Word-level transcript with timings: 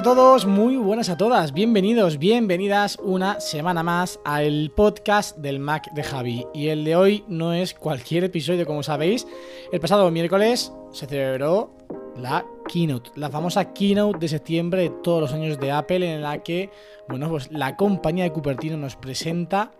A 0.00 0.02
todos, 0.02 0.46
muy 0.46 0.78
buenas 0.78 1.10
a 1.10 1.18
todas, 1.18 1.52
bienvenidos, 1.52 2.18
bienvenidas 2.18 2.98
una 3.02 3.38
semana 3.38 3.82
más 3.82 4.18
al 4.24 4.72
podcast 4.74 5.36
del 5.36 5.58
Mac 5.58 5.92
de 5.92 6.02
Javi. 6.02 6.46
Y 6.54 6.68
el 6.68 6.84
de 6.84 6.96
hoy 6.96 7.22
no 7.28 7.52
es 7.52 7.74
cualquier 7.74 8.24
episodio, 8.24 8.64
como 8.64 8.82
sabéis. 8.82 9.26
El 9.70 9.78
pasado 9.78 10.10
miércoles 10.10 10.72
se 10.90 11.04
celebró 11.04 11.76
la 12.16 12.46
keynote, 12.66 13.10
la 13.16 13.28
famosa 13.28 13.74
keynote 13.74 14.18
de 14.20 14.28
septiembre 14.28 14.82
de 14.84 14.90
todos 15.02 15.20
los 15.20 15.32
años 15.34 15.60
de 15.60 15.70
Apple, 15.70 16.14
en 16.14 16.22
la 16.22 16.42
que, 16.42 16.70
bueno, 17.06 17.28
pues 17.28 17.52
la 17.52 17.76
compañía 17.76 18.24
de 18.24 18.32
Cupertino 18.32 18.78
nos 18.78 18.96
presenta 18.96 19.70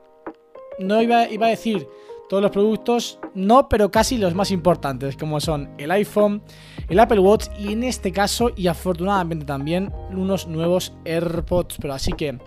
no 0.78 1.00
iba, 1.00 1.30
iba 1.30 1.46
a 1.46 1.50
decir 1.50 1.88
todos 2.28 2.42
los 2.42 2.52
productos, 2.52 3.18
no, 3.34 3.68
pero 3.68 3.90
casi 3.90 4.16
los 4.16 4.34
más 4.34 4.50
importantes, 4.50 5.16
como 5.16 5.40
son 5.40 5.70
el 5.78 5.90
iPhone, 5.90 6.42
el 6.90 6.98
Apple 6.98 7.20
Watch 7.20 7.46
y 7.58 7.72
en 7.72 7.84
este 7.84 8.12
caso, 8.12 8.50
y 8.56 8.66
afortunadamente 8.66 9.46
también, 9.46 9.92
unos 10.10 10.48
nuevos 10.48 10.92
AirPods 11.04 11.78
Pero 11.80 11.94
Así 11.94 12.12
que, 12.12 12.38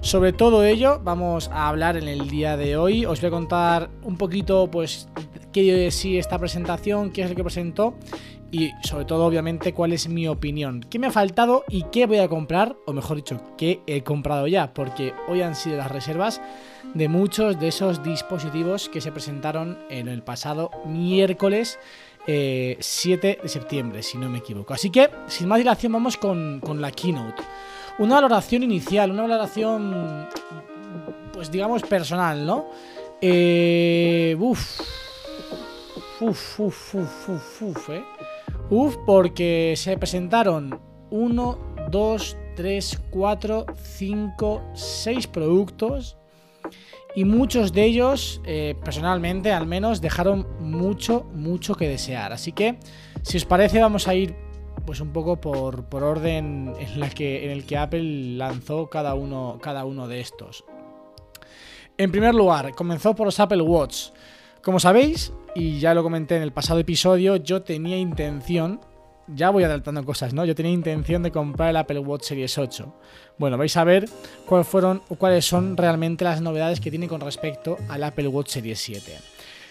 sobre 0.00 0.32
todo 0.32 0.64
ello, 0.64 1.00
vamos 1.02 1.48
a 1.52 1.68
hablar 1.68 1.96
en 1.96 2.08
el 2.08 2.28
día 2.28 2.56
de 2.56 2.76
hoy. 2.76 3.06
Os 3.06 3.20
voy 3.20 3.28
a 3.28 3.30
contar 3.30 3.90
un 4.02 4.18
poquito, 4.18 4.68
pues, 4.70 5.08
qué 5.52 5.72
de 5.72 5.90
sí 5.92 6.18
esta 6.18 6.38
presentación, 6.38 7.12
qué 7.12 7.22
es 7.22 7.30
lo 7.30 7.36
que 7.36 7.44
presentó 7.44 7.94
y 8.52 8.70
sobre 8.82 9.06
todo 9.06 9.24
obviamente 9.24 9.72
cuál 9.72 9.94
es 9.94 10.08
mi 10.08 10.28
opinión, 10.28 10.84
qué 10.88 10.98
me 10.98 11.06
ha 11.06 11.10
faltado 11.10 11.64
y 11.68 11.84
qué 11.84 12.06
voy 12.06 12.18
a 12.18 12.28
comprar, 12.28 12.76
o 12.86 12.92
mejor 12.92 13.16
dicho, 13.16 13.40
qué 13.56 13.80
he 13.86 14.02
comprado 14.02 14.46
ya, 14.46 14.74
porque 14.74 15.14
hoy 15.26 15.40
han 15.40 15.56
sido 15.56 15.78
las 15.78 15.90
reservas 15.90 16.40
de 16.92 17.08
muchos 17.08 17.58
de 17.58 17.68
esos 17.68 18.02
dispositivos 18.02 18.90
que 18.90 19.00
se 19.00 19.10
presentaron 19.10 19.78
en 19.88 20.06
el 20.06 20.22
pasado 20.22 20.70
miércoles 20.84 21.78
eh, 22.26 22.76
7 22.80 23.40
de 23.42 23.48
septiembre, 23.48 24.02
si 24.02 24.18
no 24.18 24.28
me 24.28 24.38
equivoco. 24.38 24.74
Así 24.74 24.90
que, 24.90 25.10
sin 25.26 25.48
más 25.48 25.58
dilación, 25.58 25.92
vamos 25.92 26.16
con, 26.16 26.60
con 26.60 26.80
la 26.80 26.90
keynote. 26.90 27.42
Una 27.98 28.16
valoración 28.16 28.62
inicial, 28.62 29.10
una 29.10 29.22
valoración, 29.22 30.28
pues 31.32 31.50
digamos, 31.50 31.82
personal, 31.82 32.46
¿no? 32.46 32.70
Eh, 33.20 34.36
uf, 34.38 34.80
uf, 36.20 36.60
uf, 36.60 36.94
uf, 36.94 37.28
uf, 37.28 37.62
uf, 37.62 37.90
eh. 37.90 38.04
Uf, 38.70 38.96
porque 39.04 39.74
se 39.76 39.96
presentaron 39.98 40.80
1, 41.10 41.58
2, 41.90 42.36
3, 42.56 43.02
4, 43.10 43.66
5, 43.76 44.62
6 44.74 45.26
productos 45.26 46.16
y 47.14 47.24
muchos 47.24 47.72
de 47.72 47.84
ellos, 47.84 48.40
eh, 48.44 48.74
personalmente 48.82 49.52
al 49.52 49.66
menos, 49.66 50.00
dejaron 50.00 50.46
mucho, 50.60 51.24
mucho 51.34 51.74
que 51.74 51.88
desear. 51.88 52.32
Así 52.32 52.52
que, 52.52 52.78
si 53.22 53.36
os 53.36 53.44
parece, 53.44 53.80
vamos 53.80 54.08
a 54.08 54.14
ir 54.14 54.34
pues 54.86 55.00
un 55.00 55.12
poco 55.12 55.40
por, 55.40 55.84
por 55.84 56.02
orden 56.02 56.74
en, 56.78 57.00
la 57.00 57.10
que, 57.10 57.44
en 57.44 57.50
el 57.50 57.64
que 57.66 57.76
Apple 57.76 58.36
lanzó 58.36 58.88
cada 58.88 59.14
uno, 59.14 59.58
cada 59.62 59.84
uno 59.84 60.08
de 60.08 60.20
estos. 60.20 60.64
En 61.98 62.10
primer 62.10 62.34
lugar, 62.34 62.74
comenzó 62.74 63.14
por 63.14 63.26
los 63.26 63.38
Apple 63.38 63.62
Watch. 63.62 64.08
Como 64.62 64.80
sabéis, 64.80 65.32
y 65.54 65.78
ya 65.78 65.94
lo 65.94 66.02
comenté 66.02 66.36
en 66.36 66.42
el 66.42 66.52
pasado 66.52 66.80
episodio, 66.80 67.36
yo 67.36 67.62
tenía 67.62 67.98
intención, 67.98 68.80
ya 69.28 69.50
voy 69.50 69.64
adelantando 69.64 70.04
cosas, 70.04 70.34
¿no? 70.34 70.44
Yo 70.44 70.54
tenía 70.54 70.72
intención 70.72 71.22
de 71.22 71.30
comprar 71.30 71.70
el 71.70 71.76
Apple 71.76 72.00
Watch 72.00 72.24
Series 72.24 72.58
8. 72.58 72.94
Bueno, 73.38 73.56
vais 73.56 73.76
a 73.76 73.84
ver 73.84 74.08
cuáles 74.46 74.66
fueron 74.66 75.02
o 75.08 75.14
cuáles 75.16 75.44
son 75.44 75.76
realmente 75.76 76.24
las 76.24 76.40
novedades 76.40 76.80
que 76.80 76.90
tiene 76.90 77.08
con 77.08 77.20
respecto 77.20 77.76
al 77.88 78.04
Apple 78.04 78.28
Watch 78.28 78.50
Series 78.50 78.78
7. 78.78 79.18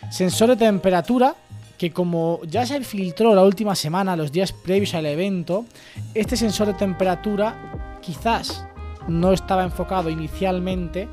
Sensor 0.09 0.49
de 0.49 0.55
temperatura, 0.57 1.35
que 1.77 1.91
como 1.91 2.39
ya 2.47 2.65
se 2.65 2.81
filtró 2.81 3.35
la 3.35 3.43
última 3.43 3.75
semana, 3.75 4.15
los 4.15 4.31
días 4.31 4.53
previos 4.53 4.93
al 4.93 5.05
evento, 5.05 5.65
este 6.13 6.37
sensor 6.37 6.67
de 6.67 6.73
temperatura 6.73 7.99
quizás 8.01 8.65
no 9.07 9.31
estaba 9.33 9.63
enfocado 9.63 10.09
inicialmente 10.09 11.07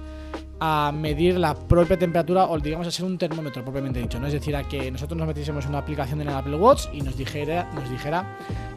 a 0.61 0.93
medir 0.93 1.39
la 1.39 1.55
propia 1.55 1.99
temperatura 1.99 2.47
o 2.47 2.59
digamos 2.59 2.87
a 2.87 2.91
ser 2.91 3.05
un 3.05 3.17
termómetro 3.17 3.63
propiamente 3.63 4.01
dicho, 4.01 4.19
¿no? 4.19 4.27
Es 4.27 4.33
decir, 4.33 4.57
a 4.57 4.65
que 4.65 4.91
nosotros 4.91 5.17
nos 5.17 5.29
metiésemos 5.29 5.67
una 5.67 5.79
aplicación 5.79 6.21
en 6.21 6.29
el 6.29 6.35
Apple 6.35 6.57
Watch 6.57 6.87
y 6.93 7.01
nos 7.01 7.17
dijera, 7.17 7.69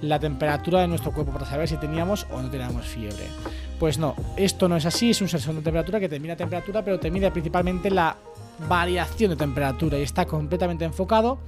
la 0.02 0.19
temperatura 0.19 0.81
de 0.81 0.88
nuestro 0.88 1.12
cuerpo 1.12 1.31
para 1.31 1.46
saber 1.46 1.68
si 1.68 1.78
teníamos 1.78 2.28
o 2.31 2.42
no 2.42 2.50
teníamos 2.50 2.86
fiebre. 2.86 3.25
Pues 3.80 3.97
no, 3.97 4.16
esto 4.38 4.69
no 4.69 4.75
es 4.75 4.86
así, 4.86 5.09
es 5.09 5.22
un 5.22 5.28
sensor 5.28 5.56
de 5.56 5.62
temperatura 5.62 6.00
que 6.00 6.08
te 6.08 6.19
mide 6.19 6.34
la 6.34 6.38
temperatura, 6.38 6.84
pero 6.84 7.00
te 7.00 7.09
mide 7.09 7.31
principalmente 7.31 7.90
la 7.90 8.16
variación 8.69 9.31
de 9.31 9.38
temperatura 9.38 9.98
y 9.98 10.03
está 10.03 10.25
completamente 10.25 10.86
enfocado 10.86 11.40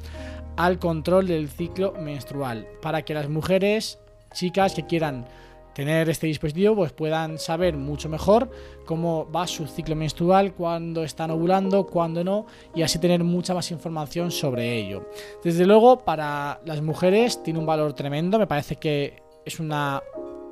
al 0.55 0.79
control 0.79 1.27
del 1.27 1.49
ciclo 1.49 1.93
menstrual 1.93 2.67
para 2.81 3.03
que 3.03 3.13
las 3.13 3.29
mujeres, 3.29 3.99
chicas 4.33 4.73
que 4.73 4.85
quieran 4.85 5.25
tener 5.73 6.09
este 6.09 6.27
dispositivo 6.27 6.75
pues 6.75 6.91
puedan 6.91 7.37
saber 7.39 7.75
mucho 7.75 8.09
mejor 8.09 8.49
cómo 8.85 9.29
va 9.31 9.47
su 9.47 9.67
ciclo 9.67 9.95
menstrual, 9.95 10.53
cuándo 10.53 11.03
están 11.03 11.31
ovulando, 11.31 11.85
cuándo 11.85 12.23
no 12.23 12.45
y 12.75 12.81
así 12.81 12.99
tener 12.99 13.23
mucha 13.23 13.53
más 13.53 13.71
información 13.71 14.31
sobre 14.31 14.77
ello. 14.77 15.09
Desde 15.43 15.65
luego 15.65 15.99
para 15.99 16.61
las 16.65 16.81
mujeres 16.81 17.41
tiene 17.43 17.59
un 17.59 17.65
valor 17.65 17.93
tremendo, 17.93 18.39
me 18.39 18.47
parece 18.47 18.75
que 18.75 19.21
es 19.45 19.59
una 19.59 20.01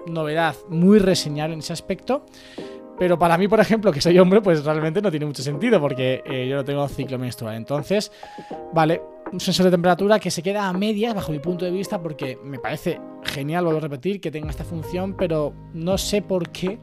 novedad 0.07 0.55
muy 0.69 0.99
reseñable 0.99 1.53
en 1.53 1.59
ese 1.59 1.73
aspecto. 1.73 2.25
Pero 2.99 3.17
para 3.17 3.35
mí, 3.35 3.47
por 3.47 3.59
ejemplo, 3.59 3.91
que 3.91 3.99
soy 3.99 4.19
hombre, 4.19 4.41
pues 4.41 4.63
realmente 4.63 5.01
no 5.01 5.09
tiene 5.09 5.25
mucho 5.25 5.41
sentido 5.41 5.81
porque 5.81 6.21
eh, 6.23 6.47
yo 6.47 6.57
no 6.57 6.63
tengo 6.63 6.87
ciclo 6.87 7.17
menstrual. 7.17 7.55
Entonces, 7.55 8.11
vale, 8.73 9.01
un 9.31 9.39
sensor 9.39 9.65
de 9.65 9.71
temperatura 9.71 10.19
que 10.19 10.29
se 10.29 10.43
queda 10.43 10.67
a 10.67 10.73
medias 10.73 11.15
bajo 11.15 11.31
mi 11.31 11.39
punto 11.39 11.65
de 11.65 11.71
vista 11.71 11.99
porque 11.99 12.37
me 12.43 12.59
parece 12.59 12.99
genial, 13.31 13.63
vuelvo 13.65 13.79
a 13.79 13.81
repetir, 13.81 14.21
que 14.21 14.31
tenga 14.31 14.49
esta 14.49 14.63
función, 14.63 15.15
pero 15.17 15.53
no 15.73 15.97
sé 15.97 16.21
por 16.21 16.49
qué 16.51 16.79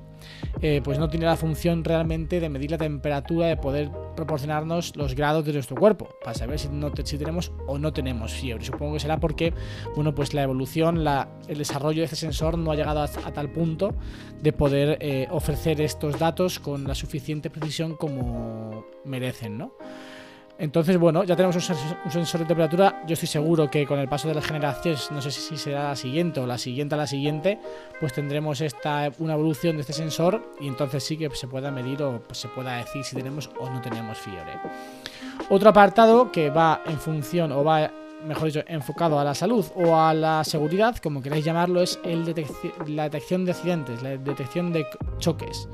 eh, 0.62 0.81
pues 0.82 0.98
no 0.98 1.09
tiene 1.09 1.26
la 1.26 1.36
función 1.36 1.84
realmente 1.84 2.41
de 2.41 2.48
medir 2.48 2.72
la 2.72 2.78
temperatura, 2.78 3.47
de 3.47 3.56
poder 3.56 3.88
proporcionarnos 4.16 4.97
los 4.97 5.14
grados 5.14 5.44
de 5.44 5.53
nuestro 5.53 5.76
cuerpo, 5.76 6.09
para 6.25 6.34
saber 6.34 6.59
si, 6.59 6.69
no 6.69 6.91
si 7.04 7.16
tenemos 7.16 7.53
o 7.69 7.78
no 7.78 7.92
tenemos 7.92 8.32
fiebre. 8.32 8.64
Supongo 8.64 8.94
que 8.94 9.00
será 9.00 9.20
porque, 9.20 9.54
bueno, 9.94 10.14
pues 10.16 10.34
la 10.34 10.42
evolución, 10.42 11.04
la- 11.04 11.28
el 11.47 11.59
desarrollo 11.59 12.00
de 12.00 12.04
este 12.06 12.16
sensor 12.16 12.59
no 12.59 12.72
ha 12.72 12.75
llegado 12.76 13.00
a, 13.00 13.04
a 13.04 13.32
tal 13.32 13.50
punto 13.53 13.94
de 14.42 14.53
poder 14.53 14.98
eh, 15.00 15.28
ofrecer 15.30 15.80
estos 15.80 16.19
datos 16.19 16.59
con 16.59 16.84
la 16.84 16.97
suficiente 16.97 17.48
precisión 17.48 17.94
como 17.94 18.84
merecen, 19.04 19.56
¿no? 19.56 19.72
Entonces, 20.60 20.98
bueno, 20.98 21.22
ya 21.22 21.36
tenemos 21.36 21.54
un 21.54 22.10
sensor, 22.10 22.41
de 22.41 22.46
temperatura. 22.46 23.04
Yo 23.06 23.14
estoy 23.14 23.28
seguro 23.28 23.70
que 23.70 23.86
con 23.86 24.00
el 24.00 24.08
paso 24.08 24.26
de 24.26 24.34
las 24.34 24.44
generaciones, 24.44 25.08
no 25.12 25.22
sé 25.22 25.30
si 25.30 25.56
será 25.56 25.84
la 25.91 25.96
siguiente 25.96 26.41
o 26.41 26.46
la 26.48 26.58
siguiente 26.58 26.96
a 26.96 26.98
la 26.98 27.06
siguiente, 27.06 27.60
pues 28.00 28.12
tendremos 28.12 28.60
esta, 28.60 29.12
una 29.20 29.34
evolución 29.34 29.76
de 29.76 29.82
este 29.82 29.92
sensor 29.92 30.52
y 30.60 30.66
entonces 30.66 31.04
sí 31.04 31.16
que 31.16 31.30
se 31.30 31.47
pueda 31.47 31.71
medir 31.71 32.03
o 32.03 32.21
pues, 32.27 32.38
se 32.38 32.48
pueda 32.48 32.77
decir 32.77 33.04
si 33.04 33.15
tenemos 33.15 33.48
o 33.60 33.71
no 33.71 33.80
tenemos 33.80 34.18
fiebre. 34.18 34.54
Otro 35.48 35.71
apartado 35.71 36.33
que 36.33 36.50
va 36.50 36.83
en 36.86 36.98
función 36.98 37.53
o 37.53 37.62
va, 37.62 37.92
mejor 38.27 38.47
dicho, 38.47 38.65
enfocado 38.66 39.21
a 39.21 39.22
la 39.22 39.34
salud 39.36 39.65
o 39.77 39.97
a 39.97 40.12
la 40.12 40.42
seguridad, 40.42 40.97
como 40.97 41.22
queráis 41.22 41.44
llamarlo, 41.44 41.83
es 41.83 42.00
la 42.88 43.04
detección 43.04 43.44
de 43.44 43.53
accidentes, 43.53 44.03
la 44.03 44.16
detección 44.16 44.72
de 44.72 44.84
choques. 45.18 45.68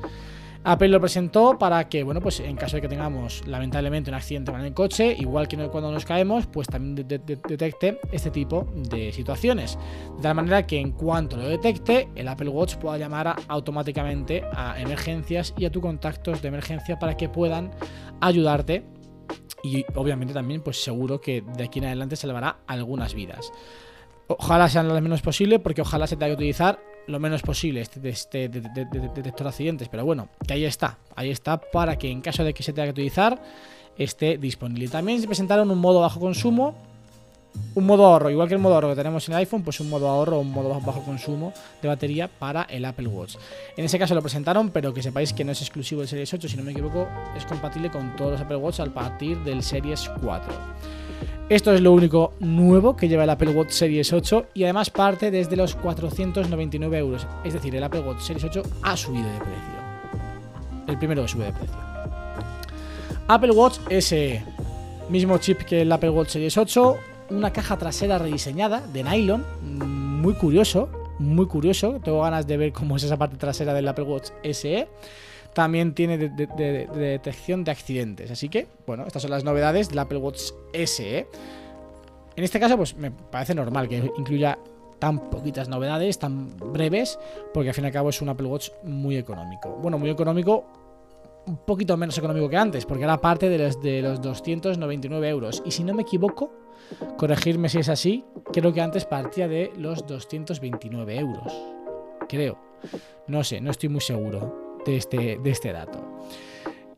Apple 0.67 0.87
lo 0.87 0.99
presentó 0.99 1.59
para 1.59 1.87
que, 1.87 2.01
bueno, 2.03 2.19
pues 2.21 2.39
en 2.39 2.55
caso 2.55 2.75
de 2.77 2.81
que 2.81 2.87
tengamos 2.89 3.45
lamentablemente 3.47 4.09
un 4.09 4.15
accidente 4.15 4.51
con 4.51 4.61
el 4.61 4.73
coche, 4.73 5.15
igual 5.17 5.47
que 5.47 5.55
cuando 5.69 5.91
nos 5.91 6.05
caemos, 6.05 6.47
pues 6.47 6.67
también 6.67 6.95
de- 6.95 7.03
de- 7.03 7.19
de- 7.19 7.35
detecte 7.47 7.99
este 8.11 8.31
tipo 8.31 8.67
de 8.73 9.11
situaciones. 9.11 9.77
De 10.17 10.23
tal 10.23 10.33
manera 10.35 10.65
que 10.65 10.79
en 10.79 10.91
cuanto 10.91 11.37
lo 11.37 11.47
detecte, 11.47 12.09
el 12.15 12.27
Apple 12.27 12.49
Watch 12.49 12.77
pueda 12.77 12.97
llamar 12.97 13.35
automáticamente 13.47 14.43
a 14.53 14.79
emergencias 14.81 15.53
y 15.55 15.65
a 15.65 15.71
tus 15.71 15.83
contactos 15.83 16.41
de 16.41 16.47
emergencia 16.47 16.97
para 16.97 17.15
que 17.15 17.29
puedan 17.29 17.69
ayudarte. 18.19 18.83
Y 19.63 19.85
obviamente 19.95 20.33
también, 20.33 20.61
pues 20.61 20.83
seguro 20.83 21.21
que 21.21 21.43
de 21.57 21.63
aquí 21.65 21.77
en 21.79 21.85
adelante 21.85 22.15
salvará 22.15 22.57
algunas 22.65 23.13
vidas. 23.13 23.51
Ojalá 24.27 24.67
sean 24.69 24.87
las 24.87 24.99
menos 25.01 25.21
posible, 25.21 25.59
porque 25.59 25.81
ojalá 25.81 26.07
se 26.07 26.15
tenga 26.15 26.27
que 26.29 26.33
utilizar 26.33 26.79
lo 27.07 27.19
menos 27.19 27.41
posible 27.41 27.81
este, 27.81 28.07
este 28.09 28.49
de- 28.49 28.61
de- 28.61 28.69
de- 28.85 28.85
de- 28.85 29.09
detector 29.09 29.43
de 29.43 29.49
accidentes, 29.49 29.87
pero 29.89 30.05
bueno, 30.05 30.29
que 30.47 30.53
ahí 30.53 30.65
está, 30.65 30.97
ahí 31.15 31.29
está 31.29 31.57
para 31.59 31.97
que 31.97 32.09
en 32.09 32.21
caso 32.21 32.43
de 32.43 32.53
que 32.53 32.63
se 32.63 32.73
tenga 32.73 32.85
que 32.87 32.91
utilizar 32.91 33.41
esté 33.97 34.37
disponible. 34.37 34.87
También 34.87 35.21
se 35.21 35.27
presentaron 35.27 35.69
un 35.71 35.77
modo 35.79 36.01
bajo 36.01 36.19
consumo, 36.19 36.75
un 37.75 37.85
modo 37.85 38.05
ahorro, 38.05 38.29
igual 38.29 38.49
que 38.49 38.55
el 38.55 38.59
modo 38.59 38.73
ahorro 38.75 38.89
que 38.89 38.95
tenemos 38.95 39.25
en 39.29 39.33
el 39.35 39.39
iPhone, 39.39 39.63
pues 39.63 39.79
un 39.79 39.89
modo 39.89 40.09
ahorro 40.09 40.39
un 40.39 40.51
modo 40.51 40.77
bajo 40.81 41.01
consumo 41.03 41.53
de 41.81 41.87
batería 41.87 42.27
para 42.27 42.63
el 42.63 42.83
Apple 42.83 43.07
Watch. 43.07 43.35
En 43.77 43.85
ese 43.85 43.97
caso 43.97 44.13
lo 44.13 44.21
presentaron, 44.21 44.71
pero 44.71 44.93
que 44.93 45.01
sepáis 45.01 45.31
que 45.31 45.45
no 45.45 45.53
es 45.53 45.61
exclusivo 45.61 46.01
del 46.01 46.09
Series 46.09 46.33
8, 46.33 46.49
si 46.49 46.57
no 46.57 46.63
me 46.63 46.71
equivoco, 46.73 47.07
es 47.37 47.45
compatible 47.45 47.89
con 47.89 48.13
todos 48.17 48.31
los 48.33 48.41
Apple 48.41 48.57
Watch 48.57 48.81
a 48.81 48.85
partir 48.87 49.37
del 49.45 49.63
Series 49.63 50.09
4. 50.21 50.53
Esto 51.47 51.71
es 51.75 51.81
lo 51.81 51.91
único 51.91 52.33
nuevo 52.39 52.95
que 52.95 53.07
lleva 53.07 53.23
el 53.23 53.29
Apple 53.29 53.51
Watch 53.51 53.69
Series 53.69 54.11
8 54.11 54.47
y 54.55 54.63
además 54.63 54.89
parte 54.89 55.29
desde 55.29 55.55
los 55.55 55.75
499 55.75 56.97
euros. 56.97 57.27
Es 57.43 57.53
decir, 57.53 57.75
el 57.75 57.83
Apple 57.83 57.99
Watch 57.99 58.21
Series 58.21 58.45
8 58.45 58.63
ha 58.81 58.97
subido 58.97 59.25
de 59.25 59.37
precio. 59.37 60.85
El 60.87 60.97
primero 60.97 61.21
que 61.21 61.27
sube 61.27 61.45
de 61.45 61.53
precio. 61.53 61.75
Apple 63.27 63.51
Watch 63.51 63.77
SE. 63.99 64.43
Mismo 65.09 65.37
chip 65.37 65.59
que 65.59 65.83
el 65.83 65.91
Apple 65.91 66.09
Watch 66.09 66.29
Series 66.29 66.57
8. 66.57 66.97
Una 67.29 67.53
caja 67.53 67.77
trasera 67.77 68.17
rediseñada 68.17 68.81
de 68.91 69.03
nylon. 69.03 69.45
Muy 69.61 70.33
curioso. 70.33 70.89
Muy 71.19 71.45
curioso. 71.45 71.99
Tengo 72.03 72.23
ganas 72.23 72.47
de 72.47 72.57
ver 72.57 72.73
cómo 72.73 72.95
es 72.95 73.03
esa 73.03 73.17
parte 73.17 73.37
trasera 73.37 73.71
del 73.75 73.87
Apple 73.87 74.05
Watch 74.05 74.29
SE. 74.51 74.87
También 75.55 75.93
tiene 75.95 76.17
de, 76.17 76.29
de- 76.29 76.47
de- 76.47 76.87
de 76.93 76.99
detección 77.11 77.63
de 77.63 77.71
accidentes. 77.71 78.29
Así 78.29 78.49
que, 78.49 78.67
bueno, 78.85 79.05
estas 79.07 79.21
son 79.23 79.31
las 79.31 79.43
novedades 79.43 79.89
del 79.89 79.97
Apple 79.99 80.17
Watch 80.19 80.51
SE. 80.73 81.27
En 82.35 82.43
este 82.43 82.59
caso, 82.59 82.75
pues 82.77 82.95
me 82.97 83.09
parece 83.09 83.55
normal 83.55 83.87
que 83.87 84.11
incluya 84.17 84.59
tan 84.99 85.29
poquitas 85.29 85.69
novedades, 85.69 86.19
tan 86.19 86.55
breves, 86.57 87.17
porque 87.53 87.69
al 87.69 87.75
fin 87.75 87.85
y 87.85 87.87
al 87.87 87.93
cabo 87.93 88.09
es 88.09 88.21
un 88.21 88.27
Apple 88.29 88.47
Watch 88.47 88.69
muy 88.83 89.15
económico. 89.17 89.69
Bueno, 89.81 89.97
muy 89.97 90.09
económico, 90.09 90.65
un 91.47 91.57
poquito 91.57 91.95
menos 91.95 92.17
económico 92.17 92.49
que 92.49 92.57
antes, 92.57 92.85
porque 92.85 93.05
era 93.05 93.21
parte 93.21 93.47
de 93.47 93.57
los, 93.57 93.81
de 93.81 94.01
los 94.01 94.21
299 94.21 95.29
euros. 95.29 95.63
Y 95.65 95.71
si 95.71 95.85
no 95.85 95.93
me 95.93 96.01
equivoco, 96.01 96.51
corregirme 97.17 97.69
si 97.69 97.79
es 97.79 97.87
así, 97.87 98.25
creo 98.51 98.73
que 98.73 98.81
antes 98.81 99.05
partía 99.05 99.47
de 99.47 99.71
los 99.77 100.05
229 100.05 101.17
euros. 101.17 101.53
Creo. 102.27 102.57
No 103.27 103.43
sé, 103.45 103.61
no 103.61 103.71
estoy 103.71 103.87
muy 103.87 104.01
seguro 104.01 104.64
de 104.85 104.97
este, 104.97 105.39
de 105.41 105.49
este 105.49 105.71
dato. 105.71 106.15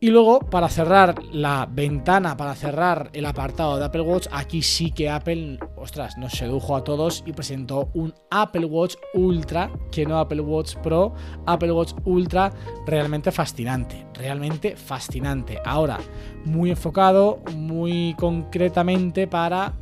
Y 0.00 0.10
luego, 0.10 0.38
para 0.38 0.68
cerrar 0.68 1.24
la 1.32 1.68
ventana, 1.68 2.36
para 2.36 2.54
cerrar 2.54 3.10
el 3.14 3.26
apartado 3.26 3.78
de 3.78 3.84
Apple 3.84 4.02
Watch, 4.02 4.28
aquí 4.30 4.62
sí 4.62 4.92
que 4.92 5.10
Apple, 5.10 5.58
ostras, 5.74 6.16
nos 6.16 6.34
sedujo 6.34 6.76
a 6.76 6.84
todos 6.84 7.24
y 7.26 7.32
presentó 7.32 7.90
un 7.94 8.14
Apple 8.30 8.66
Watch 8.66 8.94
Ultra, 9.14 9.72
que 9.90 10.06
no 10.06 10.20
Apple 10.20 10.42
Watch 10.42 10.76
Pro, 10.84 11.14
Apple 11.46 11.72
Watch 11.72 11.94
Ultra 12.04 12.52
realmente 12.86 13.32
fascinante, 13.32 14.06
realmente 14.14 14.76
fascinante. 14.76 15.58
Ahora, 15.64 15.98
muy 16.44 16.70
enfocado, 16.70 17.40
muy 17.56 18.14
concretamente 18.16 19.26
para, 19.26 19.72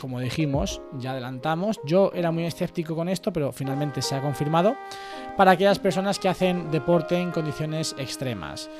como 0.00 0.20
dijimos, 0.20 0.80
ya 0.94 1.12
adelantamos, 1.12 1.80
yo 1.84 2.10
era 2.14 2.30
muy 2.30 2.44
escéptico 2.44 2.94
con 2.96 3.08
esto, 3.08 3.32
pero 3.32 3.52
finalmente 3.52 4.02
se 4.02 4.14
ha 4.14 4.22
confirmado, 4.22 4.76
para 5.36 5.52
aquellas 5.52 5.78
personas 5.78 6.18
que 6.18 6.28
hacen 6.28 6.70
deporte 6.70 7.16
en 7.16 7.30
condiciones 7.30 7.94
extremas 7.98 8.70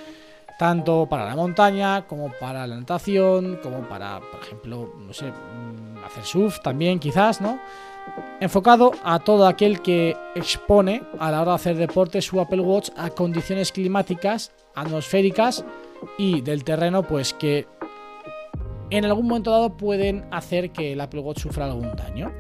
tanto 0.61 1.07
para 1.09 1.25
la 1.25 1.35
montaña 1.35 2.07
como 2.07 2.31
para 2.39 2.67
la 2.67 2.77
natación, 2.77 3.59
como 3.63 3.81
para, 3.89 4.21
por 4.21 4.43
ejemplo, 4.43 4.93
no 4.99 5.11
sé, 5.15 5.31
mm, 5.31 6.05
hacer 6.05 6.23
surf 6.23 6.61
también 6.61 6.99
quizás, 6.99 7.41
¿no? 7.41 7.59
Enfocado 8.41 8.93
a 9.03 9.21
todo 9.21 9.47
aquel 9.47 9.81
que 9.81 10.15
expone 10.35 11.03
a 11.19 11.31
la 11.31 11.41
hora 11.41 11.53
de 11.53 11.55
hacer 11.55 11.77
deporte 11.77 12.21
su 12.21 12.39
Apple 12.43 12.61
Watch 12.61 12.91
a 12.99 13.09
condiciones 13.09 13.73
climáticas, 13.73 14.53
atmosféricas 14.75 15.65
y 16.19 16.43
del 16.43 16.63
terreno, 16.63 17.05
pues 17.05 17.33
que 17.33 17.67
en 18.91 19.05
algún 19.05 19.27
momento 19.29 19.51
dado 19.51 19.77
pueden 19.77 20.25
hacer 20.31 20.71
que 20.71 20.93
el 20.93 21.01
Apple 21.01 21.23
sufra 21.37 21.67
algún 21.67 21.95
daño. 21.97 22.33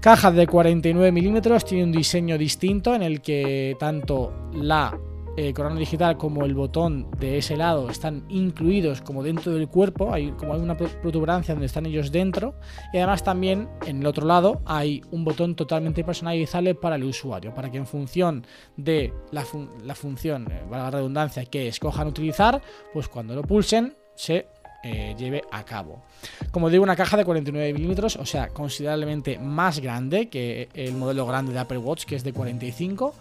Caja 0.00 0.30
de 0.30 0.46
49 0.46 1.12
milímetros, 1.12 1.64
tiene 1.64 1.84
un 1.84 1.92
diseño 1.92 2.36
distinto 2.36 2.94
en 2.94 3.02
el 3.02 3.22
que 3.22 3.74
tanto 3.78 4.50
la 4.52 4.98
eh, 5.36 5.52
corona 5.54 5.76
digital 5.76 6.16
como 6.18 6.44
el 6.44 6.54
botón 6.54 7.10
de 7.18 7.38
ese 7.38 7.56
lado 7.56 7.88
están 7.90 8.24
incluidos 8.28 9.00
como 9.00 9.22
dentro 9.22 9.52
del 9.52 9.66
cuerpo, 9.66 10.12
hay 10.12 10.30
como 10.32 10.52
hay 10.54 10.60
una 10.60 10.76
pro- 10.76 10.86
protuberancia 11.00 11.54
donde 11.54 11.66
están 11.66 11.86
ellos 11.86 12.12
dentro 12.12 12.54
y 12.92 12.98
además 12.98 13.24
también 13.24 13.68
en 13.86 14.00
el 14.00 14.06
otro 14.06 14.26
lado 14.26 14.60
hay 14.66 15.02
un 15.10 15.24
botón 15.24 15.56
totalmente 15.56 16.04
personalizable 16.04 16.74
para 16.76 16.96
el 16.96 17.02
usuario, 17.04 17.52
para 17.54 17.68
que 17.70 17.78
en 17.78 17.86
función 17.86 18.46
de 18.76 19.12
la, 19.32 19.42
fun- 19.44 19.70
la 19.82 19.94
función, 19.94 20.46
eh, 20.52 20.62
la 20.70 20.90
redundancia, 20.90 21.46
que 21.46 21.66
escojan 21.66 22.06
utilizar, 22.08 22.60
pues 22.92 23.08
cuando 23.08 23.34
lo 23.34 23.42
pulsen 23.42 23.94
se 24.14 24.46
eh, 24.84 25.14
lleve 25.18 25.42
a 25.50 25.64
cabo. 25.64 26.02
Como 26.50 26.68
digo, 26.68 26.82
una 26.82 26.94
caja 26.94 27.16
de 27.16 27.24
49 27.24 27.72
milímetros, 27.72 28.16
o 28.16 28.26
sea, 28.26 28.48
considerablemente 28.48 29.38
más 29.38 29.80
grande 29.80 30.28
que 30.28 30.68
el 30.74 30.92
modelo 30.92 31.26
grande 31.26 31.52
de 31.54 31.58
Apple 31.58 31.78
Watch, 31.78 32.04
que 32.04 32.16
es 32.16 32.22
de 32.22 32.34
45. 32.34 33.14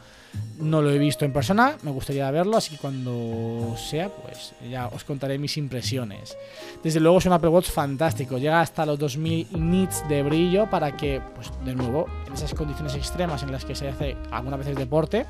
No 0.59 0.81
lo 0.81 0.89
he 0.89 0.97
visto 0.97 1.25
en 1.25 1.31
persona, 1.31 1.77
me 1.83 1.91
gustaría 1.91 2.29
verlo, 2.31 2.57
así 2.57 2.71
que 2.71 2.77
cuando 2.77 3.75
sea, 3.77 4.09
pues 4.09 4.53
ya 4.69 4.87
os 4.87 5.03
contaré 5.03 5.37
mis 5.37 5.57
impresiones. 5.57 6.35
Desde 6.83 6.99
luego 6.99 7.19
es 7.19 7.25
un 7.25 7.33
Apple 7.33 7.49
Watch 7.49 7.69
fantástico, 7.69 8.37
llega 8.37 8.59
hasta 8.59 8.85
los 8.85 8.97
2000 8.99 9.47
nits 9.53 10.07
de 10.09 10.23
brillo 10.23 10.69
para 10.69 10.97
que, 10.97 11.21
pues 11.35 11.51
de 11.63 11.75
nuevo, 11.75 12.07
en 12.27 12.33
esas 12.33 12.53
condiciones 12.53 12.95
extremas 12.95 13.43
en 13.43 13.51
las 13.51 13.63
que 13.63 13.75
se 13.75 13.87
hace 13.87 14.17
algunas 14.31 14.59
veces 14.59 14.75
deporte, 14.75 15.25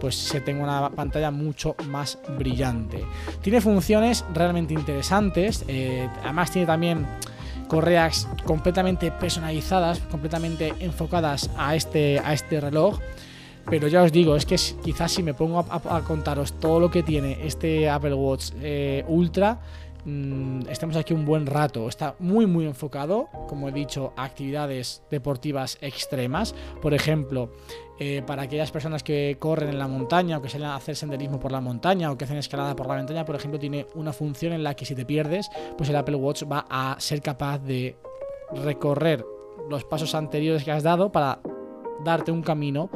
pues 0.00 0.14
se 0.14 0.40
tenga 0.40 0.62
una 0.62 0.90
pantalla 0.90 1.30
mucho 1.30 1.74
más 1.88 2.18
brillante. 2.36 3.04
Tiene 3.42 3.60
funciones 3.60 4.24
realmente 4.32 4.74
interesantes, 4.74 5.64
eh, 5.68 6.08
además 6.22 6.50
tiene 6.50 6.66
también 6.66 7.06
correas 7.68 8.28
completamente 8.44 9.10
personalizadas, 9.10 10.00
completamente 10.10 10.74
enfocadas 10.80 11.50
a 11.56 11.76
este, 11.76 12.18
a 12.18 12.32
este 12.32 12.60
reloj. 12.60 12.98
Pero 13.70 13.86
ya 13.86 14.02
os 14.02 14.12
digo, 14.12 14.34
es 14.34 14.46
que 14.46 14.56
quizás 14.82 15.12
si 15.12 15.22
me 15.22 15.34
pongo 15.34 15.58
a 15.68 16.00
contaros 16.00 16.54
todo 16.54 16.80
lo 16.80 16.90
que 16.90 17.02
tiene 17.02 17.46
este 17.46 17.88
Apple 17.90 18.14
Watch 18.14 18.52
eh, 18.62 19.04
Ultra, 19.08 19.60
mm, 20.04 20.68
estemos 20.68 20.96
aquí 20.96 21.14
un 21.14 21.24
buen 21.24 21.46
rato. 21.46 21.88
Está 21.88 22.14
muy 22.18 22.46
muy 22.46 22.66
enfocado, 22.66 23.28
como 23.48 23.68
he 23.68 23.72
dicho, 23.72 24.12
a 24.16 24.24
actividades 24.24 25.02
deportivas 25.10 25.78
extremas. 25.80 26.54
Por 26.80 26.94
ejemplo, 26.94 27.50
eh, 27.98 28.22
para 28.26 28.42
aquellas 28.42 28.70
personas 28.70 29.02
que 29.02 29.36
corren 29.38 29.70
en 29.70 29.78
la 29.78 29.88
montaña 29.88 30.38
o 30.38 30.42
que 30.42 30.48
salen 30.48 30.68
a 30.68 30.76
hacer 30.76 30.96
senderismo 30.96 31.40
por 31.40 31.50
la 31.50 31.60
montaña 31.60 32.10
o 32.12 32.16
que 32.16 32.24
hacen 32.24 32.36
escalada 32.36 32.76
por 32.76 32.86
la 32.86 32.96
montaña, 32.96 33.24
por 33.24 33.36
ejemplo, 33.36 33.58
tiene 33.58 33.86
una 33.94 34.12
función 34.12 34.52
en 34.52 34.62
la 34.62 34.74
que 34.74 34.84
si 34.84 34.94
te 34.94 35.04
pierdes, 35.04 35.50
pues 35.76 35.90
el 35.90 35.96
Apple 35.96 36.16
Watch 36.16 36.44
va 36.44 36.64
a 36.70 36.96
ser 37.00 37.20
capaz 37.20 37.58
de 37.58 37.96
recorrer 38.64 39.24
los 39.68 39.84
pasos 39.84 40.14
anteriores 40.14 40.64
que 40.64 40.70
has 40.70 40.82
dado 40.82 41.10
para 41.12 41.40
darte 42.04 42.30
un 42.30 42.42
camino 42.42 42.90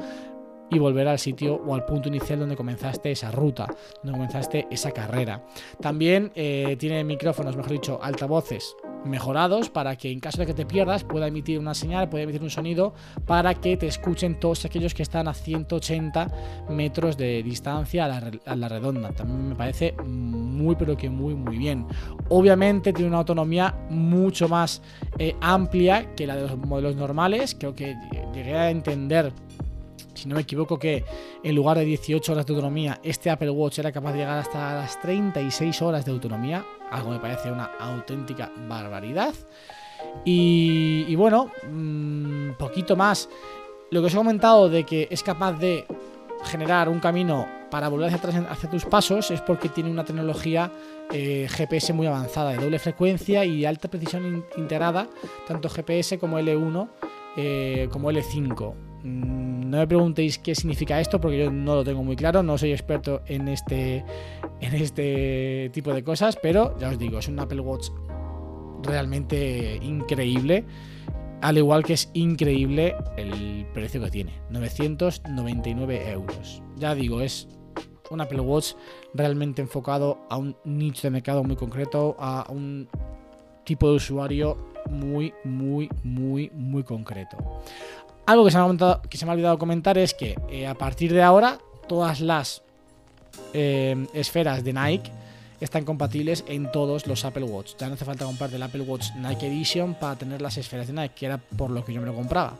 y 0.72 0.78
volver 0.78 1.06
al 1.08 1.18
sitio 1.18 1.54
o 1.54 1.74
al 1.74 1.84
punto 1.84 2.08
inicial 2.08 2.38
donde 2.38 2.56
comenzaste 2.56 3.10
esa 3.10 3.30
ruta, 3.30 3.66
donde 4.02 4.18
comenzaste 4.18 4.66
esa 4.70 4.90
carrera. 4.90 5.44
También 5.80 6.32
eh, 6.34 6.76
tiene 6.78 7.04
micrófonos, 7.04 7.56
mejor 7.56 7.72
dicho, 7.72 7.98
altavoces 8.02 8.74
mejorados 9.04 9.68
para 9.68 9.96
que 9.96 10.10
en 10.10 10.20
caso 10.20 10.38
de 10.38 10.46
que 10.46 10.54
te 10.54 10.66
pierdas 10.66 11.04
pueda 11.04 11.26
emitir 11.26 11.58
una 11.58 11.74
señal, 11.74 12.08
pueda 12.08 12.24
emitir 12.24 12.42
un 12.42 12.50
sonido 12.50 12.94
para 13.26 13.54
que 13.54 13.76
te 13.76 13.86
escuchen 13.86 14.38
todos 14.38 14.64
aquellos 14.64 14.94
que 14.94 15.02
están 15.02 15.28
a 15.28 15.34
180 15.34 16.28
metros 16.70 17.16
de 17.16 17.42
distancia 17.42 18.04
a 18.04 18.56
la, 18.56 18.68
redonda. 18.68 19.10
También 19.12 19.48
me 19.48 19.54
parece 19.54 19.92
muy 20.04 20.76
pero 20.76 20.96
que 20.96 21.10
muy 21.10 21.34
muy 21.34 21.58
bien. 21.58 21.86
Obviamente 22.28 22.92
tiene 22.92 23.08
una 23.08 23.18
autonomía 23.18 23.74
mucho 23.90 24.48
más 24.48 24.82
eh, 25.18 25.34
amplia 25.40 26.14
que 26.14 26.26
la 26.26 26.36
de 26.36 26.42
los 26.42 26.56
modelos 26.56 26.96
normales. 26.96 27.56
Creo 27.58 27.74
que 27.74 27.96
llegué 28.32 28.54
a 28.54 28.70
entender 28.70 29.32
si 30.14 30.28
no 30.28 30.34
me 30.34 30.42
equivoco, 30.42 30.78
que 30.78 31.04
en 31.42 31.54
lugar 31.54 31.78
de 31.78 31.84
18 31.84 32.32
horas 32.32 32.46
de 32.46 32.52
autonomía, 32.52 33.00
este 33.02 33.30
Apple 33.30 33.50
Watch 33.50 33.78
era 33.78 33.92
capaz 33.92 34.12
de 34.12 34.18
llegar 34.18 34.38
hasta 34.38 34.74
las 34.74 35.00
36 35.00 35.82
horas 35.82 36.04
de 36.04 36.12
autonomía, 36.12 36.64
algo 36.90 37.10
me 37.10 37.18
parece 37.18 37.50
una 37.50 37.70
auténtica 37.80 38.50
barbaridad. 38.68 39.34
Y, 40.24 41.14
bueno, 41.16 41.50
mm, 41.70 42.52
poquito 42.58 42.96
más. 42.96 43.28
Lo 43.90 44.00
que 44.00 44.06
os 44.06 44.14
he 44.14 44.16
comentado 44.16 44.68
de 44.68 44.84
que 44.84 45.08
es 45.10 45.22
capaz 45.22 45.52
de 45.58 45.86
generar 46.44 46.88
un 46.88 46.98
camino 46.98 47.46
para 47.70 47.88
volver 47.88 48.08
hacia 48.12 48.18
atrás 48.18 48.46
hacia 48.50 48.68
tus 48.68 48.84
pasos 48.84 49.30
es 49.30 49.40
porque 49.40 49.68
tiene 49.68 49.90
una 49.90 50.04
tecnología 50.04 50.70
eh, 51.10 51.46
GPS 51.48 51.92
muy 51.92 52.06
avanzada, 52.06 52.50
de 52.50 52.58
doble 52.58 52.78
frecuencia 52.78 53.44
y 53.44 53.64
alta 53.64 53.88
precisión 53.88 54.26
in- 54.26 54.44
integrada, 54.56 55.08
tanto 55.46 55.68
GPS 55.68 56.18
como 56.18 56.38
L1 56.38 56.88
eh, 57.36 57.88
como 57.90 58.10
L5. 58.10 58.74
Mm, 59.04 59.51
No 59.72 59.78
me 59.78 59.86
preguntéis 59.86 60.38
qué 60.38 60.54
significa 60.54 61.00
esto 61.00 61.18
porque 61.18 61.38
yo 61.38 61.50
no 61.50 61.74
lo 61.76 61.82
tengo 61.82 62.04
muy 62.04 62.14
claro, 62.14 62.42
no 62.42 62.58
soy 62.58 62.72
experto 62.72 63.22
en 63.24 63.48
este, 63.48 64.04
en 64.60 64.74
este 64.74 65.70
tipo 65.72 65.94
de 65.94 66.04
cosas, 66.04 66.36
pero 66.42 66.78
ya 66.78 66.90
os 66.90 66.98
digo, 66.98 67.18
es 67.18 67.28
un 67.28 67.40
Apple 67.40 67.60
Watch 67.60 67.88
realmente 68.82 69.80
increíble 69.80 70.66
Al 71.40 71.56
igual 71.56 71.84
que 71.84 71.94
es 71.94 72.10
increíble 72.12 72.94
el 73.16 73.64
precio 73.72 74.02
que 74.02 74.10
tiene, 74.10 74.42
999 74.50 76.10
euros. 76.10 76.62
Ya 76.76 76.94
digo, 76.94 77.22
es 77.22 77.48
un 78.10 78.20
Apple 78.20 78.40
Watch 78.40 78.74
realmente 79.14 79.62
enfocado 79.62 80.18
a 80.28 80.36
un 80.36 80.54
nicho 80.64 81.00
de 81.04 81.12
mercado 81.12 81.44
muy 81.44 81.56
concreto, 81.56 82.14
a 82.18 82.44
un 82.50 82.90
tipo 83.64 83.88
de 83.88 83.96
usuario 83.96 84.72
muy, 84.90 85.32
muy, 85.44 85.88
muy, 86.02 86.50
muy 86.54 86.82
concreto. 86.82 87.36
Algo 88.26 88.44
que 88.44 88.50
se 88.50 88.58
me 88.58 88.64
ha, 88.64 89.00
que 89.08 89.18
se 89.18 89.26
me 89.26 89.32
olvidado 89.32 89.58
comentar 89.58 89.98
es 89.98 90.14
que 90.14 90.36
eh, 90.48 90.66
a 90.66 90.74
partir 90.74 91.12
de 91.12 91.22
ahora 91.22 91.58
todas 91.88 92.20
las 92.20 92.62
eh, 93.52 94.06
esferas 94.14 94.62
de 94.62 94.72
Nike 94.72 95.10
están 95.60 95.84
compatibles 95.84 96.44
en 96.48 96.70
todos 96.72 97.06
los 97.06 97.24
Apple 97.24 97.44
Watch. 97.44 97.74
Ya 97.78 97.88
no 97.88 97.94
hace 97.94 98.04
falta 98.04 98.24
comprarte 98.24 98.56
el 98.56 98.62
Apple 98.62 98.82
Watch 98.82 99.12
Nike 99.16 99.46
Edition 99.46 99.94
para 99.94 100.16
tener 100.16 100.42
las 100.42 100.56
esferas 100.56 100.88
de 100.88 100.92
Nike, 100.92 101.14
que 101.14 101.26
era 101.26 101.38
por 101.38 101.70
lo 101.70 101.84
que 101.84 101.92
yo 101.92 102.00
me 102.00 102.06
lo 102.06 102.14
compraba. 102.14 102.56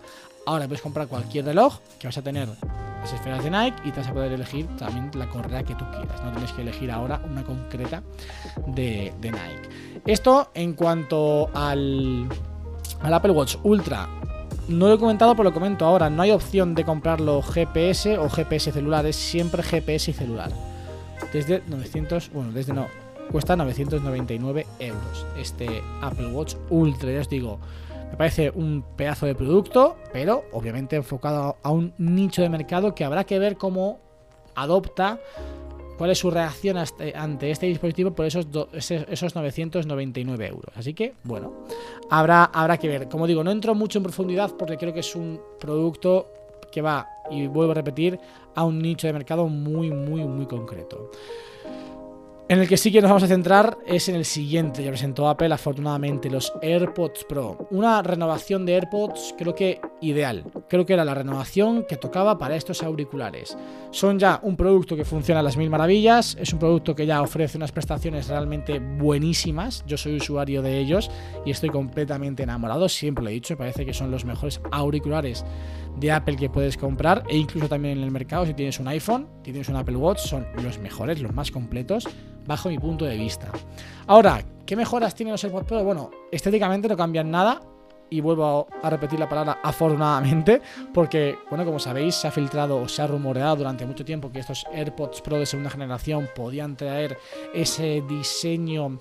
Ahora 0.47 0.67
puedes 0.67 0.83
comprar 0.83 1.09
cualquier 1.09 1.45
reloj 1.45 1.79
que 1.99 2.07
vas 2.09 2.19
a 2.19 2.23
tener 2.23 2.49
las 2.49 3.13
esferas 3.13 3.43
de 3.43 3.51
Nike 3.51 3.77
y 3.85 3.91
te 3.91 4.01
vas 4.01 4.09
a 4.09 4.13
poder 4.13 4.33
elegir 4.33 4.67
también 4.77 5.11
la 5.15 5.29
correa 5.29 5.63
que 5.65 5.75
tú 5.75 5.85
quieras. 5.91 6.23
No 6.23 6.31
tienes 6.31 6.53
que 6.53 6.63
elegir 6.63 6.91
ahora 6.91 7.21
una 7.29 7.45
concreta 7.45 8.03
de, 8.67 9.13
Nike. 9.21 10.03
Esto 10.07 10.51
en 10.55 10.75
cuanto 10.75 11.51
al 11.55 12.29
Apple 13.03 13.33
Watch 13.33 13.57
Ultra. 13.65 14.09
No 14.69 14.87
lo 14.87 14.95
he 14.95 14.99
comentado, 14.99 15.33
pero 15.35 15.51
lo 15.51 15.55
comento 15.55 15.85
ahora. 15.85 16.09
No 16.09 16.23
hay 16.23 16.31
opción 16.31 16.75
de 16.75 16.85
comprarlo 16.85 17.43
GPS 17.43 18.19
o 18.19 18.29
GPS 18.29 18.73
celular, 18.73 19.05
es 19.07 19.17
siempre 19.17 19.63
GPS 19.63 20.11
y 20.11 20.15
celular. 20.15 20.51
Desde 21.33 21.63
900, 21.67 22.31
bueno, 22.33 22.53
desde 22.53 22.73
no, 22.73 22.87
cuesta 23.31 23.57
999 23.57 24.67
euros 24.79 25.27
este 25.37 25.83
Apple 26.01 26.29
Watch 26.29 26.55
Ultra. 26.71 27.13
Ya 27.13 27.21
os 27.21 27.29
digo, 27.29 27.59
me 28.11 28.17
parece 28.17 28.51
un 28.51 28.85
pedazo 28.97 29.27
de 29.27 29.35
producto, 29.35 29.97
pero 30.13 30.45
obviamente 30.53 30.97
enfocado 30.97 31.57
a 31.63 31.71
un 31.71 31.95
nicho 31.99 32.43
de 32.43 32.49
mercado 32.49 32.95
que 32.95 33.05
habrá 33.05 33.25
que 33.25 33.39
ver 33.39 33.57
cómo 33.57 33.99
adopta, 34.55 35.19
cuál 36.03 36.11
es 36.11 36.19
su 36.19 36.33
reacción 36.33 36.79
este- 36.79 37.15
ante 37.17 37.49
este 37.53 37.67
dispositivo 37.67 38.11
por 38.11 38.27
esos, 38.27 38.45
esos 38.75 39.37
999 39.37 40.49
euros. 40.49 40.73
Así 40.75 40.95
que, 40.95 41.15
bueno, 41.23 41.53
habrá, 42.11 42.47
habrá 42.47 42.77
que 42.77 42.89
ver. 42.89 43.09
Como 43.09 43.25
digo, 43.29 43.45
no 43.45 43.53
entro 43.53 43.73
mucho 43.77 44.01
en 44.01 44.03
profundidad 44.03 44.51
porque 44.59 44.77
creo 44.77 44.93
que 44.93 44.99
es 44.99 45.15
un 45.15 45.41
producto 45.61 46.27
que 46.73 46.83
va, 46.83 47.07
y 47.31 47.47
vuelvo 47.47 47.71
a 47.71 47.77
repetir, 47.77 48.19
a 48.57 48.65
un 48.65 48.81
nicho 48.81 49.07
de 49.07 49.13
mercado 49.13 49.47
muy, 49.47 49.93
muy, 49.93 50.25
muy 50.25 50.47
concreto. 50.47 51.13
En 52.49 52.59
el 52.59 52.67
que 52.69 52.77
sí 52.77 52.91
que 52.91 53.01
nos 53.01 53.09
vamos 53.09 53.23
a 53.23 53.29
centrar 53.29 53.79
es 53.87 54.09
en 54.09 54.17
el 54.17 54.25
siguiente. 54.25 54.83
Ya 54.83 54.91
presentó 54.91 55.29
Apple, 55.29 55.55
afortunadamente, 55.55 56.29
los 56.29 56.53
AirPods 56.61 57.27
Pro. 57.29 57.69
Una 57.71 58.03
renovación 58.03 58.67
de 58.67 58.75
AirPods, 58.75 59.37
creo 59.39 59.55
que 59.55 59.81
ideal. 60.03 60.45
Creo 60.69 60.85
que 60.85 60.93
era 60.93 61.05
la 61.05 61.15
renovación 61.15 61.87
que 61.89 61.97
tocaba 61.97 62.37
para 62.37 62.57
estos 62.57 62.83
auriculares. 62.83 63.57
Son 63.91 64.19
ya 64.19 64.41
un 64.43 64.57
producto 64.57 64.97
que 64.97 65.05
funciona 65.05 65.41
a 65.41 65.43
las 65.43 65.57
mil 65.57 65.71
maravillas. 65.71 66.37
Es 66.39 66.53
un 66.53 66.59
producto 66.59 66.95
que 66.95 67.07
ya 67.07 67.23
ofrece 67.23 67.57
unas 67.57 67.73
prestaciones 67.73 68.29
realmente 68.29 68.79
buenísimas. 68.79 69.85
Yo 69.87 69.97
soy 69.97 70.17
usuario 70.17 70.61
de 70.61 70.79
ellos 70.79 71.11
y 71.47 71.51
estoy 71.51 71.71
completamente 71.71 72.43
enamorado. 72.43 72.89
Siempre 72.89 73.25
lo 73.25 73.31
he 73.31 73.35
dicho, 73.35 73.57
parece 73.57 73.87
que 73.87 73.95
son 73.95 74.11
los 74.11 74.25
mejores 74.25 74.61
auriculares 74.71 75.45
de 75.97 76.11
Apple 76.11 76.37
que 76.37 76.51
puedes 76.51 76.77
comprar 76.77 77.23
e 77.29 77.37
incluso 77.37 77.69
también 77.69 77.99
en 77.99 78.05
el 78.05 78.11
mercado 78.11 78.47
si 78.47 78.55
tienes 78.55 78.81
un 78.81 78.89
iPhone, 78.89 79.29
si 79.45 79.53
tienes 79.53 79.69
un 79.69 79.77
Apple 79.77 79.97
Watch, 79.97 80.21
son 80.21 80.47
los 80.63 80.79
mejores, 80.79 81.21
los 81.21 81.35
más 81.35 81.51
completos 81.51 82.09
bajo 82.47 82.69
mi 82.69 82.79
punto 82.79 83.05
de 83.05 83.17
vista. 83.17 83.51
Ahora, 84.07 84.43
¿qué 84.67 84.75
mejoras 84.75 85.15
tienen 85.15 85.33
los 85.33 85.45
AirPods 85.45 85.67
Pro? 85.67 85.85
Bueno, 85.85 86.11
estéticamente 86.31 86.89
no 86.89 86.97
cambian 86.97 87.31
nada 87.31 87.61
y 88.13 88.21
vuelvo 88.21 88.67
a 88.83 88.91
repetir 88.91 89.19
la 89.19 89.29
palabra 89.29 89.59
afortunadamente 89.63 90.61
porque, 90.93 91.39
bueno, 91.49 91.65
como 91.65 91.79
sabéis, 91.79 92.15
se 92.15 92.29
ha 92.29 92.31
filtrado 92.31 92.77
o 92.81 92.89
se 92.89 93.03
ha 93.03 93.07
rumoreado 93.07 93.57
durante 93.57 93.87
mucho 93.87 94.05
tiempo 94.05 94.31
que 94.31 94.41
estos 94.41 94.65
AirPods 94.73 95.21
Pro 95.23 95.39
de 95.39 95.47
segunda 95.47 95.71
generación 95.71 96.29
podían 96.35 96.77
traer 96.77 97.17
ese 97.55 98.03
diseño 98.09 98.99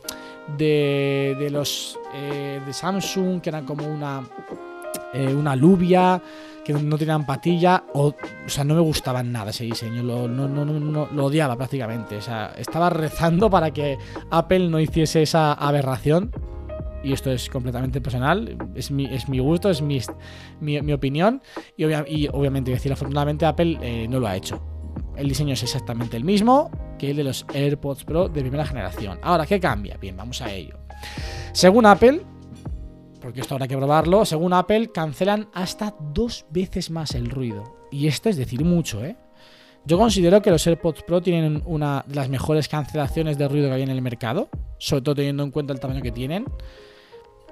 de, 0.57 1.35
de 1.39 1.49
los 1.49 1.99
eh, 2.15 2.61
de 2.65 2.73
Samsung 2.73 3.41
que 3.41 3.49
eran 3.49 3.65
como 3.65 3.85
una 3.87 4.23
eh, 5.13 5.33
una 5.33 5.53
alubia, 5.53 6.21
que 6.63 6.73
no 6.73 6.97
tenían 6.97 7.25
patilla, 7.25 7.83
o, 7.93 8.07
o 8.07 8.49
sea, 8.49 8.63
no 8.63 8.75
me 8.75 8.81
gustaba 8.81 9.21
nada 9.23 9.49
ese 9.51 9.63
diseño, 9.65 10.03
lo, 10.03 10.27
no, 10.27 10.47
no, 10.47 10.63
no- 10.65 11.07
lo 11.11 11.25
odiaba 11.25 11.55
prácticamente, 11.57 12.17
o 12.17 12.21
sea, 12.21 12.53
estaba 12.57 12.89
rezando 12.89 13.49
para 13.49 13.71
que 13.71 13.97
Apple 14.29 14.69
no 14.69 14.79
hiciese 14.79 15.21
esa 15.23 15.53
aberración, 15.53 16.31
y 17.03 17.13
esto 17.13 17.31
es 17.31 17.49
completamente 17.49 18.01
personal, 18.01 18.57
es 18.75 18.91
mi, 18.91 19.05
es 19.05 19.27
mi 19.29 19.39
gusto, 19.39 19.69
es 19.69 19.81
mi, 19.81 19.99
mi, 20.59 20.93
opinión, 20.93 21.41
y 21.77 22.27
obviamente, 22.27 22.71
decir, 22.71 22.91
afortunadamente 22.91 23.45
Apple 23.45 23.77
eh, 23.81 24.07
no 24.07 24.19
lo 24.19 24.27
ha 24.27 24.35
hecho. 24.35 24.61
El 25.15 25.27
diseño 25.27 25.53
es 25.53 25.63
exactamente 25.63 26.17
el 26.17 26.23
mismo 26.23 26.71
que 26.97 27.11
el 27.11 27.17
de 27.17 27.23
los 27.23 27.45
AirPods 27.53 28.03
Pro 28.03 28.29
de 28.29 28.41
primera 28.41 28.65
generación. 28.65 29.19
Ahora, 29.21 29.45
¿qué 29.45 29.59
cambia? 29.59 29.97
Bien, 29.97 30.15
vamos 30.15 30.41
a 30.41 30.51
ello. 30.51 30.77
Según 31.53 31.85
Apple, 31.85 32.21
porque 33.19 33.41
esto 33.41 33.55
habrá 33.55 33.67
que 33.67 33.77
probarlo, 33.77 34.25
según 34.25 34.53
Apple 34.53 34.91
cancelan 34.91 35.49
hasta 35.53 35.95
dos 36.13 36.45
veces 36.49 36.89
más 36.89 37.13
el 37.15 37.29
ruido. 37.29 37.87
Y 37.91 38.07
esto 38.07 38.29
es 38.29 38.37
decir 38.37 38.63
mucho, 38.63 39.03
¿eh? 39.03 39.15
Yo 39.83 39.97
considero 39.97 40.41
que 40.41 40.51
los 40.51 40.65
AirPods 40.67 41.03
Pro 41.03 41.21
tienen 41.21 41.63
una 41.65 42.05
de 42.07 42.15
las 42.15 42.29
mejores 42.29 42.67
cancelaciones 42.67 43.37
de 43.37 43.47
ruido 43.47 43.67
que 43.67 43.75
hay 43.75 43.81
en 43.81 43.89
el 43.89 44.01
mercado, 44.01 44.49
sobre 44.77 45.01
todo 45.01 45.15
teniendo 45.15 45.43
en 45.43 45.51
cuenta 45.51 45.73
el 45.73 45.79
tamaño 45.79 46.01
que 46.01 46.11
tienen. 46.11 46.45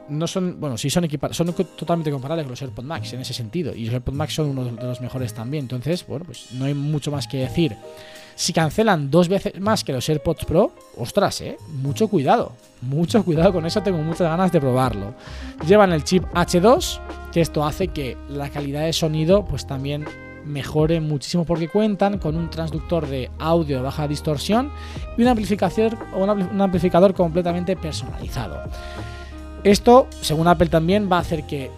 No 0.10 0.28
son, 0.28 0.60
bueno, 0.60 0.78
sí 0.78 0.90
son 0.90 1.04
equipar, 1.06 1.34
son 1.34 1.54
totalmente 1.54 2.12
comparables 2.12 2.46
con 2.46 2.52
los 2.52 2.62
AirPods 2.62 2.88
Max 2.88 3.14
en 3.14 3.22
ese 3.22 3.34
sentido, 3.34 3.74
y 3.76 3.86
los 3.86 3.94
AirPods 3.94 4.18
Max 4.18 4.34
son 4.34 4.50
uno 4.50 4.66
de 4.66 4.84
los 4.84 5.02
mejores 5.02 5.34
también. 5.34 5.66
Entonces, 5.66 6.06
bueno, 6.08 6.26
pues 6.26 6.52
no 6.54 6.66
hay 6.66 6.74
mucho 6.74 7.12
más 7.12 7.28
que 7.28 7.38
decir. 7.38 7.76
Si 8.36 8.54
cancelan 8.54 9.12
dos 9.12 9.28
veces 9.28 9.60
más 9.60 9.84
que 9.84 9.92
los 9.92 10.08
AirPods 10.08 10.46
Pro, 10.46 10.72
ostras, 10.98 11.42
eh, 11.42 11.58
mucho 11.82 12.08
cuidado, 12.08 12.54
mucho 12.82 13.22
cuidado 13.26 13.52
con 13.52 13.66
eso, 13.66 13.84
tengo 13.84 13.98
muchas 13.98 14.30
ganas 14.30 14.52
de 14.52 14.62
probarlo. 14.62 15.14
Llevan 15.68 15.92
el 15.92 16.06
chip 16.06 16.24
H2, 16.34 17.02
que 17.34 17.42
esto 17.42 17.66
hace 17.66 17.90
que 17.90 18.16
la 18.30 18.50
calidad 18.50 18.86
de 18.86 18.94
sonido 18.94 19.44
pues 19.44 19.68
también 19.68 20.06
mejore 20.46 21.02
muchísimo 21.02 21.44
porque 21.46 21.68
cuentan 21.68 22.18
con 22.18 22.38
un 22.38 22.50
transductor 22.50 23.08
de 23.08 23.30
audio 23.40 23.78
de 23.78 23.84
baja 23.84 24.08
distorsión 24.08 24.72
y 25.18 25.22
un 25.22 25.28
amplificador, 25.28 25.98
un 26.16 26.62
amplificador 26.62 27.14
completamente 27.14 27.76
personalizado. 27.76 28.64
Esto, 29.64 30.08
según 30.22 30.48
Apple 30.48 30.70
también, 30.70 31.10
va 31.12 31.18
a 31.18 31.22
hacer 31.22 31.44
que 31.46 31.70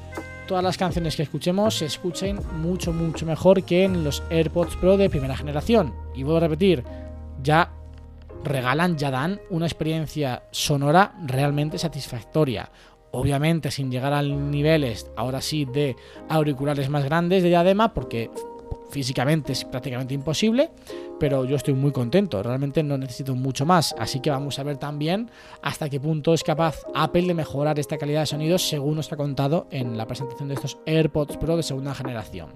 todas 0.48 0.64
las 0.64 0.78
canciones 0.78 1.16
que 1.16 1.24
escuchemos 1.24 1.78
se 1.78 1.86
escuchen 1.86 2.40
mucho, 2.58 2.94
mucho 2.94 3.26
mejor 3.26 3.64
que 3.64 3.86
en 3.86 4.04
los 4.04 4.22
AirPods 4.30 4.76
Pro 4.76 4.98
de 4.98 5.10
primera 5.10 5.36
generación. 5.36 5.94
Y 6.14 6.24
vuelvo 6.24 6.38
a 6.38 6.42
repetir, 6.42 6.84
ya 7.42 7.72
regalan, 8.44 8.98
ya 8.98 9.12
dan 9.12 9.40
una 9.50 9.66
experiencia 9.66 10.44
sonora 10.52 11.14
realmente 11.26 11.78
satisfactoria. 11.78 12.70
Obviamente 13.12 13.72
sin 13.72 13.92
llegar 13.92 14.14
a 14.14 14.22
niveles, 14.22 15.10
ahora 15.18 15.42
sí, 15.42 15.66
de 15.66 15.96
auriculares 16.30 16.90
más 16.90 17.04
grandes 17.04 17.44
de 17.44 17.50
diadema, 17.50 17.94
porque 17.94 18.30
físicamente 18.92 19.54
es 19.54 19.66
prácticamente 19.66 20.14
imposible, 20.14 20.70
pero 21.20 21.46
yo 21.46 21.56
estoy 21.56 21.74
muy 21.74 21.92
contento, 21.92 22.44
realmente 22.44 22.84
no 22.84 22.98
necesito 22.98 23.36
mucho 23.36 23.66
más, 23.66 23.96
así 23.98 24.20
que 24.20 24.30
vamos 24.30 24.60
a 24.60 24.64
ver 24.64 24.78
también 24.78 25.32
hasta 25.62 25.90
qué 25.90 26.00
punto 26.00 26.34
es 26.34 26.44
capaz 26.44 26.76
Apple 26.94 27.24
de 27.24 27.34
mejorar 27.34 27.80
esta 27.80 27.98
calidad 27.98 28.22
de 28.22 28.26
sonido 28.28 28.58
según 28.58 28.96
nos 28.96 29.12
ha 29.12 29.18
contado 29.18 29.68
en 29.72 29.98
la 29.98 30.06
presentación 30.06 30.50
de 30.50 30.56
estos 30.56 30.78
AirPods 30.86 31.38
Pro 31.38 31.58
de 31.58 31.64
segunda 31.64 31.96
generación. 31.96 32.50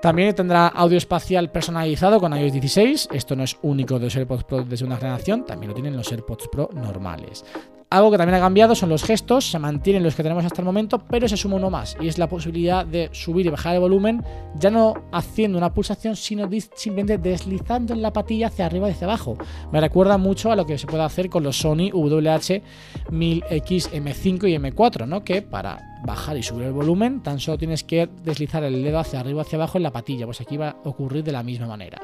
También 0.00 0.34
tendrá 0.34 0.66
audio 0.66 0.98
espacial 0.98 1.50
personalizado 1.52 2.18
con 2.18 2.36
iOS 2.36 2.52
16. 2.52 3.08
Esto 3.12 3.36
no 3.36 3.44
es 3.44 3.56
único 3.62 3.98
de 3.98 4.06
los 4.06 4.16
AirPods 4.16 4.44
Pro 4.44 4.64
de 4.64 4.76
segunda 4.76 4.96
generación, 4.96 5.46
también 5.46 5.68
lo 5.68 5.74
tienen 5.74 5.96
los 5.96 6.10
AirPods 6.10 6.48
Pro 6.50 6.68
normales. 6.72 7.44
Algo 7.92 8.10
que 8.10 8.16
también 8.16 8.36
ha 8.36 8.40
cambiado 8.40 8.74
son 8.74 8.88
los 8.88 9.04
gestos, 9.04 9.50
se 9.50 9.58
mantienen 9.58 10.02
los 10.02 10.14
que 10.14 10.22
tenemos 10.22 10.42
hasta 10.46 10.62
el 10.62 10.64
momento, 10.64 10.98
pero 10.98 11.28
se 11.28 11.36
suma 11.36 11.56
uno 11.56 11.68
más, 11.68 11.94
y 12.00 12.08
es 12.08 12.16
la 12.16 12.26
posibilidad 12.26 12.86
de 12.86 13.10
subir 13.12 13.44
y 13.44 13.50
bajar 13.50 13.74
el 13.74 13.80
volumen, 13.80 14.24
ya 14.58 14.70
no 14.70 14.94
haciendo 15.12 15.58
una 15.58 15.74
pulsación, 15.74 16.16
sino 16.16 16.48
simplemente 16.74 17.18
deslizando 17.18 17.92
en 17.92 18.00
la 18.00 18.10
patilla 18.10 18.46
hacia 18.46 18.64
arriba 18.64 18.88
y 18.88 18.92
hacia 18.92 19.06
abajo. 19.06 19.36
Me 19.72 19.78
recuerda 19.78 20.16
mucho 20.16 20.50
a 20.50 20.56
lo 20.56 20.64
que 20.64 20.78
se 20.78 20.86
puede 20.86 21.02
hacer 21.02 21.28
con 21.28 21.42
los 21.42 21.58
Sony 21.58 21.90
WH-1000X 21.92 23.90
M5 23.90 24.48
y 24.48 24.56
M4, 24.56 25.06
¿no? 25.06 25.22
Que 25.22 25.42
para 25.42 26.00
bajar 26.06 26.38
y 26.38 26.42
subir 26.42 26.68
el 26.68 26.72
volumen, 26.72 27.22
tan 27.22 27.40
solo 27.40 27.58
tienes 27.58 27.84
que 27.84 28.08
deslizar 28.24 28.64
el 28.64 28.82
dedo 28.82 29.00
hacia 29.00 29.20
arriba 29.20 29.42
hacia 29.42 29.56
abajo 29.58 29.76
en 29.76 29.82
la 29.82 29.90
patilla, 29.90 30.24
pues 30.24 30.40
aquí 30.40 30.56
va 30.56 30.70
a 30.70 30.76
ocurrir 30.88 31.24
de 31.24 31.32
la 31.32 31.42
misma 31.42 31.66
manera. 31.66 32.00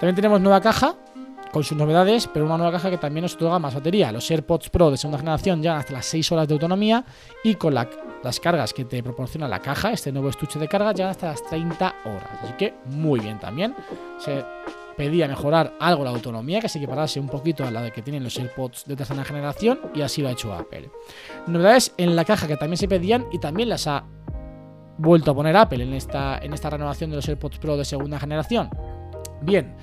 También 0.00 0.16
tenemos 0.16 0.40
nueva 0.40 0.62
caja, 0.62 0.96
con 1.54 1.62
sus 1.62 1.78
novedades, 1.78 2.28
pero 2.34 2.44
una 2.46 2.56
nueva 2.58 2.72
caja 2.72 2.90
que 2.90 2.98
también 2.98 3.22
nos 3.22 3.34
otorga 3.36 3.60
más 3.60 3.74
batería. 3.74 4.10
Los 4.10 4.28
AirPods 4.28 4.68
Pro 4.70 4.90
de 4.90 4.96
segunda 4.96 5.18
generación 5.18 5.62
llegan 5.62 5.78
hasta 5.78 5.92
las 5.92 6.04
6 6.06 6.32
horas 6.32 6.48
de 6.48 6.54
autonomía 6.54 7.04
y 7.44 7.54
con 7.54 7.72
la- 7.72 7.88
las 8.24 8.40
cargas 8.40 8.72
que 8.74 8.84
te 8.84 9.02
proporciona 9.04 9.46
la 9.46 9.60
caja, 9.60 9.92
este 9.92 10.10
nuevo 10.10 10.28
estuche 10.30 10.58
de 10.58 10.66
carga, 10.66 10.92
llegan 10.92 11.10
hasta 11.12 11.28
las 11.28 11.42
30 11.44 11.94
horas. 12.04 12.28
Así 12.42 12.52
que 12.58 12.74
muy 12.86 13.20
bien 13.20 13.38
también. 13.38 13.72
Se 14.18 14.44
pedía 14.96 15.28
mejorar 15.28 15.74
algo 15.78 16.02
la 16.02 16.10
autonomía, 16.10 16.60
que 16.60 16.68
se 16.68 16.78
equiparase 16.78 17.20
un 17.20 17.28
poquito 17.28 17.64
a 17.64 17.70
la 17.70 17.88
que 17.90 18.02
tienen 18.02 18.24
los 18.24 18.36
AirPods 18.36 18.84
de 18.86 18.96
tercera 18.96 19.24
generación 19.24 19.78
y 19.94 20.02
así 20.02 20.22
lo 20.22 20.28
ha 20.28 20.32
hecho 20.32 20.52
Apple. 20.52 20.90
Novedades 21.46 21.94
en 21.98 22.16
la 22.16 22.24
caja 22.24 22.48
que 22.48 22.56
también 22.56 22.78
se 22.78 22.88
pedían 22.88 23.26
y 23.32 23.38
también 23.38 23.68
las 23.68 23.86
ha 23.86 24.04
vuelto 24.98 25.30
a 25.30 25.34
poner 25.34 25.56
Apple 25.56 25.84
en 25.84 25.92
esta, 25.94 26.38
en 26.38 26.52
esta 26.52 26.70
renovación 26.70 27.10
de 27.10 27.16
los 27.16 27.28
AirPods 27.28 27.58
Pro 27.58 27.76
de 27.76 27.84
segunda 27.84 28.18
generación? 28.18 28.70
Bien, 29.40 29.74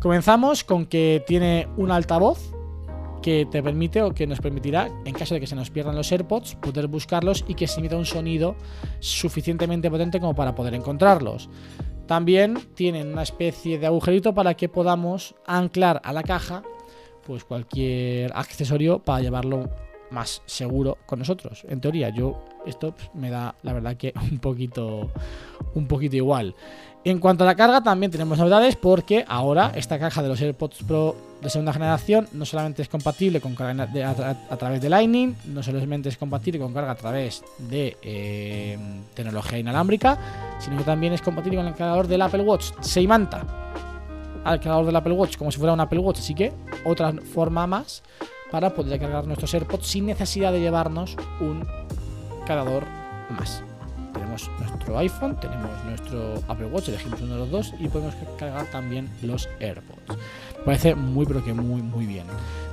comenzamos 0.00 0.64
con 0.64 0.86
que 0.86 1.22
tiene 1.26 1.68
un 1.76 1.90
altavoz 1.90 2.52
que 3.22 3.46
te 3.50 3.62
permite 3.62 4.02
o 4.02 4.14
que 4.14 4.26
nos 4.26 4.40
permitirá, 4.40 4.88
en 5.04 5.14
caso 5.14 5.34
de 5.34 5.40
que 5.40 5.46
se 5.46 5.56
nos 5.56 5.70
pierdan 5.70 5.96
los 5.96 6.10
AirPods, 6.10 6.54
poder 6.56 6.86
buscarlos 6.86 7.44
y 7.48 7.54
que 7.54 7.66
se 7.66 7.80
emita 7.80 7.96
un 7.96 8.06
sonido 8.06 8.56
suficientemente 9.00 9.90
potente 9.90 10.20
como 10.20 10.34
para 10.34 10.54
poder 10.54 10.74
encontrarlos. 10.74 11.48
También 12.06 12.58
tienen 12.74 13.12
una 13.12 13.22
especie 13.22 13.78
de 13.78 13.86
agujerito 13.86 14.34
para 14.34 14.54
que 14.54 14.68
podamos 14.68 15.34
anclar 15.46 16.00
a 16.04 16.12
la 16.12 16.22
caja 16.22 16.62
pues 17.26 17.44
cualquier 17.44 18.32
accesorio 18.34 19.00
para 19.00 19.20
llevarlo 19.20 19.68
más 20.10 20.42
seguro 20.46 20.98
con 21.06 21.18
nosotros. 21.18 21.64
En 21.68 21.80
teoría, 21.80 22.10
yo 22.10 22.44
esto 22.66 22.92
pues, 22.92 23.10
me 23.14 23.30
da 23.30 23.54
la 23.62 23.72
verdad 23.72 23.96
que 23.96 24.12
un 24.30 24.38
poquito 24.38 25.10
un 25.74 25.86
poquito 25.86 26.16
igual. 26.16 26.54
En 27.04 27.20
cuanto 27.20 27.44
a 27.44 27.46
la 27.46 27.54
carga, 27.54 27.80
también 27.80 28.10
tenemos 28.10 28.38
novedades 28.38 28.76
porque 28.76 29.24
ahora 29.28 29.72
esta 29.74 29.98
caja 29.98 30.22
de 30.22 30.28
los 30.28 30.40
AirPods 30.40 30.82
Pro 30.82 31.16
de 31.40 31.48
segunda 31.48 31.72
generación 31.72 32.28
no 32.32 32.44
solamente 32.44 32.82
es 32.82 32.88
compatible 32.88 33.40
con 33.40 33.54
carga 33.54 33.88
a 34.50 34.56
través 34.56 34.82
de 34.82 34.90
Lightning, 34.90 35.34
no 35.46 35.62
solamente 35.62 36.08
es 36.08 36.16
compatible 36.16 36.58
con 36.58 36.74
carga 36.74 36.90
a 36.90 36.96
través 36.96 37.44
de 37.58 37.96
eh, 38.02 38.76
tecnología 39.14 39.58
inalámbrica, 39.58 40.58
sino 40.58 40.76
que 40.76 40.84
también 40.84 41.12
es 41.12 41.22
compatible 41.22 41.58
con 41.58 41.68
el 41.68 41.74
cargador 41.74 42.08
del 42.08 42.20
Apple 42.20 42.42
Watch. 42.42 42.72
Se 42.80 43.00
imanta 43.00 43.46
al 44.44 44.60
cargador 44.60 44.86
del 44.86 44.96
Apple 44.96 45.12
Watch 45.12 45.36
como 45.36 45.52
si 45.52 45.58
fuera 45.58 45.72
un 45.72 45.80
Apple 45.80 46.00
Watch, 46.00 46.18
así 46.18 46.34
que 46.34 46.52
otra 46.84 47.12
forma 47.12 47.66
más 47.66 48.02
para 48.50 48.74
poder 48.74 48.98
cargar 48.98 49.26
nuestros 49.26 49.52
AirPods 49.54 49.86
sin 49.86 50.06
necesidad 50.06 50.52
de 50.52 50.60
llevarnos 50.60 51.16
un 51.40 51.66
cargador 52.46 52.84
más. 53.30 53.62
Tenemos 54.12 54.50
nuestro 54.58 54.98
iPhone, 54.98 55.38
tenemos 55.38 55.70
nuestro 55.84 56.42
Apple 56.48 56.66
Watch, 56.66 56.88
elegimos 56.88 57.20
uno 57.20 57.34
de 57.34 57.38
los 57.40 57.50
dos 57.50 57.74
y 57.78 57.88
podemos 57.88 58.14
cargar 58.38 58.66
también 58.66 59.08
los 59.22 59.48
AirPods. 59.60 60.18
Parece 60.64 60.94
muy 60.94 61.26
pero 61.26 61.44
que 61.44 61.52
muy 61.52 61.82
muy 61.82 62.06
bien. 62.06 62.24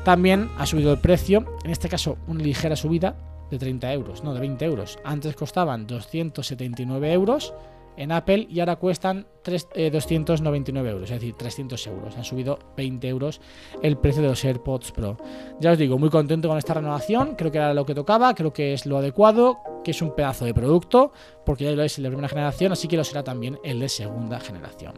También 0.03 0.49
ha 0.57 0.65
subido 0.65 0.91
el 0.91 0.99
precio, 0.99 1.45
en 1.63 1.71
este 1.71 1.89
caso 1.89 2.17
una 2.27 2.43
ligera 2.43 2.75
subida 2.75 3.15
de 3.51 3.59
30 3.59 3.93
euros, 3.93 4.23
no 4.23 4.33
de 4.33 4.39
20 4.39 4.65
euros. 4.65 4.97
Antes 5.03 5.35
costaban 5.35 5.87
279 5.87 7.11
euros 7.13 7.53
en 7.97 8.11
Apple 8.11 8.47
y 8.49 8.59
ahora 8.59 8.75
cuestan 8.77 9.27
tres- 9.41 9.67
eh, 9.75 9.89
299 9.91 10.89
euros, 10.89 11.09
es 11.11 11.19
decir, 11.19 11.35
300 11.35 11.85
euros. 11.87 12.15
Han 12.17 12.23
subido 12.23 12.59
20 12.75 13.07
euros 13.07 13.41
el 13.81 13.97
precio 13.97 14.21
de 14.21 14.29
los 14.29 14.43
AirPods 14.43 14.91
Pro. 14.91 15.17
Ya 15.59 15.71
os 15.71 15.77
digo, 15.77 15.97
muy 15.97 16.09
contento 16.09 16.47
con 16.49 16.57
esta 16.57 16.73
renovación, 16.73 17.35
creo 17.35 17.51
que 17.51 17.57
era 17.59 17.73
lo 17.73 17.85
que 17.85 17.95
tocaba, 17.95 18.33
creo 18.33 18.51
que 18.53 18.73
es 18.73 18.85
lo 18.85 18.97
adecuado, 18.97 19.59
que 19.83 19.91
es 19.91 20.01
un 20.01 20.15
pedazo 20.15 20.45
de 20.45 20.53
producto, 20.53 21.11
porque 21.45 21.63
ya 21.65 21.71
lo 21.71 21.83
es 21.83 21.97
el 21.97 22.03
de 22.03 22.09
primera 22.09 22.27
generación, 22.29 22.71
así 22.71 22.87
que 22.87 22.97
lo 22.97 23.03
será 23.03 23.23
también 23.23 23.59
el 23.63 23.79
de 23.79 23.87
segunda 23.89 24.39
generación. 24.39 24.93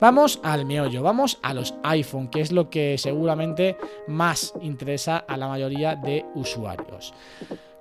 Vamos 0.00 0.40
al 0.42 0.64
meollo, 0.64 1.02
vamos 1.02 1.38
a 1.42 1.52
los 1.52 1.74
iPhone, 1.82 2.28
que 2.28 2.40
es 2.40 2.50
lo 2.52 2.70
que 2.70 2.96
seguramente 2.98 3.76
más 4.08 4.54
interesa 4.62 5.18
a 5.18 5.36
la 5.36 5.46
mayoría 5.48 5.94
de 5.94 6.24
usuarios. 6.34 7.12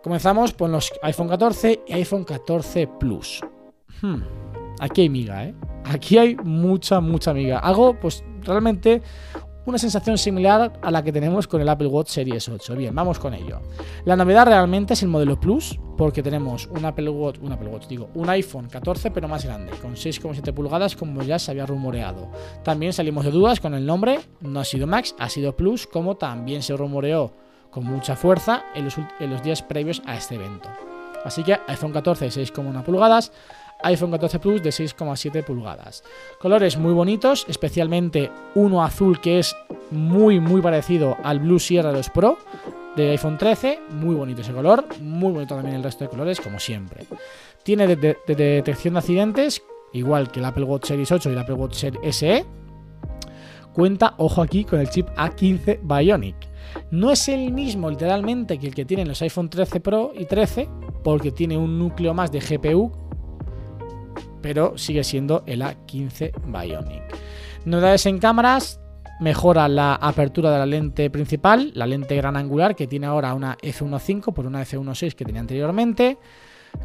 Comenzamos 0.04 0.54
con 0.54 0.72
los 0.72 0.92
iPhone 1.02 1.28
14 1.28 1.82
y 1.88 1.94
iPhone 1.94 2.24
14 2.24 2.88
Plus. 2.88 3.42
Hmm, 4.02 4.22
Aquí 4.80 5.02
hay 5.02 5.10
miga, 5.10 5.46
¿eh? 5.46 5.54
Aquí 5.86 6.18
hay 6.18 6.36
mucha, 6.36 7.00
mucha 7.00 7.34
miga. 7.34 7.60
Algo, 7.60 8.00
pues 8.00 8.24
realmente 8.42 9.02
una 9.66 9.78
sensación 9.78 10.18
similar 10.18 10.74
a 10.82 10.92
la 10.92 11.04
que 11.04 11.12
tenemos 11.12 11.48
con 11.48 11.62
el 11.62 11.70
Apple 11.70 11.88
Watch 11.88 12.10
Series 12.10 12.50
8. 12.50 12.76
Bien, 12.76 12.96
vamos 12.96 13.20
con 13.20 13.34
ello. 13.34 13.62
La 14.06 14.16
novedad 14.16 14.48
realmente 14.48 14.94
es 14.94 15.04
el 15.04 15.10
modelo 15.10 15.40
Plus, 15.40 15.80
porque 15.98 16.24
tenemos 16.24 16.68
un 16.68 16.86
Apple 16.86 17.10
Watch, 17.10 17.40
un 17.42 17.52
Apple 17.52 17.70
Watch, 17.70 17.88
digo, 17.88 18.10
un 18.16 18.30
iPhone 18.30 18.68
14 18.68 19.12
pero 19.12 19.28
más 19.28 19.46
grande, 19.46 19.74
con 19.82 19.96
6,7 19.96 20.54
pulgadas 20.54 20.96
como 20.96 21.22
ya 21.22 21.38
se 21.38 21.52
había 21.52 21.66
rumoreado. 21.66 22.30
También 22.64 22.94
salimos 22.94 23.26
de 23.26 23.32
dudas 23.32 23.60
con 23.60 23.74
el 23.74 23.86
nombre, 23.86 24.20
no 24.42 24.60
ha 24.60 24.66
sido 24.66 24.88
Max, 24.88 25.14
ha 25.20 25.30
sido 25.30 25.56
Plus, 25.56 25.86
como 25.86 26.18
también 26.18 26.64
se 26.64 26.76
rumoreó 26.76 27.34
con 27.70 27.86
mucha 27.86 28.16
fuerza 28.16 28.64
en 28.74 28.86
los, 28.86 28.98
en 28.98 29.30
los 29.30 29.44
días 29.44 29.62
previos 29.62 30.02
a 30.06 30.16
este 30.16 30.36
evento. 30.36 30.70
Así 31.24 31.44
que 31.44 31.60
iPhone 31.68 31.92
14 31.92 32.26
de 32.26 32.32
6,1 32.32 32.84
pulgadas, 32.84 33.32
iPhone 33.84 34.12
14 34.12 34.40
Plus 34.40 34.62
de 34.64 34.70
6,7 34.72 35.44
pulgadas. 35.44 36.04
Colores 36.40 36.78
muy 36.78 36.94
bonitos, 36.94 37.46
especialmente 37.48 38.30
uno 38.56 38.84
azul 38.84 39.20
que 39.22 39.40
es 39.40 39.56
muy 39.92 40.40
muy 40.40 40.62
parecido 40.62 41.18
al 41.24 41.40
Blue 41.40 41.60
Sierra 41.60 41.90
de 41.92 41.98
los 41.98 42.10
Pro 42.10 42.38
de 42.96 43.12
iPhone 43.12 43.38
13, 43.38 43.80
muy 43.92 44.16
bonito 44.16 44.42
ese 44.42 44.52
color, 44.52 44.84
muy 45.02 45.32
bonito 45.32 45.56
también 45.56 45.76
el 45.78 45.84
resto 45.84 46.04
de 46.04 46.10
colores 46.10 46.42
como 46.42 46.60
siempre. 46.60 47.06
Tiene 47.64 47.88
de- 47.88 47.96
de- 47.96 48.18
de 48.28 48.36
detección 48.36 48.96
de 48.96 49.00
accidentes, 49.00 49.62
igual 49.94 50.30
que 50.32 50.40
el 50.40 50.46
Apple 50.46 50.64
Watch 50.66 50.86
Series 50.88 51.12
8 51.12 51.30
y 51.30 51.34
el 51.34 51.40
Apple 51.40 51.56
Watch 51.56 51.76
Series 51.76 52.16
SE. 52.18 52.46
Cuenta, 53.74 54.16
ojo 54.18 54.42
aquí, 54.42 54.66
con 54.66 54.80
el 54.80 54.90
chip 54.90 55.08
A15 55.16 55.80
Bionic. 55.84 56.36
No 56.92 57.12
es 57.12 57.30
el 57.30 57.52
mismo 57.52 57.90
literalmente 57.90 58.58
que 58.60 58.68
el 58.68 58.76
que 58.76 58.86
tienen 58.86 59.08
los 59.08 59.22
iPhone 59.22 59.50
13 59.50 59.80
Pro 59.80 60.12
y 60.16 60.26
13, 60.26 60.68
porque 61.04 61.32
tiene 61.32 61.58
un 61.58 61.80
núcleo 61.80 62.14
más 62.14 62.32
de 62.32 62.40
GPU, 62.40 62.92
pero 64.42 64.78
sigue 64.78 65.04
siendo 65.04 65.44
el 65.46 65.62
A15 65.62 66.32
Bionic. 66.46 67.04
Novedades 67.66 68.06
en 68.06 68.20
cámaras, 68.20 68.80
mejora 69.20 69.68
la 69.68 69.96
apertura 69.96 70.52
de 70.52 70.60
la 70.60 70.66
lente 70.66 71.10
principal, 71.10 71.72
la 71.76 71.86
lente 71.86 72.16
gran 72.16 72.38
angular 72.38 72.76
que 72.76 72.88
tiene 72.88 73.06
ahora 73.06 73.34
una 73.34 73.58
f1.5 73.58 74.34
por 74.34 74.46
una 74.46 74.62
f1.6 74.62 75.14
que 75.14 75.26
tenía 75.26 75.42
anteriormente. 75.42 76.18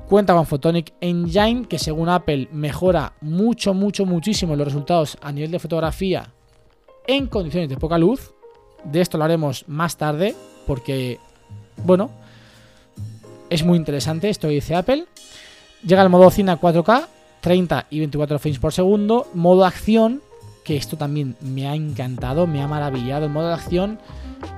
Cuenta 0.09 0.35
con 0.35 0.47
Photonic 0.47 0.95
Engine 1.01 1.67
que 1.69 1.79
según 1.79 2.09
Apple 2.09 2.49
mejora 2.53 3.13
mucho, 3.21 3.75
mucho, 3.75 4.07
muchísimo 4.07 4.57
los 4.57 4.67
resultados 4.67 5.17
a 5.21 5.31
nivel 5.31 5.51
de 5.51 5.59
fotografía 5.59 6.33
en 7.07 7.27
condiciones 7.27 7.69
de 7.69 7.77
poca 7.77 7.99
luz. 7.99 8.33
De 8.85 9.01
esto 9.01 9.19
lo 9.19 9.25
haremos 9.25 9.65
más 9.69 9.97
tarde 9.97 10.35
porque, 10.67 11.19
bueno, 11.85 12.11
es 13.51 13.65
muy 13.65 13.77
interesante 13.77 14.29
esto 14.29 14.49
dice 14.49 14.75
Apple. 14.75 15.07
Llega 15.87 16.03
el 16.03 16.09
modo 16.09 16.31
cine 16.31 16.53
a 16.53 16.61
4K, 16.61 17.07
30 17.45 17.89
y 17.91 17.99
24 17.99 18.39
frames 18.39 18.59
por 18.59 18.73
segundo. 18.73 19.29
Modo 19.35 19.67
acción, 19.67 20.23
que 20.65 20.79
esto 20.79 20.97
también 20.97 21.37
me 21.43 21.69
ha 21.69 21.75
encantado, 21.75 22.47
me 22.47 22.63
ha 22.63 22.67
maravillado. 22.67 23.27
El 23.27 23.33
modo 23.33 23.49
de 23.49 23.55
acción, 23.55 23.99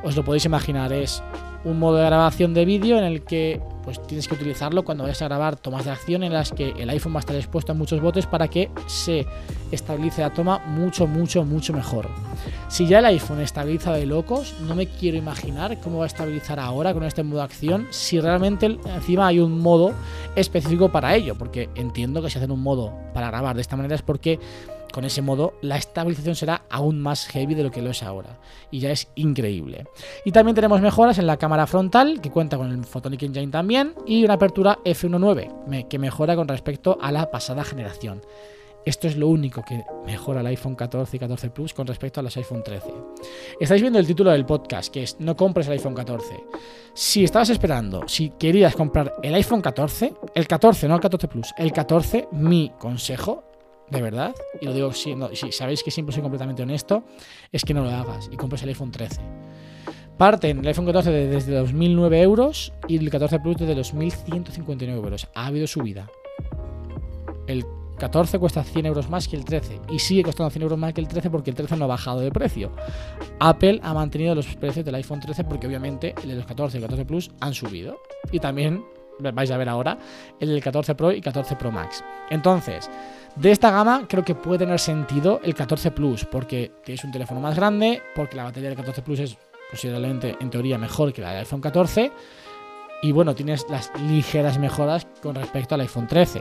os 0.05 0.15
lo 0.15 0.25
podéis 0.25 0.45
imaginar, 0.45 0.93
es 0.93 1.21
un 1.67 1.81
modo 1.81 1.97
de 1.97 2.07
grabación 2.07 2.55
de 2.55 2.65
vídeo 2.65 2.97
en 2.97 3.05
el 3.05 3.23
que 3.23 3.61
pues 3.83 4.01
tienes 4.07 4.27
que 4.29 4.35
utilizarlo 4.35 4.85
cuando 4.85 5.05
vayas 5.05 5.21
a 5.23 5.27
grabar 5.27 5.57
tomas 5.57 5.85
de 5.85 5.91
acción 5.91 6.23
en 6.23 6.33
las 6.33 6.53
que 6.53 6.71
el 6.71 6.91
iPhone 6.91 7.13
va 7.13 7.19
a 7.19 7.21
estar 7.21 7.37
expuesto 7.37 7.73
a 7.73 7.75
muchos 7.75 8.01
botes 8.01 8.27
para 8.27 8.49
que 8.49 8.71
se 8.87 9.27
estabilice 9.71 10.23
la 10.23 10.33
toma 10.33 10.59
mucho, 10.67 11.07
mucho, 11.07 11.45
mucho 11.45 11.73
mejor. 11.73 12.09
Si 12.69 12.87
ya 12.87 13.01
el 13.01 13.05
iPhone 13.07 13.41
estabiliza 13.41 13.93
de 13.93 14.07
locos, 14.07 14.55
no 14.61 14.75
me 14.75 14.87
quiero 14.87 15.17
imaginar 15.17 15.81
cómo 15.81 15.99
va 15.99 16.05
a 16.05 16.07
estabilizar 16.09 16.59
ahora 16.61 16.95
con 16.95 17.03
este 17.05 17.23
modo 17.23 17.39
de 17.39 17.45
acción 17.45 17.87
si 17.91 18.21
realmente 18.21 18.67
encima 18.67 19.27
hay 19.27 19.41
un 19.41 19.61
modo 19.61 19.93
específico 20.37 20.91
para 20.91 21.15
ello, 21.17 21.37
porque 21.37 21.69
entiendo 21.75 22.23
que 22.23 22.31
si 22.31 22.39
hacen 22.39 22.51
un 22.53 22.63
modo 22.63 22.93
para 23.13 23.29
grabar 23.29 23.57
de 23.57 23.63
esta 23.63 23.77
manera 23.77 23.95
es 23.95 24.03
porque 24.03 24.39
con 24.97 25.05
ese 25.05 25.21
modo 25.21 25.53
la 25.61 25.77
estabilización 25.77 26.35
será 26.35 26.63
aún 26.71 26.99
más 27.03 27.27
heavy 27.27 27.55
de 27.55 27.63
lo 27.63 27.71
que 27.71 27.83
lo 27.83 27.91
es 27.91 28.03
ahora 28.03 28.41
y 28.71 28.81
ya 28.81 28.91
es 28.91 29.09
increíble. 29.15 29.85
Y 30.25 30.33
también 30.33 30.55
tenemos 30.55 30.81
mejoras 30.81 31.19
en 31.19 31.27
la 31.27 31.37
cámara 31.37 31.67
frontal 31.67 32.19
que 32.23 32.31
cuenta 32.31 32.57
con 32.57 32.73
el 32.73 32.83
Photonic 32.83 33.23
Engine 33.25 33.53
también 33.53 33.93
y 34.07 34.25
una 34.25 34.35
apertura 34.35 34.79
f1.9 34.87 35.67
me- 35.67 35.87
que 35.87 35.99
mejora 35.99 36.35
con 36.35 36.49
respecto 36.49 36.97
a 36.99 37.13
la 37.13 37.31
pasada 37.31 37.63
generación. 37.63 38.23
Esto 38.87 39.07
es 39.09 39.17
lo 39.17 39.29
único 39.29 39.63
que 39.65 39.85
mejora 40.07 40.41
el 40.41 40.47
iPhone 40.47 40.77
14 40.77 41.17
y 41.17 41.21
14 41.21 41.51
Plus 41.51 41.75
con 41.75 41.87
respecto 41.87 42.21
a 42.21 42.23
los 42.23 42.37
iPhone 42.39 42.63
13. 42.63 42.89
Estáis 43.61 43.83
viendo 43.83 43.99
el 43.99 44.07
título 44.07 44.31
del 44.31 44.47
podcast, 44.47 44.93
que 44.95 45.03
es 45.03 45.19
No 45.21 45.37
compres 45.37 45.67
el 45.67 45.73
iPhone 45.75 45.93
14. 45.95 46.37
Si 46.95 47.25
estabas 47.25 47.51
esperando, 47.51 48.07
si 48.09 48.31
querías 48.31 48.75
comprar 48.77 49.13
el 49.23 49.35
iPhone 49.35 49.61
14, 49.61 50.15
el 50.35 50.47
14, 50.47 50.89
no 50.89 50.95
el 50.95 51.01
14 51.01 51.29
Plus, 51.29 51.53
el 51.59 51.73
14, 51.73 52.29
mi 52.33 52.71
consejo, 52.79 53.43
de 53.91 54.03
verdad, 54.03 54.35
y 54.61 54.65
lo 54.67 54.73
digo 54.73 54.93
siendo, 54.93 55.35
si 55.35 55.53
sabéis 55.53 55.83
que 55.83 55.91
siempre 55.91 56.13
soy 56.13 56.23
completamente 56.23 56.63
honesto, 56.63 57.05
es 57.53 57.65
que 57.65 57.73
no 57.75 57.83
lo 57.85 57.91
hagas 57.91 58.29
y 58.33 58.37
compres 58.37 58.63
el 58.63 58.71
iPhone 58.71 58.91
13. 58.91 59.21
Parten 60.19 60.61
el 60.61 60.67
iPhone 60.67 60.87
14 60.87 61.11
de- 61.11 61.27
desde 61.29 61.53
los 61.61 61.73
1009 61.73 62.21
euros 62.23 62.73
y 62.89 62.97
el 62.97 63.11
14 63.11 63.39
Plus 63.41 63.57
desde 63.59 63.75
los 63.75 63.93
1159 63.95 64.99
euros. 64.99 65.29
Ha 65.35 65.47
habido 65.47 65.67
subida. 65.67 66.09
El 67.47 67.65
14 67.99 68.39
cuesta 68.39 68.63
100 68.65 68.87
euros 68.87 69.09
más 69.09 69.29
que 69.29 69.37
el 69.37 69.45
13 69.45 69.81
y 69.91 69.99
sigue 70.01 70.23
costando 70.23 70.51
100 70.51 70.63
euros 70.63 70.79
más 70.79 70.93
que 70.93 71.01
el 71.01 71.09
13 71.09 71.31
porque 71.31 71.51
el 71.51 71.57
13 71.57 71.77
no 71.77 71.85
ha 71.85 71.89
bajado 71.89 72.21
de 72.21 72.31
precio. 72.31 72.73
Apple 73.41 73.81
ha 73.83 73.95
mantenido 73.95 74.35
los 74.35 74.47
precios 74.57 74.85
del 74.85 74.95
iPhone 74.97 75.21
13 75.21 75.45
porque 75.45 75.67
obviamente 75.67 76.15
el 76.23 76.31
de 76.31 76.35
los 76.37 76.47
14 76.47 76.77
y 76.77 76.81
el 76.81 76.85
14 76.87 77.05
Plus 77.05 77.31
han 77.41 77.55
subido. 77.55 77.99
Y 78.33 78.41
también 78.41 78.85
vais 79.19 79.51
a 79.51 79.57
ver 79.57 79.69
ahora 79.69 79.99
el 80.41 80.49
del 80.49 80.63
14 80.63 80.95
Pro 80.95 81.13
y 81.13 81.21
14 81.21 81.57
Pro 81.57 81.71
Max. 81.73 82.05
Entonces, 82.31 82.91
de 83.37 83.51
esta 83.51 83.71
gama 83.71 84.07
creo 84.09 84.25
que 84.25 84.35
puede 84.35 84.61
tener 84.61 84.79
sentido 84.79 85.41
el 85.45 85.55
14 85.55 85.91
Plus 85.91 86.25
porque 86.25 86.73
es 86.87 87.05
un 87.05 87.13
teléfono 87.13 87.41
más 87.41 87.55
grande, 87.57 88.03
porque 88.15 88.37
la 88.37 88.45
batería 88.45 88.69
del 88.71 88.77
14 88.79 89.03
Plus 89.03 89.21
es 89.21 89.37
considerablemente 89.71 90.37
en 90.41 90.49
teoría 90.51 90.79
mejor 90.79 91.13
que 91.13 91.21
la 91.23 91.31
del 91.31 91.41
iPhone 91.41 91.61
14 91.61 92.13
Y 93.03 93.13
bueno, 93.13 93.35
tienes 93.35 93.67
las 93.69 93.93
ligeras 94.09 94.59
mejoras 94.59 95.07
con 95.23 95.35
respecto 95.35 95.75
al 95.75 95.83
iPhone 95.83 96.07
13. 96.07 96.41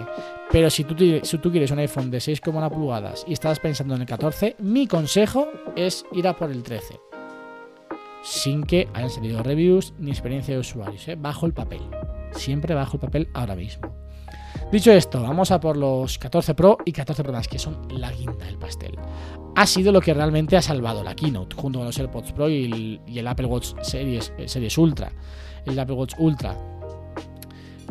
Pero 0.51 0.69
si 0.69 0.85
tú, 0.85 0.95
ti- 0.95 1.19
si 1.23 1.37
tú 1.39 1.51
quieres 1.51 1.69
un 1.71 1.79
iPhone 1.79 2.09
de 2.09 2.19
6,1 2.19 2.69
pulgadas 2.71 3.25
y 3.27 3.33
estás 3.33 3.59
pensando 3.59 3.93
en 3.95 4.01
el 4.01 4.07
14, 4.07 4.55
mi 4.59 4.87
consejo 4.87 5.49
es 5.75 6.05
ir 6.13 6.25
a 6.29 6.33
por 6.37 6.49
el 6.51 6.63
13. 6.63 6.97
Sin 8.23 8.63
que 8.63 8.87
hayan 8.93 9.09
salido 9.09 9.43
reviews 9.43 9.93
ni 9.99 10.11
experiencia 10.11 10.53
de 10.53 10.61
usuarios, 10.61 11.05
¿eh? 11.09 11.15
bajo 11.19 11.45
el 11.45 11.53
papel. 11.53 11.81
Siempre 12.35 12.75
bajo 12.75 12.97
el 12.97 13.01
papel 13.01 13.29
ahora 13.33 13.55
mismo. 13.55 13.95
Dicho 14.71 14.91
esto, 14.91 15.21
vamos 15.21 15.51
a 15.51 15.59
por 15.59 15.77
los 15.77 16.17
14 16.17 16.55
Pro 16.55 16.77
y 16.85 16.91
14 16.91 17.23
Pro 17.23 17.33
Max, 17.33 17.47
que 17.47 17.59
son 17.59 17.87
la 17.89 18.11
guinda 18.11 18.45
del 18.45 18.57
pastel. 18.57 18.97
Ha 19.55 19.67
sido 19.67 19.91
lo 19.91 20.01
que 20.01 20.13
realmente 20.13 20.57
ha 20.57 20.61
salvado 20.61 21.03
la 21.03 21.15
keynote, 21.15 21.55
junto 21.55 21.79
con 21.79 21.85
los 21.85 21.97
AirPods 21.97 22.33
Pro 22.33 22.49
y 22.49 22.65
el, 22.65 23.01
y 23.07 23.19
el 23.19 23.27
Apple 23.27 23.45
Watch 23.45 23.73
Series, 23.81 24.33
eh, 24.37 24.47
Series 24.47 24.77
Ultra. 24.77 25.11
El 25.65 25.79
Apple 25.79 25.95
Watch 25.95 26.15
Ultra. 26.17 26.57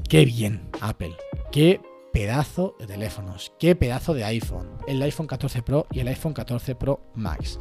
Qué 0.08 0.24
bien, 0.24 0.68
Apple. 0.80 1.16
Qué 1.50 1.80
pedazo 2.12 2.76
de 2.78 2.86
teléfonos. 2.86 3.52
Qué 3.58 3.74
pedazo 3.74 4.12
de 4.12 4.24
iPhone. 4.24 4.70
El 4.86 5.00
iPhone 5.02 5.26
14 5.26 5.62
Pro 5.62 5.86
y 5.90 6.00
el 6.00 6.08
iPhone 6.08 6.34
14 6.34 6.74
Pro 6.74 7.00
Max. 7.14 7.58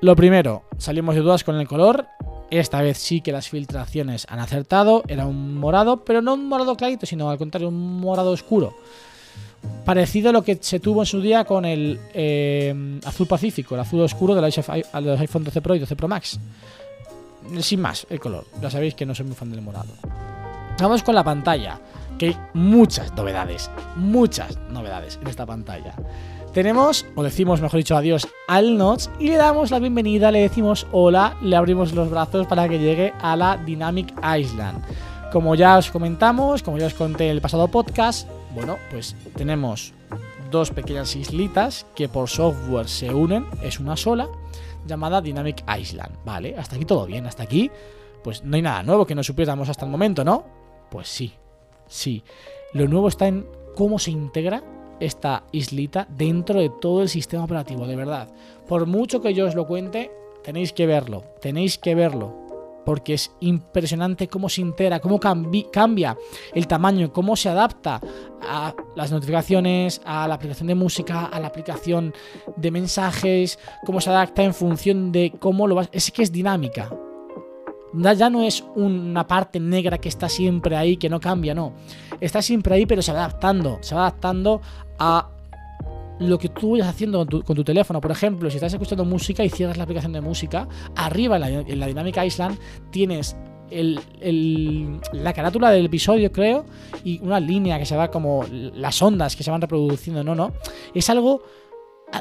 Lo 0.00 0.14
primero, 0.14 0.64
salimos 0.76 1.14
de 1.14 1.22
dudas 1.22 1.42
con 1.42 1.56
el 1.56 1.66
color. 1.66 2.06
Esta 2.50 2.80
vez 2.80 2.96
sí 2.98 3.20
que 3.20 3.30
las 3.32 3.48
filtraciones 3.48 4.26
han 4.28 4.38
acertado. 4.38 5.02
Era 5.08 5.26
un 5.26 5.54
morado, 5.56 6.04
pero 6.04 6.22
no 6.22 6.34
un 6.34 6.46
morado 6.48 6.76
clarito, 6.76 7.04
sino 7.06 7.28
al 7.30 7.38
contrario, 7.38 7.68
un 7.68 8.00
morado 8.00 8.30
oscuro. 8.30 8.74
Parecido 9.84 10.30
a 10.30 10.32
lo 10.32 10.42
que 10.42 10.58
se 10.60 10.80
tuvo 10.80 11.02
en 11.02 11.06
su 11.06 11.20
día 11.20 11.44
con 11.44 11.64
el 11.64 11.98
eh, 12.14 13.00
azul 13.04 13.26
pacífico, 13.26 13.74
el 13.74 13.80
azul 13.80 14.00
oscuro 14.00 14.34
de 14.34 14.40
los 14.40 14.56
iPhone- 14.56 14.82
de 15.02 15.10
los 15.10 15.20
iPhone 15.20 15.44
12 15.44 15.60
Pro 15.62 15.74
y 15.74 15.78
12 15.80 15.96
Pro 15.96 16.08
Max. 16.08 16.38
Sin 17.60 17.80
más, 17.80 18.06
el 18.10 18.20
color. 18.20 18.44
Ya 18.62 18.70
sabéis 18.70 18.94
que 18.94 19.04
no 19.06 19.14
soy 19.14 19.26
muy 19.26 19.34
fan 19.34 19.50
del 19.50 19.62
morado. 19.62 19.88
Vamos 20.80 21.02
con 21.02 21.14
la 21.14 21.24
pantalla, 21.24 21.80
que 22.18 22.26
hay 22.26 22.36
muchas 22.54 23.12
novedades, 23.14 23.68
muchas 23.96 24.56
novedades 24.70 25.18
en 25.20 25.26
esta 25.28 25.44
pantalla. 25.44 25.94
Tenemos, 26.52 27.06
o 27.14 27.22
decimos 27.22 27.60
mejor 27.60 27.78
dicho, 27.78 27.96
adiós 27.96 28.26
al 28.48 28.76
Notch 28.76 29.08
y 29.20 29.28
le 29.28 29.36
damos 29.36 29.70
la 29.70 29.78
bienvenida, 29.78 30.30
le 30.30 30.40
decimos 30.40 30.86
hola, 30.92 31.36
le 31.42 31.54
abrimos 31.54 31.92
los 31.92 32.10
brazos 32.10 32.46
para 32.46 32.68
que 32.68 32.78
llegue 32.78 33.12
a 33.20 33.36
la 33.36 33.58
Dynamic 33.58 34.14
Island. 34.38 34.82
Como 35.30 35.54
ya 35.54 35.76
os 35.76 35.90
comentamos, 35.90 36.62
como 36.62 36.78
ya 36.78 36.86
os 36.86 36.94
conté 36.94 37.26
en 37.26 37.32
el 37.32 37.40
pasado 37.42 37.68
podcast, 37.68 38.26
bueno, 38.54 38.78
pues 38.90 39.14
tenemos 39.36 39.92
dos 40.50 40.70
pequeñas 40.70 41.14
islitas 41.14 41.86
que 41.94 42.08
por 42.08 42.28
software 42.28 42.88
se 42.88 43.12
unen, 43.12 43.46
es 43.62 43.78
una 43.78 43.96
sola, 43.96 44.26
llamada 44.86 45.20
Dynamic 45.20 45.62
Island. 45.78 46.16
Vale, 46.24 46.56
hasta 46.56 46.76
aquí 46.76 46.86
todo 46.86 47.04
bien, 47.04 47.26
hasta 47.26 47.42
aquí, 47.42 47.70
pues 48.24 48.42
no 48.42 48.56
hay 48.56 48.62
nada 48.62 48.82
nuevo 48.82 49.06
que 49.06 49.14
no 49.14 49.22
supiéramos 49.22 49.68
hasta 49.68 49.84
el 49.84 49.90
momento, 49.90 50.24
¿no? 50.24 50.44
Pues 50.90 51.08
sí, 51.08 51.34
sí. 51.86 52.24
Lo 52.72 52.88
nuevo 52.88 53.08
está 53.08 53.28
en 53.28 53.46
cómo 53.76 53.98
se 53.98 54.10
integra 54.10 54.62
esta 55.00 55.44
islita 55.52 56.06
dentro 56.08 56.60
de 56.60 56.70
todo 56.80 57.02
el 57.02 57.08
sistema 57.08 57.44
operativo, 57.44 57.86
de 57.86 57.96
verdad. 57.96 58.28
Por 58.66 58.86
mucho 58.86 59.20
que 59.20 59.34
yo 59.34 59.46
os 59.46 59.54
lo 59.54 59.66
cuente, 59.66 60.10
tenéis 60.42 60.72
que 60.72 60.86
verlo, 60.86 61.24
tenéis 61.40 61.78
que 61.78 61.94
verlo. 61.94 62.46
Porque 62.84 63.12
es 63.12 63.32
impresionante 63.40 64.28
cómo 64.28 64.48
se 64.48 64.62
integra, 64.62 64.98
cómo 64.98 65.20
cambi- 65.20 65.70
cambia 65.70 66.16
el 66.54 66.66
tamaño, 66.66 67.12
cómo 67.12 67.36
se 67.36 67.50
adapta 67.50 68.00
a 68.40 68.74
las 68.96 69.12
notificaciones, 69.12 70.00
a 70.06 70.26
la 70.26 70.36
aplicación 70.36 70.68
de 70.68 70.74
música, 70.74 71.26
a 71.26 71.38
la 71.38 71.48
aplicación 71.48 72.14
de 72.56 72.70
mensajes, 72.70 73.58
cómo 73.84 74.00
se 74.00 74.08
adapta 74.08 74.42
en 74.42 74.54
función 74.54 75.12
de 75.12 75.34
cómo 75.38 75.66
lo 75.66 75.74
vas. 75.74 75.90
Es 75.92 76.10
que 76.10 76.22
es 76.22 76.32
dinámica. 76.32 76.90
Ya 77.94 78.30
no 78.30 78.42
es 78.42 78.64
una 78.74 79.26
parte 79.26 79.60
negra 79.60 79.98
que 79.98 80.08
está 80.08 80.28
siempre 80.28 80.76
ahí, 80.76 80.96
que 80.96 81.08
no 81.08 81.20
cambia, 81.20 81.54
no. 81.54 81.72
Está 82.20 82.42
siempre 82.42 82.74
ahí, 82.74 82.86
pero 82.86 83.02
se 83.02 83.12
va 83.12 83.24
adaptando. 83.24 83.78
Se 83.80 83.94
va 83.94 84.02
adaptando 84.02 84.60
a 84.98 85.30
lo 86.18 86.38
que 86.38 86.48
tú 86.48 86.72
vayas 86.72 86.88
haciendo 86.88 87.26
con 87.26 87.56
tu, 87.56 87.64
teléfono. 87.64 88.00
Por 88.00 88.10
ejemplo, 88.10 88.50
si 88.50 88.56
estás 88.56 88.72
escuchando 88.72 89.04
música 89.04 89.44
y 89.44 89.50
cierras 89.50 89.76
la 89.76 89.84
aplicación 89.84 90.12
de 90.12 90.20
música, 90.20 90.68
arriba 90.96 91.36
en 91.36 91.78
la, 91.78 91.88
en 91.88 92.26
Island 92.26 92.58
tienes 92.90 93.36
la 93.70 95.32
carátula 95.34 95.70
del 95.70 95.86
episodio, 95.86 96.32
creo, 96.32 96.64
y 97.04 97.20
una 97.20 97.38
línea 97.38 97.78
que 97.78 97.84
se 97.84 97.96
va 97.96 98.10
como 98.10 98.44
las 98.50 99.00
ondas 99.02 99.36
que 99.36 99.42
se 99.42 99.50
van 99.50 99.60
reproduciendo. 99.60 100.24
No, 100.24 100.34
no. 100.34 100.52
Es 100.94 101.08
algo. 101.10 101.42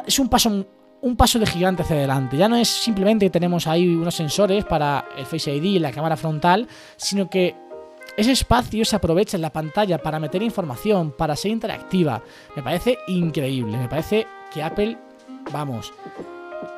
Es 0.05 0.19
un 0.19 0.27
paso 0.29 0.65
un 1.07 1.15
paso 1.15 1.39
de 1.39 1.45
gigante 1.45 1.83
hacia 1.83 1.95
adelante. 1.95 2.37
Ya 2.37 2.49
no 2.49 2.55
es 2.55 2.67
simplemente 2.67 3.25
que 3.25 3.29
tenemos 3.29 3.65
ahí 3.65 3.95
unos 3.95 4.15
sensores 4.15 4.65
para 4.65 5.05
el 5.17 5.25
Face 5.25 5.55
ID 5.55 5.63
y 5.63 5.79
la 5.79 5.91
cámara 5.91 6.17
frontal, 6.17 6.67
sino 6.97 7.29
que 7.29 7.55
ese 8.17 8.31
espacio 8.31 8.83
se 8.83 8.95
aprovecha 8.95 9.37
en 9.37 9.41
la 9.41 9.53
pantalla 9.53 9.99
para 9.99 10.19
meter 10.19 10.41
información, 10.41 11.13
para 11.17 11.35
ser 11.35 11.51
interactiva. 11.51 12.21
Me 12.55 12.63
parece 12.63 12.97
increíble. 13.07 13.77
Me 13.77 13.87
parece 13.87 14.27
que 14.53 14.61
Apple, 14.61 14.97
vamos, 15.51 15.93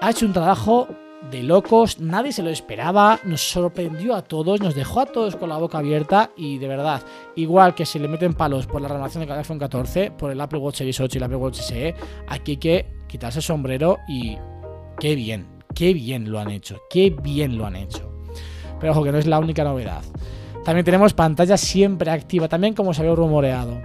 ha 0.02 0.12
hecho 0.12 0.26
un 0.26 0.34
trabajo 0.34 0.88
de 1.32 1.44
locos. 1.44 2.00
Nadie 2.00 2.32
se 2.32 2.44
lo 2.44 2.50
esperaba. 2.50 3.20
Nos 3.24 3.42
sorprendió 3.42 4.16
a 4.16 4.22
todos. 4.22 4.62
Nos 4.62 4.76
dejó 4.76 5.00
a 5.00 5.06
todos 5.06 5.36
con 5.38 5.50
la 5.50 5.58
boca 5.58 5.78
abierta. 5.78 6.32
Y 6.36 6.58
de 6.58 6.68
verdad, 6.68 7.02
igual 7.36 7.74
que 7.74 7.86
se 7.86 8.00
le 8.00 8.08
meten 8.08 8.34
palos 8.34 8.68
por 8.68 8.82
la 8.82 8.90
renovación 8.90 9.26
del 9.26 9.38
iPhone 9.38 9.60
14, 9.60 10.12
por 10.12 10.32
el 10.32 10.42
Apple 10.42 10.60
Watch 10.60 10.76
Series 10.76 11.00
8 11.00 11.18
y 11.18 11.20
el 11.20 11.24
Apple 11.24 11.38
Watch 11.38 11.60
SE, 11.60 11.96
aquí 12.28 12.52
hay 12.52 12.58
que 12.58 12.99
quitarse 13.10 13.40
el 13.40 13.44
sombrero 13.44 13.98
y 14.08 14.38
qué 15.00 15.16
bien, 15.16 15.48
qué 15.76 15.94
bien 15.94 16.32
lo 16.32 16.40
han 16.40 16.50
hecho, 16.50 16.80
qué 16.90 17.10
bien 17.10 17.58
lo 17.58 17.66
han 17.66 17.76
hecho. 17.76 18.10
Pero 18.80 18.94
ojo 18.94 19.04
que 19.04 19.12
no 19.12 19.18
es 19.18 19.28
la 19.28 19.40
única 19.40 19.66
novedad. 19.66 20.02
También 20.64 20.86
tenemos 20.86 21.14
pantalla 21.14 21.58
siempre 21.58 22.12
activa, 22.12 22.48
también 22.48 22.74
como 22.74 22.94
se 22.94 23.02
había 23.02 23.16
rumoreado. 23.16 23.82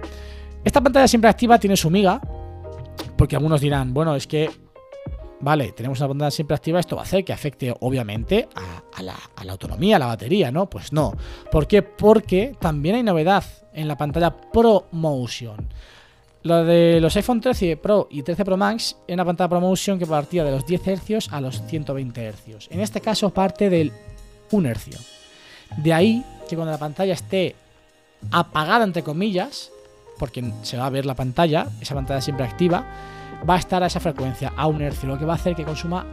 Esta 0.63 0.81
pantalla 0.81 1.07
siempre 1.07 1.29
activa 1.29 1.59
tiene 1.59 1.75
su 1.75 1.89
miga, 1.89 2.21
porque 3.17 3.35
algunos 3.35 3.61
dirán, 3.61 3.93
bueno, 3.93 4.15
es 4.15 4.27
que, 4.27 4.49
vale, 5.39 5.71
tenemos 5.71 5.99
una 5.99 6.09
pantalla 6.09 6.31
siempre 6.31 6.55
activa, 6.55 6.79
esto 6.79 6.95
va 6.95 7.01
a 7.01 7.05
hacer 7.05 7.25
que 7.25 7.33
afecte 7.33 7.73
obviamente 7.81 8.47
a, 8.55 9.01
la, 9.01 9.15
a 9.35 9.43
la 9.43 9.51
autonomía, 9.51 9.97
a 9.97 9.99
la 9.99 10.07
batería, 10.07 10.51
¿no? 10.51 10.69
Pues 10.69 10.93
no. 10.93 11.13
¿Por 11.51 11.67
qué? 11.67 11.81
Porque 11.81 12.55
también 12.59 12.95
hay 12.95 13.03
novedad 13.03 13.43
en 13.73 13.87
la 13.87 13.97
pantalla 13.97 14.35
ProMotion. 14.35 15.69
Lo 16.45 16.63
de 16.63 16.99
los 17.01 17.15
iPhone 17.15 17.41
13 17.41 17.75
Pro 17.75 18.07
y 18.11 18.21
13 18.21 18.45
Pro 18.45 18.55
Max 18.55 18.95
es 19.07 19.13
una 19.15 19.25
pantalla 19.25 19.49
ProMotion 19.49 19.97
que 19.97 20.05
partía 20.05 20.43
de 20.43 20.51
los 20.51 20.63
10 20.63 20.99
Hz 20.99 21.33
a 21.33 21.41
los 21.41 21.65
120 21.65 22.33
Hz. 22.33 22.67
En 22.69 22.81
este 22.81 23.01
caso 23.01 23.31
parte 23.31 23.67
del 23.67 23.91
1 24.51 24.69
Hz. 24.69 24.89
De 25.77 25.91
ahí 25.91 26.23
que 26.47 26.55
cuando 26.55 26.71
la 26.71 26.77
pantalla 26.77 27.15
esté 27.15 27.55
apagada, 28.29 28.83
entre 28.85 29.01
comillas, 29.01 29.71
porque 30.19 30.43
se 30.61 30.77
va 30.77 30.85
a 30.85 30.91
ver 30.91 31.07
la 31.07 31.15
pantalla, 31.15 31.67
esa 31.81 31.95
pantalla 31.95 32.21
siempre 32.21 32.45
activa, 32.45 32.85
va 33.49 33.55
a 33.55 33.57
estar 33.57 33.81
a 33.81 33.87
esa 33.87 33.99
frecuencia, 33.99 34.53
a 34.55 34.67
1 34.67 34.91
Hz, 34.91 35.03
lo 35.05 35.17
que 35.17 35.25
va 35.25 35.33
a 35.33 35.37
hacer 35.37 35.55
que 35.55 35.63
consuma 35.63 36.05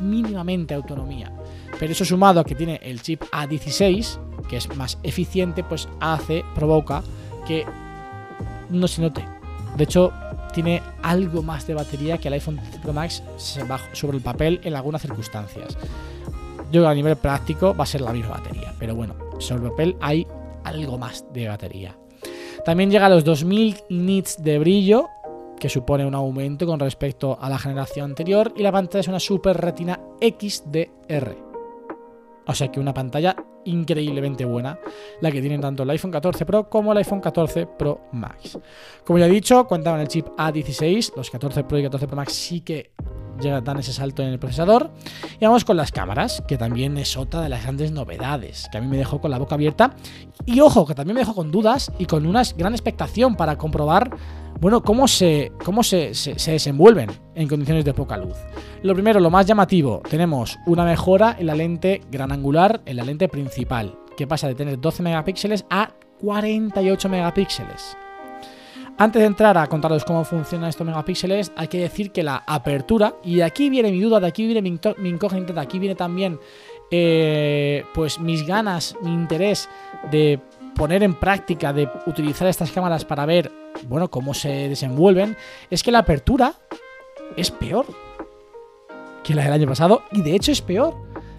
mínimamente 0.00 0.74
autonomía. 0.74 1.30
Pero 1.78 1.92
eso 1.92 2.04
sumado 2.04 2.40
a 2.40 2.44
que 2.44 2.56
tiene 2.56 2.80
el 2.82 3.02
chip 3.02 3.22
A16, 3.30 4.18
que 4.48 4.56
es 4.56 4.74
más 4.74 4.98
eficiente, 5.04 5.62
pues 5.62 5.88
hace, 6.00 6.44
provoca 6.56 7.04
que 7.46 7.64
no 8.68 8.88
se 8.88 9.00
note. 9.00 9.33
De 9.76 9.84
hecho, 9.84 10.12
tiene 10.52 10.82
algo 11.02 11.42
más 11.42 11.66
de 11.66 11.74
batería 11.74 12.18
que 12.18 12.28
el 12.28 12.34
iPhone 12.34 12.60
Pro 12.82 12.92
Max 12.92 13.22
sobre 13.92 14.16
el 14.16 14.22
papel 14.22 14.60
en 14.62 14.74
algunas 14.74 15.02
circunstancias. 15.02 15.76
Yo 16.70 16.80
creo 16.80 16.84
que 16.84 16.88
a 16.88 16.94
nivel 16.94 17.16
práctico 17.16 17.74
va 17.74 17.84
a 17.84 17.86
ser 17.86 18.00
la 18.00 18.12
misma 18.12 18.36
batería, 18.38 18.72
pero 18.78 18.94
bueno, 18.94 19.14
sobre 19.38 19.64
el 19.64 19.70
papel 19.70 19.96
hay 20.00 20.26
algo 20.64 20.96
más 20.98 21.24
de 21.32 21.48
batería. 21.48 21.96
También 22.64 22.90
llega 22.90 23.06
a 23.06 23.10
los 23.10 23.24
2000 23.24 23.76
nits 23.90 24.42
de 24.42 24.58
brillo, 24.58 25.08
que 25.58 25.68
supone 25.68 26.06
un 26.06 26.14
aumento 26.14 26.66
con 26.66 26.80
respecto 26.80 27.36
a 27.40 27.48
la 27.48 27.58
generación 27.58 28.06
anterior, 28.10 28.52
y 28.56 28.62
la 28.62 28.72
pantalla 28.72 29.00
es 29.00 29.08
una 29.08 29.20
Super 29.20 29.56
Retina 29.60 30.00
XDR. 30.20 31.43
O 32.46 32.54
sea 32.54 32.70
que 32.70 32.80
una 32.80 32.92
pantalla 32.92 33.36
increíblemente 33.64 34.44
buena, 34.44 34.78
la 35.20 35.30
que 35.30 35.40
tienen 35.40 35.60
tanto 35.60 35.82
el 35.82 35.90
iPhone 35.90 36.10
14 36.10 36.44
Pro 36.44 36.68
como 36.68 36.92
el 36.92 36.98
iPhone 36.98 37.20
14 37.20 37.66
Pro 37.66 38.02
Max. 38.12 38.58
Como 39.04 39.18
ya 39.18 39.26
he 39.26 39.30
dicho, 39.30 39.66
cuenta 39.66 39.90
con 39.90 40.00
el 40.00 40.08
chip 40.08 40.26
A16, 40.36 41.14
los 41.16 41.30
14 41.30 41.64
Pro 41.64 41.78
y 41.78 41.82
14 41.82 42.06
Pro 42.06 42.16
Max 42.16 42.32
sí 42.32 42.60
que 42.60 42.92
llegan, 43.40 43.64
dan 43.64 43.78
ese 43.78 43.92
salto 43.92 44.22
en 44.22 44.28
el 44.28 44.38
procesador. 44.38 44.90
Y 45.40 45.44
vamos 45.44 45.64
con 45.64 45.76
las 45.76 45.92
cámaras, 45.92 46.42
que 46.46 46.58
también 46.58 46.98
es 46.98 47.16
otra 47.16 47.40
de 47.40 47.48
las 47.48 47.62
grandes 47.62 47.92
novedades, 47.92 48.68
que 48.70 48.78
a 48.78 48.80
mí 48.80 48.86
me 48.86 48.96
dejó 48.96 49.20
con 49.20 49.30
la 49.30 49.38
boca 49.38 49.54
abierta. 49.54 49.94
Y 50.46 50.60
ojo, 50.60 50.86
que 50.86 50.94
también 50.94 51.14
me 51.14 51.20
dejó 51.20 51.34
con 51.34 51.50
dudas 51.50 51.90
y 51.98 52.06
con 52.06 52.26
una 52.26 52.42
gran 52.56 52.74
expectación 52.74 53.36
para 53.36 53.56
comprobar, 53.56 54.10
bueno, 54.64 54.82
cómo 54.82 55.06
se, 55.06 55.52
cómo 55.62 55.82
se, 55.82 56.14
se- 56.14 56.38
se 56.38 56.52
desenvuelven 56.52 57.10
en 57.34 57.48
condiciones 57.48 57.84
de 57.84 57.92
poca 57.92 58.16
luz. 58.16 58.38
Lo 58.82 58.94
primero, 58.94 59.20
lo 59.20 59.28
más 59.30 59.44
llamativo, 59.44 60.00
tenemos 60.08 60.56
una 60.64 60.86
mejora 60.86 61.36
en 61.38 61.48
la 61.48 61.54
lente 61.54 62.00
gran 62.10 62.32
angular, 62.32 62.80
en 62.86 62.96
la 62.96 63.04
lente 63.04 63.28
principal, 63.28 63.94
que 64.16 64.26
pasa 64.26 64.48
de 64.48 64.54
tener 64.54 64.80
12 64.80 65.02
megapíxeles 65.02 65.66
a 65.68 65.90
48 66.18 67.08
megapíxeles. 67.10 67.94
Antes 68.96 69.20
de 69.20 69.26
entrar 69.26 69.58
a 69.58 69.66
contaros 69.66 70.02
cómo 70.02 70.24
funcionan 70.24 70.70
estos 70.70 70.86
megapíxeles, 70.86 71.52
hay 71.56 71.68
que 71.68 71.80
decir 71.80 72.10
que 72.10 72.22
la 72.22 72.42
apertura, 72.46 73.16
y 73.22 73.34
de 73.34 73.44
aquí 73.44 73.68
viene 73.68 73.90
mi 73.92 74.00
duda, 74.00 74.18
de 74.18 74.28
aquí 74.28 74.46
viene 74.46 74.62
mi 74.62 75.08
incógnita, 75.10 75.52
de 75.52 75.60
aquí 75.60 75.78
viene 75.78 75.94
también 75.94 76.38
eh, 76.90 77.84
pues 77.92 78.18
mis 78.18 78.46
ganas, 78.46 78.96
mi 79.02 79.12
interés 79.12 79.68
de 80.10 80.40
poner 80.74 81.02
en 81.02 81.14
práctica 81.14 81.72
de 81.72 81.88
utilizar 82.06 82.48
estas 82.48 82.70
cámaras 82.70 83.04
para 83.04 83.26
ver, 83.26 83.50
bueno, 83.88 84.10
cómo 84.10 84.34
se 84.34 84.68
desenvuelven, 84.68 85.36
es 85.70 85.82
que 85.82 85.92
la 85.92 86.00
apertura 86.00 86.54
es 87.36 87.50
peor 87.50 87.86
que 89.22 89.34
la 89.34 89.44
del 89.44 89.52
año 89.52 89.66
pasado 89.66 90.02
y 90.12 90.22
de 90.22 90.34
hecho 90.36 90.52
es 90.52 90.60
peor 90.60 90.94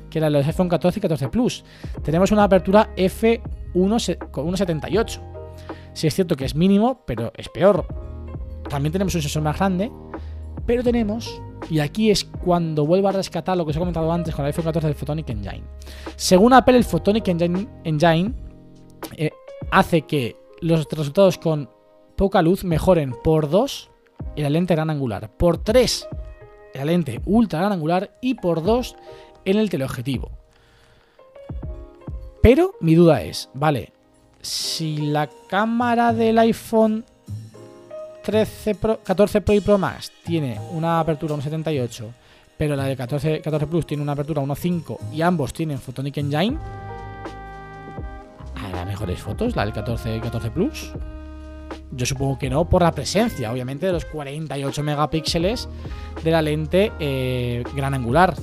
que 0.10 0.20
la 0.20 0.28
de 0.28 0.32
los 0.38 0.48
iPhone 0.48 0.70
14 0.70 1.00
y 1.00 1.02
14 1.02 1.28
Plus. 1.30 1.64
Tenemos 2.04 2.32
una 2.32 2.44
apertura 2.46 2.90
f1 2.96 4.00
se- 4.00 4.18
con 4.18 4.48
1.78. 4.48 5.20
Sí 5.94 6.08
es 6.08 6.14
cierto 6.16 6.36
que 6.36 6.46
es 6.46 6.56
mínimo, 6.56 7.02
pero 7.06 7.32
es 7.36 7.50
peor. 7.50 7.86
También 8.70 8.92
tenemos 8.92 9.14
un 9.16 9.22
sensor 9.22 9.44
más 9.44 9.58
grande, 9.58 9.92
pero 10.66 10.84
tenemos, 10.84 11.42
y 11.70 11.80
aquí 11.80 12.10
es 12.12 12.24
cuando 12.26 12.86
vuelvo 12.86 13.08
a 13.10 13.12
rescatar 13.12 13.56
lo 13.56 13.66
que 13.66 13.72
os 13.72 13.76
he 13.76 13.80
comentado 13.80 14.12
antes 14.12 14.34
con 14.34 14.44
el 14.46 14.48
iPhone 14.48 14.66
14 14.66 14.88
del 14.88 14.96
Photonic 14.96 15.30
Engine. 15.30 15.64
Según 16.16 16.54
Apple, 16.54 16.78
el 16.78 16.84
Photonic 16.84 17.28
Engine, 17.28 17.68
Engine, 17.84 18.34
eh, 19.18 19.32
hace 19.72 20.02
que 20.04 20.36
los 20.62 20.88
resultados 20.90 21.38
con 21.38 21.70
poca 22.16 22.42
luz 22.42 22.64
mejoren 22.64 23.14
por 23.24 23.50
2 23.50 23.90
en 24.36 24.44
la 24.44 24.50
lente 24.50 24.76
gran 24.76 24.90
angular, 24.90 25.30
por 25.38 25.58
3 25.58 26.08
en 26.74 26.80
la 26.80 26.86
lente 26.86 27.22
ultra 27.26 27.60
gran 27.60 27.72
angular 27.74 28.12
y 28.22 28.36
por 28.36 28.64
2 28.64 28.96
en 29.46 29.58
el 29.58 29.70
teleobjetivo. 29.70 30.32
Pero 32.42 32.76
mi 32.80 32.96
duda 32.96 33.22
es, 33.24 33.50
vale, 33.54 33.92
si 34.42 34.98
la 34.98 35.30
cámara 35.50 36.14
del 36.14 36.38
iPhone 36.38 37.04
13 38.24 38.76
Pro- 38.76 39.00
14 39.04 39.42
Pro 39.42 39.54
y 39.56 39.62
Pro 39.62 39.78
Max 39.78 40.12
tiene 40.24 40.60
una 40.72 41.00
apertura 41.00 41.36
1.78, 41.36 42.06
pero 42.58 42.76
la 42.76 42.86
de 42.86 42.96
14, 42.96 43.42
14 43.42 43.68
Plus 43.68 43.86
tiene 43.88 44.04
una 44.04 44.12
apertura 44.14 44.42
1.5 44.42 44.98
y 45.12 45.22
ambos 45.22 45.54
tienen 45.54 45.80
Photonic 45.80 46.18
Engine, 46.18 46.58
¿hará 48.76 48.86
mejores 48.86 49.22
fotos 49.22 49.56
la 49.56 49.64
del 49.64 49.74
14 49.74 50.20
14 50.20 50.52
Plus? 50.52 50.92
Yo 51.92 52.06
supongo 52.06 52.38
que 52.38 52.50
no, 52.50 52.68
por 52.68 52.82
la 52.82 52.92
presencia, 52.92 53.52
obviamente, 53.52 53.86
de 53.86 53.94
los 53.94 54.06
48 54.06 54.84
megapíxeles 54.84 55.70
de 56.24 56.32
la 56.32 56.42
lente 56.42 56.92
eh, 57.00 57.64
gran 57.74 57.94
angular. 57.94 58.36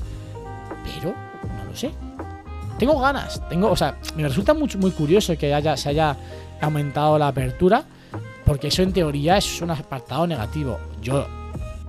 Pero 0.84 1.14
no 1.56 1.64
lo 1.64 1.76
sé. 1.76 1.90
Tengo 2.78 2.98
ganas, 2.98 3.46
tengo, 3.48 3.70
o 3.70 3.76
sea, 3.76 3.98
me 4.16 4.22
resulta 4.24 4.54
muy, 4.54 4.68
muy 4.78 4.90
curioso 4.90 5.36
que 5.36 5.52
haya, 5.54 5.76
se 5.76 5.90
haya 5.90 6.16
aumentado 6.60 7.18
la 7.18 7.28
apertura, 7.28 7.84
porque 8.44 8.68
eso 8.68 8.82
en 8.82 8.92
teoría 8.92 9.36
es 9.36 9.60
un 9.60 9.70
apartado 9.70 10.26
negativo. 10.26 10.78
Yo 11.00 11.26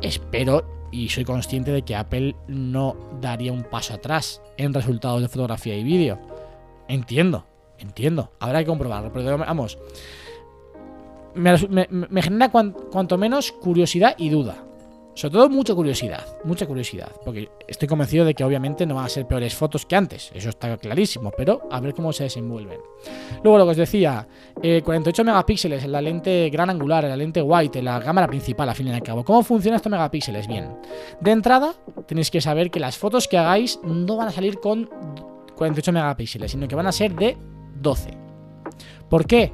espero 0.02 0.88
y 0.92 1.10
soy 1.10 1.24
consciente 1.26 1.72
de 1.72 1.82
que 1.84 1.96
Apple 1.96 2.36
no 2.48 2.96
daría 3.22 3.52
un 3.52 3.64
paso 3.64 3.96
atrás 3.96 4.42
en 4.58 4.74
resultados 4.74 5.22
de 5.22 5.30
fotografía 5.30 5.76
y 5.76 5.84
vídeo. 5.84 6.20
Entiendo, 6.88 7.48
entiendo. 7.84 8.32
Habrá 8.40 8.60
que 8.60 8.66
comprobarlo, 8.66 9.12
pero 9.14 9.38
vamos. 9.38 9.78
Me, 11.36 11.56
me- 11.70 11.88
me 11.90 12.22
genera 12.22 12.52
cuan- 12.52 12.74
cuanto 12.92 13.18
menos 13.18 13.52
curiosidad 13.52 14.16
y 14.18 14.30
duda. 14.30 14.56
Sobre 15.16 15.34
todo 15.34 15.48
mucha 15.50 15.76
curiosidad, 15.76 16.26
mucha 16.44 16.66
curiosidad, 16.66 17.12
porque 17.24 17.48
estoy 17.68 17.88
convencido 17.88 18.26
de 18.26 18.34
que 18.34 18.44
obviamente 18.44 18.84
no 18.88 18.96
van 18.96 19.06
a 19.06 19.10
ser 19.10 19.28
peores 19.28 19.54
fotos 19.54 19.86
que 19.86 19.96
antes, 19.96 20.32
eso 20.34 20.50
está 20.50 20.76
clarísimo, 20.78 21.32
pero 21.38 21.68
a 21.72 21.80
ver 21.80 21.94
cómo 21.94 22.12
se 22.12 22.24
desenvuelven. 22.24 22.80
Luego 23.44 23.60
lo 23.60 23.66
que 23.66 23.72
os 23.72 23.78
decía, 23.78 24.28
eh, 24.64 24.82
48 24.84 25.24
megapíxeles 25.24 25.84
en 25.84 25.92
la 25.92 26.02
lente 26.02 26.50
gran 26.50 26.72
angular, 26.72 27.04
en 27.04 27.12
la 27.12 27.18
lente 27.18 27.44
white, 27.44 27.78
en 27.78 27.86
la 27.86 28.00
cámara 28.00 28.26
principal, 28.26 28.68
al 28.70 28.76
fin 28.76 28.88
y 28.88 28.92
al 28.92 29.04
cabo. 29.04 29.24
¿Cómo 29.24 29.44
funcionan 29.44 29.76
estos 29.76 29.92
megapíxeles? 29.92 30.48
Bien, 30.48 30.78
de 31.20 31.30
entrada 31.32 31.74
tenéis 32.08 32.32
que 32.32 32.42
saber 32.42 32.72
que 32.72 32.80
las 32.80 32.98
fotos 32.98 33.28
que 33.28 33.38
hagáis 33.38 33.80
no 33.84 34.18
van 34.18 34.30
a 34.30 34.32
salir 34.32 34.60
con 34.60 34.90
48 35.56 35.92
megapíxeles, 35.92 36.50
sino 36.52 36.68
que 36.68 36.74
van 36.76 36.88
a 36.88 36.92
ser 36.92 37.14
de 37.14 37.38
12. 37.82 38.18
¿Por 39.10 39.26
qué? 39.26 39.52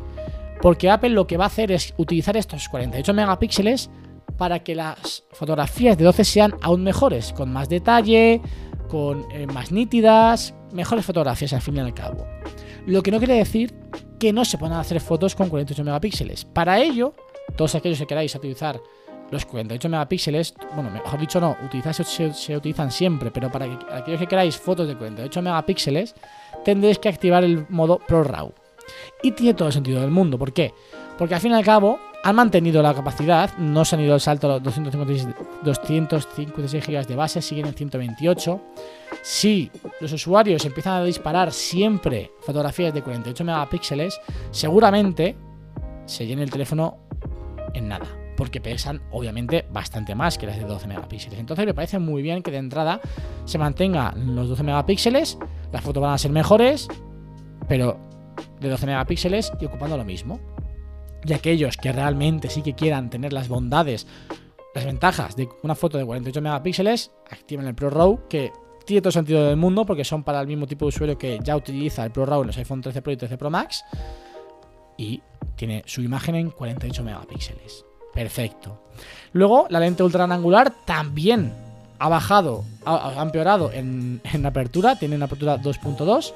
Porque 0.61 0.89
Apple 0.89 1.09
lo 1.09 1.27
que 1.27 1.37
va 1.37 1.45
a 1.45 1.47
hacer 1.47 1.71
es 1.71 1.93
utilizar 1.97 2.35
estos 2.37 2.67
48 2.69 3.13
megapíxeles 3.13 3.89
para 4.37 4.59
que 4.59 4.75
las 4.75 5.23
fotografías 5.31 5.97
de 5.97 6.03
12 6.05 6.23
sean 6.23 6.55
aún 6.61 6.83
mejores, 6.83 7.33
con 7.33 7.51
más 7.51 7.67
detalle, 7.69 8.41
con 8.87 9.25
eh, 9.31 9.45
más 9.47 9.71
nítidas, 9.71 10.53
mejores 10.71 11.05
fotografías 11.05 11.53
al 11.53 11.61
fin 11.61 11.77
y 11.77 11.79
al 11.79 11.93
cabo. 11.93 12.25
Lo 12.85 13.03
que 13.03 13.11
no 13.11 13.19
quiere 13.19 13.35
decir 13.35 13.73
que 14.19 14.33
no 14.33 14.43
se 14.45 14.57
puedan 14.57 14.77
hacer 14.79 14.99
fotos 14.99 15.35
con 15.35 15.49
48 15.49 15.83
megapíxeles. 15.83 16.45
Para 16.45 16.79
ello, 16.79 17.13
todos 17.55 17.75
aquellos 17.75 17.99
que 17.99 18.07
queráis 18.07 18.33
utilizar 18.35 18.79
los 19.31 19.45
48 19.45 19.89
megapíxeles, 19.89 20.55
bueno, 20.73 20.89
mejor 20.89 21.19
dicho 21.19 21.39
no, 21.39 21.55
utilizar 21.63 21.93
se, 21.93 22.55
utilizan 22.57 22.91
siempre, 22.91 23.31
pero 23.31 23.51
para 23.51 23.65
que- 23.67 23.93
aquellos 23.93 24.19
que 24.21 24.27
queráis 24.27 24.57
fotos 24.57 24.87
de 24.87 24.95
48 24.97 25.41
megapíxeles, 25.41 26.15
tendréis 26.63 26.99
que 26.99 27.09
activar 27.09 27.43
el 27.43 27.65
modo 27.69 27.99
ProRAW. 27.99 28.51
Y 29.21 29.31
tiene 29.31 29.53
todo 29.53 29.67
el 29.67 29.73
sentido 29.73 30.01
del 30.01 30.11
mundo. 30.11 30.37
¿Por 30.37 30.53
qué? 30.53 30.73
Porque 31.17 31.35
al 31.35 31.41
fin 31.41 31.51
y 31.51 31.55
al 31.55 31.65
cabo 31.65 31.99
han 32.23 32.35
mantenido 32.35 32.81
la 32.81 32.93
capacidad, 32.93 33.57
no 33.57 33.85
se 33.85 33.95
han 33.95 34.01
ido 34.01 34.13
al 34.13 34.21
salto 34.21 34.47
a 34.47 34.53
los 34.55 34.63
256, 34.63 35.27
256 35.63 36.87
GB 36.87 37.07
de 37.07 37.15
base, 37.15 37.41
siguen 37.41 37.67
en 37.67 37.73
128. 37.73 38.61
Si 39.21 39.71
los 40.01 40.11
usuarios 40.11 40.65
empiezan 40.65 40.93
a 40.93 41.03
disparar 41.03 41.51
siempre 41.51 42.31
fotografías 42.41 42.93
de 42.93 43.01
48 43.01 43.43
megapíxeles, 43.43 44.19
seguramente 44.51 45.35
se 46.05 46.25
llene 46.25 46.43
el 46.43 46.51
teléfono 46.51 46.97
en 47.73 47.87
nada. 47.87 48.07
Porque 48.39 48.61
pesan, 48.61 49.01
obviamente, 49.11 49.65
bastante 49.69 50.15
más 50.15 50.37
que 50.37 50.47
las 50.47 50.55
de 50.55 50.63
12 50.63 50.87
megapíxeles. 50.87 51.37
Entonces 51.37 51.65
me 51.65 51.73
parece 51.73 51.99
muy 51.99 52.21
bien 52.21 52.41
que 52.41 52.51
de 52.51 52.57
entrada 52.57 53.01
se 53.43 53.57
mantengan 53.57 54.33
los 54.33 54.47
12 54.47 54.63
megapíxeles, 54.63 55.37
las 55.73 55.83
fotos 55.83 56.01
van 56.01 56.13
a 56.13 56.17
ser 56.17 56.31
mejores, 56.31 56.87
pero 57.67 57.99
de 58.61 58.69
12 58.69 58.85
megapíxeles 58.85 59.51
y 59.59 59.65
ocupando 59.65 59.97
lo 59.97 60.05
mismo. 60.05 60.39
Y 61.25 61.33
aquellos 61.33 61.75
que 61.75 61.91
realmente 61.91 62.49
sí 62.49 62.61
que 62.61 62.75
quieran 62.75 63.09
tener 63.09 63.33
las 63.33 63.49
bondades, 63.49 64.07
las 64.73 64.85
ventajas 64.85 65.35
de 65.35 65.49
una 65.63 65.75
foto 65.75 65.97
de 65.97 66.05
48 66.05 66.41
megapíxeles, 66.41 67.11
activen 67.29 67.67
el 67.67 67.75
ProRAW, 67.75 68.29
que 68.29 68.53
tiene 68.85 69.01
todo 69.01 69.11
sentido 69.11 69.47
del 69.47 69.57
mundo 69.57 69.85
porque 69.85 70.05
son 70.05 70.23
para 70.23 70.39
el 70.39 70.47
mismo 70.47 70.65
tipo 70.65 70.85
de 70.85 70.89
usuario 70.89 71.17
que 71.17 71.39
ya 71.43 71.57
utiliza 71.57 72.05
el 72.05 72.11
ProRAW 72.11 72.43
en 72.43 72.47
los 72.47 72.57
iPhone 72.57 72.79
13 72.79 73.01
Pro 73.01 73.11
y 73.11 73.17
13 73.17 73.37
Pro 73.37 73.49
Max. 73.49 73.83
Y 74.97 75.21
tiene 75.57 75.83
su 75.85 76.01
imagen 76.01 76.35
en 76.35 76.51
48 76.51 77.03
megapíxeles. 77.03 77.88
Perfecto. 78.19 78.81
Luego, 79.31 79.67
la 79.69 79.79
lente 79.79 80.03
ultra 80.03 80.25
gran 80.25 80.33
angular 80.33 80.73
también 80.83 81.53
ha 81.99 82.09
bajado, 82.09 82.65
ha, 82.85 83.21
empeorado 83.21 83.71
en, 83.71 84.19
apertura, 84.45 84.97
tiene 84.97 85.15
una 85.15 85.25
apertura 85.25 85.57
2.2 85.57 86.33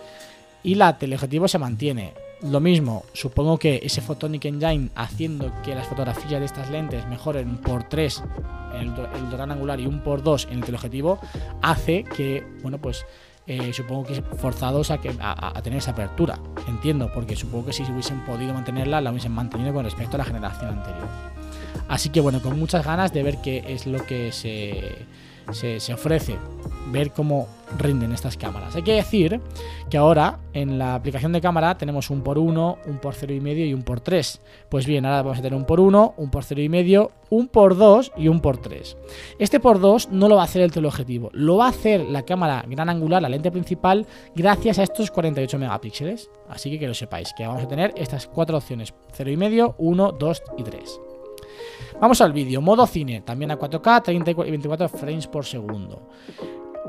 y 0.63 0.75
la 0.75 0.97
teleobjetivo 0.97 1.49
se 1.49 1.59
mantiene. 1.59 2.13
Lo 2.41 2.61
mismo, 2.61 3.03
supongo 3.11 3.57
que 3.57 3.81
ese 3.83 3.99
Photonic 4.01 4.45
Engine 4.45 4.89
haciendo 4.95 5.51
que 5.61 5.75
las 5.75 5.87
fotografías 5.87 6.39
de 6.39 6.45
estas 6.45 6.69
lentes 6.69 7.05
mejoren 7.07 7.57
por 7.57 7.83
3 7.83 8.23
en 8.75 8.79
el, 8.81 8.93
el 9.15 9.29
gran 9.29 9.51
angular 9.51 9.77
y 9.81 9.85
un 9.85 9.99
por 10.03 10.23
2 10.23 10.47
en 10.51 10.59
el 10.59 10.61
teleobjetivo, 10.61 11.19
hace 11.61 12.05
que, 12.05 12.45
bueno, 12.61 12.77
pues 12.77 13.05
eh, 13.45 13.73
supongo 13.73 14.05
que 14.05 14.21
forzados 14.21 14.89
a- 14.89 14.99
a 15.57 15.61
tener 15.61 15.79
esa 15.79 15.91
apertura. 15.91 16.39
Entiendo, 16.69 17.11
porque 17.13 17.35
supongo 17.35 17.65
que 17.65 17.73
si 17.73 17.83
hubiesen 17.83 18.23
podido 18.25 18.53
mantenerla, 18.53 19.01
la 19.01 19.11
hubiesen 19.11 19.33
mantenido 19.33 19.73
con 19.73 19.83
respecto 19.83 20.15
a 20.15 20.19
la 20.19 20.23
generación 20.25 20.69
anterior. 20.79 21.07
Así 21.87 22.09
que 22.09 22.21
bueno, 22.21 22.41
con 22.41 22.57
muchas 22.59 22.85
ganas 22.85 23.13
de 23.13 23.23
ver 23.23 23.37
qué 23.41 23.63
es 23.67 23.85
lo 23.85 24.05
que 24.05 24.31
se, 24.31 25.05
se, 25.51 25.79
se 25.79 25.93
ofrece, 25.93 26.37
ver 26.91 27.11
cómo 27.11 27.47
rinden 27.77 28.11
estas 28.11 28.37
cámaras. 28.37 28.75
Hay 28.75 28.83
que 28.83 28.93
decir 28.93 29.41
que 29.89 29.97
ahora 29.97 30.39
en 30.53 30.77
la 30.77 30.95
aplicación 30.95 31.33
de 31.33 31.41
cámara 31.41 31.77
tenemos 31.77 32.09
un 32.09 32.21
por 32.21 32.37
1, 32.37 32.77
un 32.85 32.97
por 32.99 33.15
0,5 33.15 33.67
y 33.67 33.73
un 33.73 33.83
por 33.83 33.99
3. 33.99 34.41
Pues 34.69 34.85
bien, 34.85 35.05
ahora 35.05 35.21
vamos 35.21 35.39
a 35.39 35.41
tener 35.41 35.57
un 35.57 35.65
por 35.65 35.79
1, 35.79 36.15
un 36.17 36.29
por 36.29 36.43
0,5, 36.43 37.09
un 37.29 37.47
por 37.47 37.77
2 37.77 38.13
y 38.17 38.27
un 38.27 38.39
por 38.39 38.57
3. 38.57 38.97
Este 39.39 39.59
por 39.59 39.79
2 39.79 40.09
no 40.09 40.29
lo 40.29 40.35
va 40.35 40.41
a 40.41 40.45
hacer 40.45 40.61
el 40.61 40.71
teleobjetivo, 40.71 41.29
lo 41.33 41.57
va 41.57 41.65
a 41.65 41.69
hacer 41.69 42.01
la 42.01 42.23
cámara 42.23 42.63
gran 42.67 42.89
angular, 42.89 43.21
la 43.21 43.29
lente 43.29 43.51
principal, 43.51 44.05
gracias 44.35 44.79
a 44.79 44.83
estos 44.83 45.11
48 45.11 45.57
megapíxeles. 45.59 46.29
Así 46.49 46.69
que 46.71 46.79
que 46.79 46.87
lo 46.87 46.93
sepáis, 46.93 47.33
que 47.35 47.47
vamos 47.47 47.63
a 47.63 47.67
tener 47.67 47.93
estas 47.97 48.27
cuatro 48.27 48.57
opciones, 48.57 48.93
0,5, 49.17 49.75
1, 49.77 50.11
2 50.11 50.43
y 50.57 50.63
3. 50.63 50.99
Vamos 51.99 52.21
al 52.21 52.33
vídeo, 52.33 52.61
modo 52.61 52.85
cine, 52.85 53.21
también 53.21 53.51
a 53.51 53.57
4K, 53.57 54.03
30 54.03 54.31
y 54.31 54.33
24 54.33 54.89
frames 54.89 55.27
por 55.27 55.45
segundo. 55.45 56.09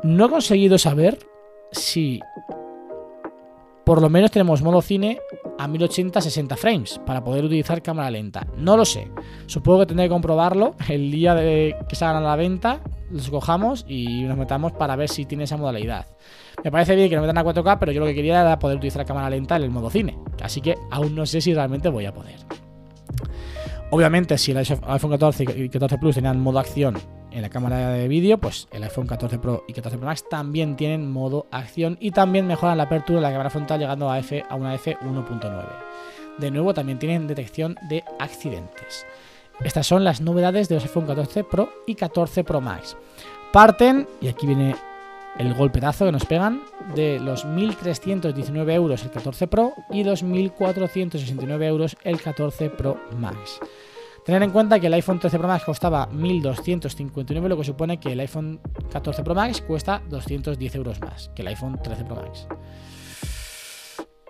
No 0.02 0.26
he 0.26 0.30
conseguido 0.30 0.76
saber 0.78 1.18
si 1.70 2.20
por 3.84 4.00
lo 4.00 4.08
menos 4.08 4.30
tenemos 4.30 4.62
modo 4.62 4.80
cine 4.80 5.20
a 5.58 5.68
1080 5.68 6.20
60 6.20 6.56
frames 6.56 7.00
para 7.04 7.22
poder 7.22 7.44
utilizar 7.44 7.82
cámara 7.82 8.10
lenta. 8.10 8.46
No 8.56 8.76
lo 8.76 8.84
sé. 8.84 9.10
Supongo 9.46 9.80
que 9.80 9.86
tendré 9.86 10.06
que 10.06 10.10
comprobarlo 10.10 10.74
el 10.88 11.10
día 11.10 11.34
de 11.34 11.76
que 11.88 11.94
salgan 11.94 12.22
a 12.24 12.28
la 12.28 12.36
venta. 12.36 12.80
Los 13.10 13.30
cojamos 13.30 13.84
y 13.86 14.22
nos 14.22 14.38
metamos 14.38 14.72
para 14.72 14.96
ver 14.96 15.08
si 15.08 15.26
tiene 15.26 15.44
esa 15.44 15.56
modalidad. 15.56 16.06
Me 16.64 16.72
parece 16.72 16.96
bien 16.96 17.10
que 17.10 17.16
nos 17.16 17.26
metan 17.26 17.38
a 17.38 17.44
4K, 17.44 17.76
pero 17.78 17.92
yo 17.92 18.00
lo 18.00 18.06
que 18.06 18.14
quería 18.14 18.40
era 18.40 18.58
poder 18.58 18.78
utilizar 18.78 19.04
cámara 19.04 19.30
lenta 19.30 19.56
en 19.56 19.62
el 19.62 19.70
modo 19.70 19.90
cine. 19.90 20.18
Así 20.42 20.60
que 20.60 20.74
aún 20.90 21.14
no 21.14 21.26
sé 21.26 21.40
si 21.40 21.52
realmente 21.52 21.88
voy 21.90 22.06
a 22.06 22.14
poder. 22.14 22.36
Obviamente, 23.90 24.38
si 24.38 24.50
el 24.50 24.58
iPhone 24.58 25.10
14 25.10 25.44
y 25.56 25.68
14 25.68 25.98
Plus 25.98 26.14
tenían 26.16 26.40
modo 26.40 26.58
acción 26.58 26.96
en 27.30 27.42
la 27.42 27.48
cámara 27.48 27.90
de 27.90 28.08
vídeo, 28.08 28.38
pues 28.38 28.68
el 28.72 28.82
iPhone 28.84 29.06
14 29.06 29.38
Pro 29.38 29.64
y 29.68 29.72
14 29.72 29.98
Pro 29.98 30.06
Max 30.06 30.24
también 30.28 30.76
tienen 30.76 31.10
modo 31.10 31.46
acción 31.50 31.96
y 32.00 32.10
también 32.10 32.46
mejoran 32.46 32.78
la 32.78 32.84
apertura 32.84 33.18
de 33.18 33.22
la 33.22 33.30
cámara 33.30 33.50
frontal 33.50 33.80
llegando 33.80 34.10
a, 34.10 34.18
F, 34.18 34.44
a 34.48 34.54
una 34.54 34.74
F1.9. 34.76 35.64
De 36.38 36.50
nuevo, 36.50 36.74
también 36.74 36.98
tienen 36.98 37.26
detección 37.26 37.76
de 37.88 38.02
accidentes. 38.18 39.06
Estas 39.60 39.86
son 39.86 40.02
las 40.02 40.20
novedades 40.20 40.68
de 40.68 40.76
los 40.76 40.84
iPhone 40.84 41.06
14 41.06 41.44
Pro 41.44 41.68
y 41.86 41.94
14 41.94 42.42
Pro 42.42 42.60
Max. 42.60 42.96
Parten, 43.52 44.08
y 44.20 44.28
aquí 44.28 44.46
viene 44.46 44.74
el 45.38 45.54
golpetazo 45.54 46.06
que 46.06 46.12
nos 46.12 46.24
pegan, 46.24 46.62
de 46.94 47.18
los 47.18 47.46
1.319 47.46 48.72
euros 48.72 49.02
el 49.02 49.10
14 49.10 49.46
Pro 49.48 49.72
y 49.90 50.04
los 50.04 50.24
1.469 50.24 51.62
euros 51.64 51.96
el 52.04 52.20
14 52.20 52.70
Pro 52.70 53.00
Max. 53.18 53.60
Tener 54.24 54.42
en 54.42 54.50
cuenta 54.50 54.80
que 54.80 54.86
el 54.86 54.94
iPhone 54.94 55.18
13 55.18 55.38
Pro 55.38 55.48
Max 55.48 55.64
costaba 55.64 56.08
1.259, 56.10 57.48
lo 57.48 57.58
que 57.58 57.64
supone 57.64 58.00
que 58.00 58.12
el 58.12 58.20
iPhone 58.20 58.60
14 58.90 59.22
Pro 59.22 59.34
Max 59.34 59.60
cuesta 59.60 60.02
210 60.08 60.74
euros 60.76 61.00
más 61.00 61.30
que 61.34 61.42
el 61.42 61.48
iPhone 61.48 61.78
13 61.82 62.04
Pro 62.04 62.16
Max. 62.16 62.46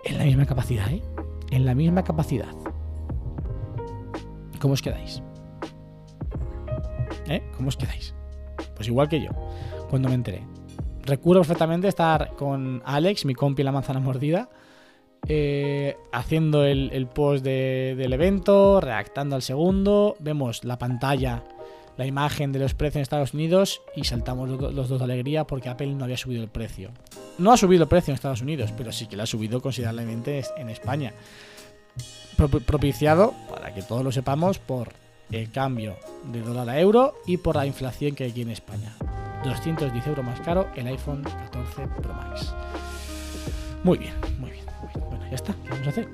En 0.03 0.17
la 0.17 0.25
misma 0.25 0.45
capacidad, 0.45 0.91
¿eh? 0.91 1.01
En 1.51 1.65
la 1.65 1.73
misma 1.75 2.03
capacidad. 2.03 2.53
¿Cómo 4.59 4.73
os 4.73 4.81
quedáis? 4.81 5.21
¿Eh? 7.27 7.41
¿Cómo 7.55 7.69
os 7.69 7.77
quedáis? 7.77 8.13
Pues 8.75 8.87
igual 8.87 9.07
que 9.07 9.21
yo, 9.21 9.29
cuando 9.89 10.09
me 10.09 10.15
enteré. 10.15 10.54
Recuerdo 11.05 11.41
perfectamente 11.41 11.87
estar 11.87 12.31
con 12.35 12.81
Alex, 12.85 13.25
mi 13.25 13.35
compi 13.35 13.61
la 13.63 13.71
manzana 13.71 13.99
mordida, 13.99 14.49
eh, 15.27 15.95
haciendo 16.11 16.65
el, 16.65 17.07
post 17.07 17.43
de- 17.43 17.95
del 17.97 18.13
evento, 18.13 18.81
redactando 18.81 19.35
al 19.35 19.41
segundo, 19.41 20.15
vemos 20.19 20.63
la 20.63 20.77
pantalla, 20.79 21.43
la 21.97 22.05
imagen 22.07 22.51
de 22.51 22.59
los 22.59 22.73
precios 22.73 22.95
en 22.97 23.01
Estados 23.03 23.33
Unidos 23.33 23.81
y 23.95 24.03
saltamos 24.03 24.49
los, 24.49 24.59
do- 24.59 24.71
los 24.71 24.89
dos 24.89 24.99
de 24.99 25.05
alegría 25.05 25.45
porque 25.45 25.69
Apple 25.69 25.93
no 25.93 26.03
había 26.05 26.17
subido 26.17 26.41
el 26.43 26.49
precio. 26.49 26.89
No 27.37 27.51
ha 27.51 27.57
subido 27.57 27.83
el 27.83 27.89
precio 27.89 28.11
en 28.11 28.15
Estados 28.15 28.41
Unidos, 28.41 28.71
pero 28.75 28.91
sí 28.91 29.05
que 29.07 29.15
lo 29.15 29.23
ha 29.23 29.27
subido 29.27 29.61
considerablemente 29.61 30.43
en 30.57 30.69
España. 30.69 31.13
Pro- 32.35 32.49
propiciado, 32.49 33.33
para 33.49 33.73
que 33.73 33.81
todos 33.83 34.03
lo 34.03 34.11
sepamos, 34.11 34.57
por 34.59 34.89
el 35.31 35.51
cambio 35.51 35.95
de 36.31 36.41
dólar 36.41 36.69
a 36.69 36.79
euro 36.79 37.13
y 37.25 37.37
por 37.37 37.55
la 37.55 37.65
inflación 37.65 38.15
que 38.15 38.25
hay 38.25 38.31
aquí 38.31 38.41
en 38.41 38.51
España. 38.51 38.95
210 39.45 40.07
euros 40.07 40.25
más 40.25 40.39
caro 40.41 40.67
el 40.75 40.87
iPhone 40.87 41.23
14 41.23 41.87
Pro 42.01 42.13
Max. 42.13 42.53
Muy 43.83 43.97
bien, 43.97 44.13
muy 44.39 44.51
bien, 44.51 44.65
muy 44.81 44.89
bien. 44.93 45.05
Bueno, 45.09 45.25
ya 45.29 45.35
está, 45.35 45.53
¿qué 45.63 45.69
vamos 45.69 45.87
a 45.87 45.89
hacer? 45.91 46.07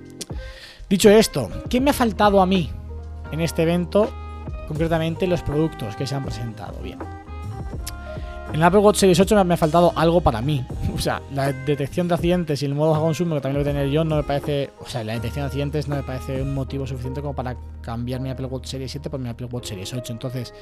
Dicho 0.90 1.10
esto, 1.10 1.50
¿qué 1.70 1.80
me 1.80 1.92
ha 1.92 1.94
faltado 1.94 2.42
a 2.42 2.46
mí 2.46 2.70
en 3.32 3.40
este 3.42 3.64
evento? 3.64 4.10
Concretamente 4.68 5.28
los 5.28 5.42
productos 5.42 5.96
que 5.96 6.06
se 6.08 6.16
han 6.16 6.24
presentado. 6.24 6.80
Bien. 6.82 7.00
En 8.50 8.56
el 8.56 8.64
Apple 8.64 8.80
Watch 8.80 8.98
Series 8.98 9.20
8 9.20 9.46
me- 9.46 9.54
ha 9.54 9.58
faltado 9.58 9.94
algo 9.96 10.22
para 10.22 10.42
mí. 10.42 10.66
O 10.94 11.00
sea, 11.00 11.20
la 11.34 11.52
detección 11.52 12.08
de 12.10 12.14
accidentes 12.14 12.62
y 12.62 12.66
el 12.66 12.76
modo 12.76 13.00
consumo 13.00 13.34
que 13.36 13.42
también 13.42 13.60
lo 13.60 13.64
voy 13.64 13.72
a 13.72 13.74
tener 13.74 13.90
yo 13.92 14.04
no 14.04 14.18
me 14.18 14.24
parece... 14.24 14.70
O 14.82 14.86
sea, 14.88 15.04
la 15.04 15.14
detección 15.14 15.44
de 15.44 15.48
accidentes 15.48 15.88
no 15.88 15.96
me 15.96 16.04
parece 16.04 16.42
un 16.44 16.54
motivo 16.54 16.86
suficiente 16.86 17.22
como 17.22 17.34
para 17.34 17.56
cambiar 17.82 18.20
mi 18.22 18.30
Apple 18.30 18.46
Watch 18.48 18.68
Series 18.68 18.92
7 18.92 19.10
por 19.10 19.20
mi 19.20 19.30
Apple 19.30 19.48
Watch 19.50 19.70
Series 19.70 19.92
8. 19.94 20.14
Entonces, 20.14 20.54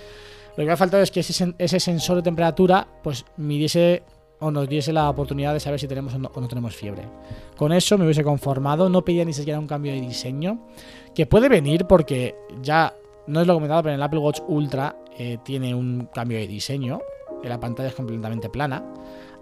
lo 0.60 0.66
que 0.66 0.72
ha 0.72 0.78
faltado 0.78 1.02
es 1.02 1.10
que 1.10 1.22
ese, 1.22 1.32
sen- 1.34 1.56
ese 1.58 1.80
sensor 1.80 2.18
de 2.18 2.22
temperatura 2.22 2.86
pues 3.02 3.26
midiese 3.38 4.04
o 4.42 4.52
nos 4.52 4.68
diese 4.70 4.92
la 4.94 5.10
oportunidad 5.10 5.54
de 5.54 5.60
saber 5.60 5.80
si 5.80 5.88
tenemos 5.88 6.14
o 6.14 6.18
no, 6.20 6.32
o 6.34 6.42
no 6.42 6.48
tenemos 6.48 6.76
fiebre. 6.76 7.04
Con 7.58 7.72
eso 7.74 7.98
me 7.98 8.04
hubiese 8.06 8.24
conformado, 8.24 8.90
no 8.90 9.04
pedía 9.04 9.24
ni 9.26 9.34
siquiera 9.34 9.58
un 9.60 9.68
cambio 9.68 9.92
de 9.94 10.02
diseño, 10.02 10.68
que 11.16 11.26
puede 11.26 11.50
venir 11.50 11.86
porque 11.86 12.36
ya 12.62 12.94
no 13.28 13.42
es 13.42 13.48
lo 13.48 13.54
comentado, 13.54 13.84
pero 13.84 13.94
en 13.94 14.00
el 14.00 14.04
Apple 14.04 14.20
Watch 14.20 14.42
Ultra 14.48 14.96
eh, 15.18 15.38
tiene 15.44 15.74
un 15.76 16.10
cambio 16.14 16.38
de 16.38 16.48
diseño, 16.48 17.00
la 17.44 17.60
pantalla 17.60 17.90
es 17.90 17.96
completamente 17.96 18.50
plana, 18.50 18.84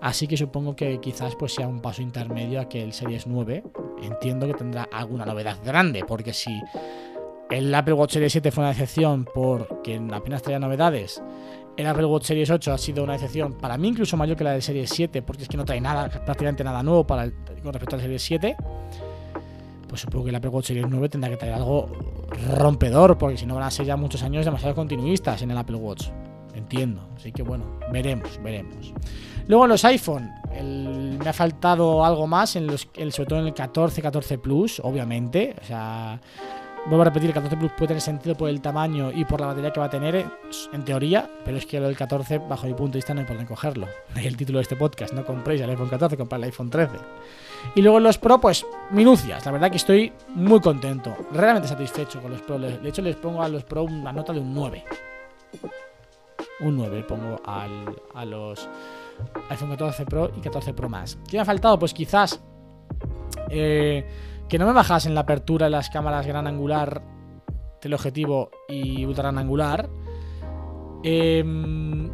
así 0.01 0.27
que 0.27 0.37
supongo 0.37 0.75
que 0.75 0.99
quizás 0.99 1.35
pues 1.35 1.53
sea 1.53 1.67
un 1.67 1.79
paso 1.81 2.01
intermedio 2.03 2.59
a 2.61 2.69
que 2.69 2.81
el 2.83 2.93
Series 2.93 3.25
9 3.27 3.63
entiendo 4.03 4.45
que 4.47 4.53
tendrá 4.53 4.87
alguna 4.91 5.25
novedad 5.25 5.57
grande, 5.63 6.03
porque 6.07 6.33
si 6.33 6.51
el 7.49 7.73
Apple 7.73 7.93
Watch 7.93 8.13
Series 8.13 8.31
7 8.31 8.51
fue 8.51 8.63
una 8.63 8.69
decepción 8.73 9.27
porque 9.33 9.99
apenas 10.11 10.41
traía 10.41 10.59
novedades, 10.59 11.21
el 11.77 11.85
Apple 11.87 12.05
Watch 12.05 12.23
Series 12.25 12.49
8 12.49 12.73
ha 12.73 12.77
sido 12.77 13.03
una 13.03 13.13
decepción 13.13 13.53
para 13.53 13.77
mí 13.77 13.87
incluso 13.89 14.17
mayor 14.17 14.35
que 14.35 14.43
la 14.43 14.51
del 14.53 14.61
Series 14.61 14.89
7 14.89 15.21
porque 15.21 15.43
es 15.43 15.49
que 15.49 15.57
no 15.57 15.65
trae 15.65 15.79
nada, 15.79 16.09
prácticamente 16.09 16.63
nada 16.63 16.81
nuevo 16.83 17.05
con 17.05 17.19
respecto 17.19 17.95
al 17.95 18.01
Series 18.01 18.21
7. 18.23 18.55
Pues 19.87 20.01
supongo 20.01 20.25
que 20.25 20.29
el 20.31 20.35
Apple 20.35 20.49
Watch 20.49 20.65
Series 20.65 20.85
9 20.89 21.07
tendrá 21.09 21.29
que 21.29 21.37
traer 21.37 21.53
algo 21.53 21.87
rompedor 22.55 23.17
porque 23.17 23.37
si 23.37 23.45
no 23.45 23.55
van 23.55 23.63
a 23.63 23.71
ser 23.71 23.85
ya 23.85 23.95
muchos 23.95 24.21
años 24.23 24.43
demasiado 24.43 24.75
continuistas 24.75 25.41
en 25.43 25.51
el 25.51 25.57
Apple 25.57 25.77
Watch. 25.77 26.07
Entiendo, 26.55 27.07
así 27.15 27.31
que 27.31 27.43
bueno, 27.43 27.79
veremos, 27.91 28.37
veremos. 28.43 28.91
Luego 29.47 29.63
en 29.65 29.69
los 29.69 29.85
iPhone, 29.85 30.29
me 30.51 31.29
ha 31.29 31.31
faltado 31.33 32.03
algo 32.03 32.25
más, 32.27 32.55
en 32.57 32.67
el- 32.69 33.11
sobre 33.13 33.27
todo 33.27 33.39
en 33.39 33.45
el 33.47 33.53
14, 33.53 34.01
14 34.01 34.37
Plus, 34.39 34.81
obviamente. 34.83 35.55
O 35.61 35.63
sea, 35.63 36.19
vuelvo 36.87 37.01
a 37.01 37.05
repetir, 37.05 37.29
el 37.29 37.33
14 37.33 37.57
Plus 37.57 37.71
puede 37.73 37.87
tener 37.89 38.01
sentido 38.01 38.35
por 38.35 38.49
el 38.49 38.61
tamaño 38.61 39.11
y 39.11 39.25
por 39.25 39.39
la 39.41 39.47
batería 39.47 39.71
que 39.71 39.79
va 39.79 39.87
a 39.87 39.89
tener, 39.89 40.15
eh, 40.15 40.25
en 40.73 40.83
teoría, 40.85 41.29
pero 41.45 41.57
es 41.57 41.65
que 41.65 41.79
lo 41.79 41.87
del 41.87 41.97
14, 41.97 42.37
bajo 42.39 42.65
mi 42.65 42.73
punto 42.73 42.93
de 42.93 42.97
vista, 42.99 43.13
no 43.13 43.19
hay 43.21 43.25
por 43.25 43.35
dónde 43.35 43.47
cogerlo. 43.49 43.87
El 44.15 44.35
título 44.37 44.57
de 44.59 44.63
este 44.63 44.75
podcast, 44.75 45.13
no 45.13 45.25
compréis 45.25 45.61
el 45.61 45.69
iPhone 45.69 45.89
14, 45.89 46.17
comprad 46.17 46.39
el 46.39 46.45
iPhone 46.45 46.69
13. 46.69 46.95
Y 47.75 47.81
luego 47.81 47.99
los 47.99 48.17
Pro, 48.17 48.39
pues 48.39 48.65
minucias. 48.91 49.45
La 49.45 49.51
verdad 49.51 49.69
que 49.71 49.77
estoy 49.77 50.13
muy 50.35 50.59
contento, 50.61 51.15
realmente 51.31 51.67
satisfecho 51.67 52.21
con 52.21 52.31
los 52.31 52.41
Pro. 52.41 52.57
De 52.59 52.87
hecho, 52.87 53.01
les 53.01 53.15
pongo 53.15 53.41
a 53.43 53.49
los 53.49 53.63
Pro 53.63 53.83
una 53.83 54.11
nota 54.13 54.31
de 54.33 54.39
un 54.39 54.53
9. 54.53 54.83
Un 56.59 56.75
9 56.77 56.97
le 56.97 57.03
pongo 57.03 57.39
al- 57.45 57.95
a 58.15 58.25
los 58.25 58.67
iPhone 59.49 59.69
14 59.69 60.05
Pro 60.05 60.31
y 60.35 60.39
14 60.41 60.73
Pro 60.73 60.89
más. 60.89 61.17
¿Qué 61.29 61.37
me 61.37 61.41
ha 61.41 61.45
faltado? 61.45 61.77
Pues 61.77 61.93
quizás 61.93 62.41
eh, 63.49 64.05
que 64.49 64.57
no 64.57 64.65
me 64.65 64.73
bajasen 64.73 65.15
la 65.15 65.21
apertura 65.21 65.67
en 65.67 65.73
las 65.73 65.89
cámaras 65.89 66.25
gran 66.25 66.47
angular, 66.47 67.01
teleobjetivo 67.81 68.51
y 68.67 69.05
ultra 69.05 69.23
gran 69.23 69.37
angular. 69.37 69.89
Em, 71.03 72.09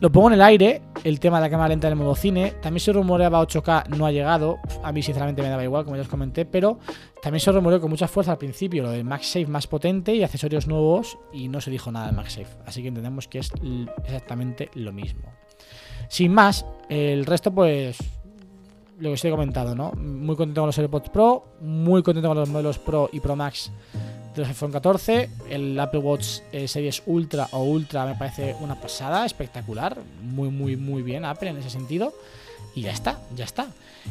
lo 0.00 0.12
pongo 0.12 0.28
en 0.28 0.34
el 0.34 0.42
aire, 0.42 0.82
el 1.04 1.20
tema 1.20 1.38
de 1.38 1.46
la 1.46 1.50
cámara 1.50 1.68
lenta 1.68 1.86
en 1.86 1.92
el 1.92 1.98
modo 1.98 2.14
cine. 2.14 2.52
También 2.60 2.80
se 2.80 2.92
rumoreaba 2.92 3.40
8K, 3.40 3.96
no 3.96 4.06
ha 4.06 4.12
llegado. 4.12 4.58
A 4.82 4.92
mí, 4.92 5.02
sinceramente, 5.02 5.40
me 5.40 5.48
daba 5.48 5.64
igual, 5.64 5.84
como 5.84 5.96
ya 5.96 6.02
os 6.02 6.08
comenté. 6.08 6.44
Pero 6.44 6.78
también 7.22 7.40
se 7.40 7.50
rumoreó 7.50 7.80
con 7.80 7.90
mucha 7.90 8.08
fuerza 8.08 8.32
al 8.32 8.38
principio 8.38 8.82
lo 8.82 8.90
del 8.90 9.04
MagSafe 9.04 9.46
más 9.46 9.66
potente 9.66 10.14
y 10.14 10.22
accesorios 10.22 10.66
nuevos. 10.66 11.16
Y 11.32 11.48
no 11.48 11.60
se 11.60 11.70
dijo 11.70 11.90
nada 11.90 12.06
del 12.06 12.16
MagSafe. 12.16 12.58
Así 12.66 12.82
que 12.82 12.88
entendemos 12.88 13.28
que 13.28 13.38
es 13.38 13.52
exactamente 14.04 14.68
lo 14.74 14.92
mismo. 14.92 15.32
Sin 16.08 16.32
más, 16.32 16.66
el 16.88 17.24
resto, 17.24 17.54
pues. 17.54 17.98
Lo 18.98 19.10
que 19.10 19.14
os 19.14 19.24
he 19.24 19.30
comentado, 19.30 19.74
¿no? 19.74 19.92
Muy 19.92 20.36
contento 20.36 20.62
con 20.62 20.68
los 20.68 20.78
AirPods 20.78 21.10
Pro, 21.10 21.44
muy 21.60 22.02
contento 22.02 22.28
con 22.28 22.38
los 22.38 22.48
modelos 22.48 22.78
Pro 22.78 23.10
y 23.12 23.20
Pro 23.20 23.36
Max 23.36 23.70
de 24.36 24.42
los 24.42 24.48
iPhone 24.48 24.72
14. 24.72 25.30
El 25.50 25.78
Apple 25.78 26.00
Watch 26.00 26.40
eh, 26.52 26.68
Series 26.68 27.02
Ultra 27.06 27.48
o 27.52 27.62
Ultra 27.64 28.06
me 28.06 28.14
parece 28.14 28.54
una 28.60 28.80
pasada, 28.80 29.26
espectacular. 29.26 29.98
Muy, 30.22 30.50
muy, 30.50 30.76
muy 30.76 31.02
bien 31.02 31.24
Apple 31.24 31.50
en 31.50 31.58
ese 31.58 31.70
sentido. 31.70 32.12
Y 32.74 32.82
ya 32.82 32.92
está, 32.92 33.18
ya 33.34 33.44
está. 33.44 33.68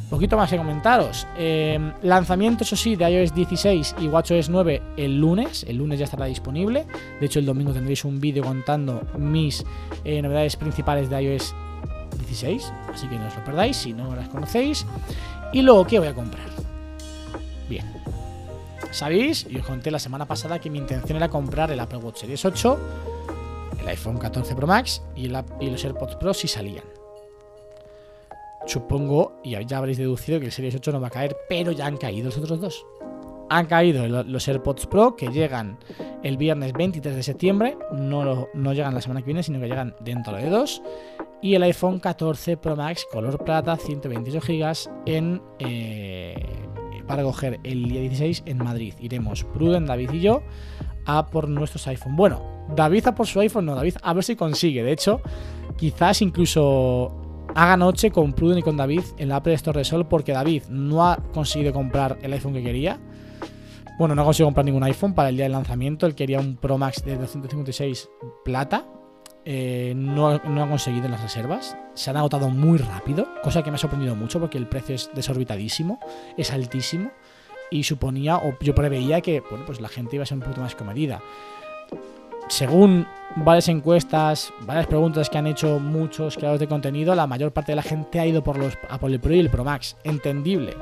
Poquito 0.10 0.36
más 0.36 0.50
que 0.50 0.58
comentaros. 0.58 1.28
Eh, 1.38 1.80
lanzamiento, 2.02 2.64
eso 2.64 2.76
sí, 2.76 2.96
de 2.96 3.10
iOS 3.10 3.34
16 3.34 3.96
y 4.00 4.08
WatchOS 4.08 4.50
9 4.50 4.82
el 4.98 5.20
lunes. 5.20 5.64
El 5.68 5.78
lunes 5.78 6.00
ya 6.00 6.06
estará 6.06 6.26
disponible. 6.26 6.86
De 7.20 7.28
hecho, 7.28 7.40
el 7.40 7.46
domingo 7.46 7.74
tendréis 7.74 8.04
un 8.06 8.20
vídeo 8.20 8.44
contando 8.44 9.04
mis 9.18 9.64
eh, 10.04 10.22
novedades 10.22 10.56
principales 10.56 11.10
de 11.10 11.22
iOS 11.22 11.56
16. 12.42 12.72
Así 12.94 13.08
que 13.08 13.18
no 13.18 13.28
os 13.28 13.36
lo 13.36 13.44
perdáis 13.44 13.78
si 13.78 13.94
no 13.94 14.16
las 14.16 14.30
conocéis. 14.30 14.86
Y 15.54 15.62
luego, 15.62 15.86
¿qué 15.86 16.00
voy 16.00 16.08
a 16.10 16.14
comprar? 16.14 16.46
Bien. 17.70 17.86
Sabéis, 18.92 19.46
y 19.50 19.58
os 19.58 19.66
conté 19.66 19.92
la 19.92 20.00
semana 20.00 20.26
pasada 20.26 20.60
que 20.60 20.70
mi 20.70 20.78
intención 20.78 21.18
era 21.18 21.30
comprar 21.30 21.72
el 21.72 21.80
Apple 21.80 21.98
Watch 22.00 22.20
Series 22.22 22.46
8, 22.46 22.80
el 23.82 23.88
iPhone 23.88 24.18
14 24.18 24.56
Pro 24.56 24.68
Max 24.68 25.02
y, 25.16 25.28
los 25.28 25.84
AirPods 25.84 26.16
Pro 26.18 26.34
si 26.34 26.48
salían. 26.48 26.84
Supongo, 28.68 29.34
y 29.44 29.52
ya 29.66 29.78
habréis 29.78 29.98
deducido 29.98 30.40
que 30.40 30.48
el 30.48 30.52
Series 30.52 30.76
8 30.76 30.92
no 30.94 31.02
va 31.02 31.08
a 31.08 31.12
caer, 31.12 31.36
pero 31.48 31.72
ya 31.72 31.86
han 31.86 31.98
caído 31.98 32.26
los 32.28 32.38
otros 32.38 32.60
dos. 32.60 32.86
Han 33.50 33.68
caído 33.68 34.08
lo- 34.08 34.24
los 34.24 34.48
AirPods 34.48 34.88
Pro 34.88 35.16
que 35.16 35.28
llegan 35.28 35.78
el 36.24 36.38
viernes 36.38 36.74
23 36.74 37.16
de 37.16 37.22
septiembre, 37.24 37.78
no, 37.92 38.48
no 38.54 38.74
llegan 38.74 38.96
la 38.96 39.02
semana 39.02 39.22
que 39.22 39.28
viene, 39.28 39.44
sino 39.44 39.60
que 39.60 39.68
llegan 39.68 39.96
dentro 40.00 40.36
de 40.36 40.50
dos. 40.50 40.82
Y 41.42 41.56
el 41.56 41.64
iPhone 41.64 42.00
14 42.00 42.58
Pro 42.58 42.76
Max 42.76 43.06
color 43.12 43.44
plata, 43.44 43.78
128 43.78 44.40
GB 44.40 44.90
en, 45.06 45.42
eh, 45.60 46.36
para 47.08 47.24
coger 47.24 47.60
el 47.64 47.84
día 47.84 48.02
16 48.02 48.44
en 48.46 48.58
Madrid. 48.58 48.94
Iremos 49.00 49.44
Pruden, 49.44 49.86
David 49.86 50.12
y 50.14 50.22
yo 50.22 50.42
a 51.06 51.28
por 51.28 51.48
nuestros 51.48 51.88
iPhone. 51.88 52.16
Bueno, 52.16 52.42
David 52.76 53.08
a 53.08 53.16
por 53.16 53.28
su 53.28 53.40
iPhone, 53.40 53.66
no, 53.66 53.76
David 53.76 53.96
a 54.02 54.14
ver 54.14 54.24
si 54.24 54.36
consigue. 54.36 54.84
De 54.84 54.92
hecho, 54.92 55.22
quizás 55.78 56.22
incluso 56.22 57.14
haga 57.54 57.78
noche 57.78 58.12
con 58.12 58.34
Pruden 58.34 58.60
y 58.60 58.64
con 58.64 58.78
David 58.78 59.04
en 59.18 59.30
la 59.30 59.38
Apple 59.38 59.54
Store 59.54 59.80
de 59.80 59.86
Sol 59.86 60.08
porque 60.08 60.32
David 60.32 60.64
no 60.70 61.06
ha 61.06 61.18
conseguido 61.18 61.74
comprar 61.74 62.18
el 62.22 62.34
iPhone 62.34 62.54
que 62.54 62.64
quería. 62.64 63.00
Bueno, 63.98 64.14
no 64.14 64.24
ha 64.24 64.26
conseguido 64.26 64.48
comprar 64.48 64.66
ningún 64.66 64.84
iPhone 64.84 65.14
para 65.14 65.30
el 65.30 65.36
día 65.36 65.46
del 65.46 65.54
lanzamiento. 65.54 66.06
Él 66.06 66.16
quería 66.16 66.40
un 66.40 66.58
Pro 66.58 66.78
Max 66.78 67.04
de 67.06 67.18
256 67.18 68.10
plata. 68.44 68.86
Eh, 69.48 69.94
no, 69.96 70.40
no 70.40 70.64
han 70.64 70.70
conseguido 70.70 71.06
en 71.06 71.12
las 71.12 71.22
reservas. 71.22 71.78
Se 71.94 72.10
han 72.10 72.18
agotado 72.18 72.50
muy 72.50 72.80
rápido, 72.80 73.28
cosa 73.44 73.62
que 73.64 73.70
me 73.70 73.76
ha 73.76 73.78
sorprendido 73.78 74.16
mucho 74.16 74.40
porque 74.40 74.58
el 74.58 74.68
precio 74.68 74.96
es 74.96 75.12
desorbitadísimo, 75.14 76.00
es 76.36 76.52
altísimo. 76.52 77.12
Y 77.72 77.84
suponía, 77.84 78.38
o 78.38 78.58
yo 78.60 78.76
preveía 78.76 79.22
que 79.22 79.42
bueno, 79.42 79.66
pues 79.66 79.82
la 79.82 79.90
gente 79.90 80.16
iba 80.16 80.24
a 80.24 80.26
ser 80.26 80.38
un 80.38 80.44
poquito 80.44 80.62
más 80.62 80.76
comedida. 80.76 81.22
Según 82.48 83.08
varias 83.38 83.68
encuestas, 83.70 84.54
varias 84.68 84.86
preguntas 84.86 85.32
que 85.32 85.38
han 85.40 85.48
hecho 85.48 85.80
muchos 85.80 86.36
creadores 86.36 86.60
de 86.60 86.68
contenido, 86.68 87.16
la 87.16 87.26
mayor 87.26 87.52
parte 87.52 87.72
de 87.72 87.76
la 87.76 87.82
gente 87.82 88.20
ha 88.20 88.26
ido 88.26 88.44
por, 88.44 88.60
los, 88.60 88.78
a 88.88 89.00
por 89.00 89.10
el 89.10 89.20
Pro 89.20 89.34
y 89.34 89.40
el 89.40 89.50
Pro 89.50 89.64
Max. 89.64 89.98
Entendible. 90.04 90.76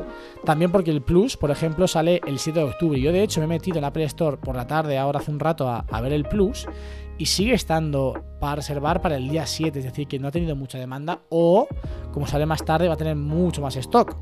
También 0.43 0.71
porque 0.71 0.91
el 0.91 1.01
Plus, 1.01 1.37
por 1.37 1.51
ejemplo, 1.51 1.87
sale 1.87 2.19
el 2.27 2.37
7 2.37 2.59
de 2.59 2.65
octubre. 2.65 2.99
Yo, 2.99 3.13
de 3.13 3.23
hecho, 3.23 3.39
me 3.39 3.45
he 3.45 3.49
metido 3.49 3.77
en 3.77 3.83
la 3.83 3.93
Play 3.93 4.05
Store 4.07 4.35
por 4.37 4.57
la 4.57 4.67
tarde, 4.67 4.97
ahora 4.97 5.19
hace 5.19 5.31
un 5.31 5.39
rato, 5.39 5.69
a 5.69 6.01
ver 6.01 6.11
el 6.11 6.25
Plus. 6.25 6.67
Y 7.17 7.25
sigue 7.27 7.53
estando 7.53 8.23
para 8.39 8.55
reservar 8.55 9.01
para 9.01 9.15
el 9.17 9.29
día 9.29 9.45
7. 9.45 9.79
Es 9.79 9.85
decir, 9.85 10.07
que 10.07 10.19
no 10.19 10.27
ha 10.27 10.31
tenido 10.31 10.55
mucha 10.55 10.77
demanda. 10.77 11.21
O, 11.29 11.67
como 12.11 12.27
sale 12.27 12.45
más 12.45 12.65
tarde, 12.65 12.87
va 12.87 12.95
a 12.95 12.97
tener 12.97 13.15
mucho 13.15 13.61
más 13.61 13.75
stock. 13.75 14.15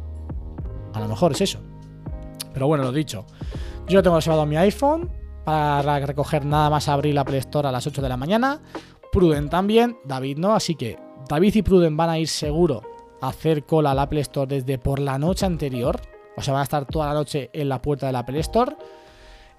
A 0.94 1.00
lo 1.00 1.08
mejor 1.08 1.32
es 1.32 1.42
eso. 1.42 1.60
Pero 2.54 2.68
bueno, 2.68 2.84
lo 2.84 2.92
dicho. 2.92 3.26
Yo 3.88 4.04
tengo 4.04 4.18
reservado 4.18 4.46
mi 4.46 4.58
iPhone 4.58 5.10
para 5.44 6.06
recoger 6.06 6.46
nada 6.46 6.70
más 6.70 6.88
abrir 6.88 7.16
la 7.16 7.26
Play 7.26 7.40
Store 7.40 7.68
a 7.68 7.72
las 7.72 7.88
8 7.88 8.02
de 8.02 8.10
la 8.10 8.18
mañana. 8.18 8.62
Pruden 9.12 9.50
también, 9.50 9.98
David 10.06 10.38
no, 10.38 10.54
así 10.54 10.76
que 10.76 10.98
David 11.28 11.56
y 11.56 11.62
Pruden 11.62 11.98
van 11.98 12.10
a 12.10 12.20
ir 12.20 12.28
seguro 12.28 12.82
a 13.22 13.30
hacer 13.30 13.66
cola 13.66 13.92
a 13.92 13.96
la 13.96 14.08
Play 14.08 14.22
Store 14.22 14.48
desde 14.48 14.78
por 14.78 15.00
la 15.00 15.18
noche 15.18 15.46
anterior. 15.46 16.00
O 16.38 16.42
sea, 16.42 16.54
van 16.54 16.62
a 16.62 16.64
estar 16.64 16.86
toda 16.86 17.08
la 17.08 17.14
noche 17.14 17.50
en 17.54 17.70
la 17.70 17.82
puerta 17.82 18.08
de 18.08 18.14
la 18.14 18.26
Store. 18.40 18.76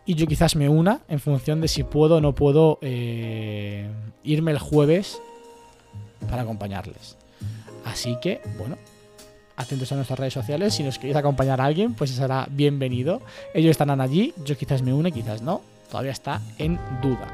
Y 0.05 0.15
yo 0.15 0.27
quizás 0.27 0.57
me 0.57 0.69
una 0.69 1.01
en 1.09 1.21
función 1.21 1.61
de 1.61 1.69
si 1.69 1.85
puedo 1.85 2.17
o 2.17 2.21
no 2.21 2.35
puedo 2.35 2.79
eh, 2.83 3.89
irme 4.25 4.51
el 4.51 4.59
jueves 4.59 5.21
para 6.29 6.43
acompañarles. 6.43 7.17
Así 7.85 8.17
que, 8.21 8.41
bueno, 8.59 8.77
atentos 9.57 9.93
a 9.93 9.97
nuestras 9.97 10.19
redes 10.19 10.35
sociales. 10.35 10.75
Si 10.75 10.83
nos 10.83 10.99
queréis 10.99 11.17
acompañar 11.17 11.61
a 11.61 11.65
alguien, 11.65 11.95
pues 11.95 12.11
será 12.11 12.49
bienvenido. 12.51 13.23
Ellos 13.55 13.71
estarán 13.71 14.01
allí, 14.01 14.35
yo 14.45 14.57
quizás 14.57 14.83
me 14.83 14.93
une, 14.93 15.13
quizás 15.13 15.43
no. 15.43 15.61
Todavía 15.91 16.13
está 16.13 16.41
en 16.59 16.79
duda. 17.03 17.29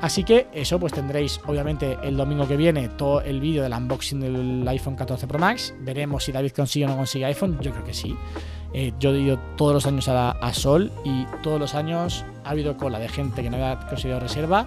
Así 0.00 0.22
que 0.22 0.46
eso, 0.52 0.78
pues 0.78 0.92
tendréis 0.92 1.40
obviamente 1.46 1.98
el 2.04 2.16
domingo 2.16 2.46
que 2.46 2.56
viene 2.56 2.88
todo 2.88 3.20
el 3.20 3.40
vídeo 3.40 3.64
del 3.64 3.72
unboxing 3.72 4.20
del 4.20 4.68
iPhone 4.68 4.94
14 4.94 5.26
Pro 5.26 5.40
Max. 5.40 5.74
Veremos 5.80 6.22
si 6.22 6.30
David 6.30 6.52
consigue 6.52 6.86
o 6.86 6.88
no 6.88 6.96
consigue 6.96 7.24
iPhone. 7.24 7.58
Yo 7.60 7.72
creo 7.72 7.84
que 7.84 7.94
sí. 7.94 8.16
Eh, 8.74 8.92
yo 8.98 9.14
he 9.14 9.20
ido 9.20 9.38
todos 9.56 9.72
los 9.72 9.86
años 9.86 10.08
a, 10.08 10.52
Sol 10.52 10.92
y 11.04 11.24
todos 11.42 11.58
los 11.58 11.74
años 11.74 12.24
ha 12.44 12.50
habido 12.50 12.76
cola 12.76 12.98
de 12.98 13.08
gente 13.08 13.42
que 13.42 13.50
no 13.50 13.56
había 13.56 13.78
conseguido 13.88 14.20
reserva 14.20 14.66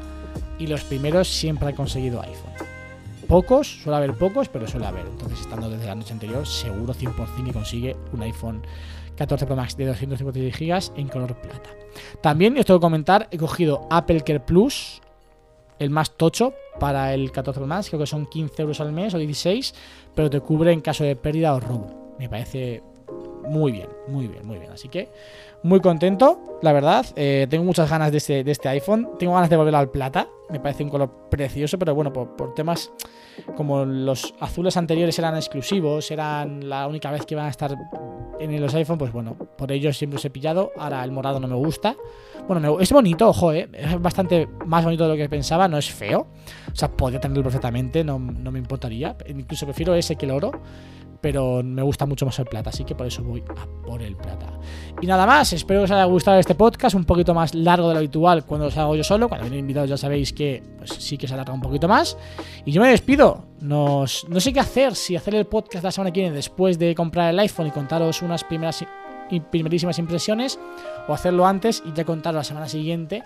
y 0.57 0.67
los 0.67 0.83
primeros 0.83 1.27
siempre 1.27 1.69
han 1.69 1.75
conseguido 1.75 2.21
iPhone 2.21 2.51
pocos, 3.31 3.81
suele 3.81 3.95
haber 3.95 4.13
pocos, 4.13 4.49
pero 4.49 4.67
suele 4.67 4.87
haber. 4.87 5.05
Entonces, 5.05 5.39
estando 5.39 5.69
desde 5.69 5.85
la 5.85 5.95
noche 5.95 6.11
anterior, 6.11 6.45
seguro 6.45 6.93
100% 6.93 7.45
que 7.45 7.53
consigue 7.53 7.95
un 8.11 8.21
iPhone 8.23 8.61
14 9.15 9.45
Pro 9.45 9.55
Max 9.55 9.77
de 9.77 9.85
256 9.85 10.93
GB 10.93 10.99
en 10.99 11.07
color 11.07 11.35
plata. 11.39 11.69
También, 12.21 12.57
os 12.57 12.65
tengo 12.65 12.81
que 12.81 12.83
comentar, 12.83 13.29
he 13.31 13.37
cogido 13.37 13.87
Apple 13.89 14.19
Care 14.25 14.41
Plus, 14.41 15.01
el 15.79 15.91
más 15.91 16.17
tocho 16.17 16.53
para 16.77 17.13
el 17.13 17.31
14 17.31 17.57
Pro 17.57 17.67
Max, 17.67 17.87
creo 17.87 18.01
que 18.01 18.05
son 18.05 18.25
15 18.25 18.63
euros 18.63 18.81
al 18.81 18.91
mes 18.91 19.13
o 19.13 19.17
16, 19.17 19.75
pero 20.13 20.29
te 20.29 20.41
cubre 20.41 20.73
en 20.73 20.81
caso 20.81 21.05
de 21.05 21.15
pérdida 21.15 21.55
o 21.55 21.61
robo. 21.61 22.15
Me 22.19 22.27
parece 22.27 22.83
muy 23.47 23.71
bien, 23.71 23.89
muy 24.07 24.27
bien, 24.27 24.45
muy 24.45 24.57
bien. 24.57 24.71
Así 24.71 24.89
que 24.89 25.09
muy 25.63 25.79
contento, 25.79 26.59
la 26.61 26.73
verdad. 26.73 27.05
Eh, 27.15 27.47
tengo 27.49 27.63
muchas 27.63 27.89
ganas 27.89 28.11
de 28.11 28.17
este, 28.17 28.43
de 28.43 28.51
este 28.51 28.69
iPhone. 28.69 29.09
Tengo 29.19 29.33
ganas 29.33 29.49
de 29.49 29.57
volverlo 29.57 29.77
al 29.77 29.91
plata. 29.91 30.27
Me 30.49 30.59
parece 30.59 30.83
un 30.83 30.89
color 30.89 31.29
precioso, 31.29 31.77
pero 31.77 31.93
bueno, 31.93 32.11
por, 32.11 32.53
temas 32.53 32.91
como 33.55 33.85
los 33.85 34.33
azules 34.39 34.75
anteriores 34.75 35.17
eran 35.17 35.35
exclusivos, 35.35 36.11
eran 36.11 36.67
la 36.67 36.87
única 36.87 37.09
vez 37.11 37.25
que 37.25 37.35
iban 37.35 37.45
a 37.45 37.49
estar 37.49 37.77
en 38.39 38.61
los 38.61 38.73
iPhone, 38.73 38.97
pues 38.97 39.13
bueno, 39.13 39.35
por 39.35 39.71
ello 39.71 39.93
siempre 39.93 40.17
os 40.17 40.25
he 40.25 40.29
pillado. 40.29 40.71
Ahora 40.77 41.03
el 41.03 41.11
morado 41.11 41.39
no 41.39 41.47
me 41.47 41.55
gusta. 41.55 41.95
Bueno, 42.47 42.79
es 42.79 42.91
bonito, 42.91 43.29
ojo, 43.29 43.53
eh, 43.53 43.69
es 43.71 44.01
bastante 44.01 44.47
más 44.65 44.83
bonito 44.83 45.03
de 45.03 45.09
lo 45.11 45.15
que 45.15 45.29
pensaba, 45.29 45.67
no 45.67 45.77
es 45.77 45.91
feo. 45.91 46.27
O 46.71 46.75
sea, 46.75 46.89
podría 46.89 47.19
tenerlo 47.19 47.43
perfectamente, 47.43 48.03
no, 48.03 48.17
no 48.17 48.51
me 48.51 48.59
importaría. 48.59 49.15
Incluso 49.27 49.65
prefiero 49.65 49.93
ese 49.95 50.15
que 50.15 50.25
el 50.25 50.31
oro 50.31 50.51
pero 51.21 51.61
me 51.63 51.83
gusta 51.83 52.05
mucho 52.05 52.25
más 52.25 52.37
el 52.39 52.45
plata, 52.45 52.71
así 52.71 52.83
que 52.83 52.95
por 52.95 53.05
eso 53.05 53.23
voy 53.23 53.43
a 53.47 53.85
por 53.85 54.01
el 54.01 54.15
plata. 54.15 54.47
Y 55.01 55.07
nada 55.07 55.25
más, 55.25 55.53
espero 55.53 55.81
que 55.81 55.83
os 55.85 55.91
haya 55.91 56.05
gustado 56.05 56.39
este 56.39 56.55
podcast, 56.55 56.95
un 56.95 57.05
poquito 57.05 57.33
más 57.33 57.53
largo 57.53 57.87
de 57.87 57.93
lo 57.93 57.99
habitual 57.99 58.45
cuando 58.45 58.67
os 58.67 58.77
hago 58.77 58.95
yo 58.95 59.03
solo, 59.03 59.29
cuando 59.29 59.43
vienen 59.43 59.59
invitados 59.59 59.89
ya 59.89 59.97
sabéis 59.97 60.33
que 60.33 60.63
pues, 60.77 60.89
sí 60.91 61.17
que 61.17 61.27
se 61.27 61.33
alarga 61.35 61.53
un 61.53 61.61
poquito 61.61 61.87
más. 61.87 62.17
Y 62.65 62.71
yo 62.71 62.81
me 62.81 62.89
despido, 62.89 63.45
no 63.61 64.07
sé 64.07 64.51
qué 64.51 64.59
hacer, 64.59 64.95
si 64.95 65.15
hacer 65.15 65.35
el 65.35 65.45
podcast 65.45 65.83
la 65.83 65.91
semana 65.91 66.11
que 66.11 66.21
viene 66.21 66.35
después 66.35 66.79
de 66.79 66.95
comprar 66.95 67.29
el 67.29 67.39
iPhone 67.39 67.67
y 67.67 67.71
contaros 67.71 68.21
unas 68.21 68.43
primeras 68.43 68.83
primerísimas 69.49 69.97
impresiones, 69.99 70.59
o 71.07 71.13
hacerlo 71.13 71.45
antes 71.45 71.81
y 71.85 71.93
ya 71.93 72.03
contaros 72.03 72.37
la 72.37 72.43
semana 72.43 72.67
siguiente 72.67 73.23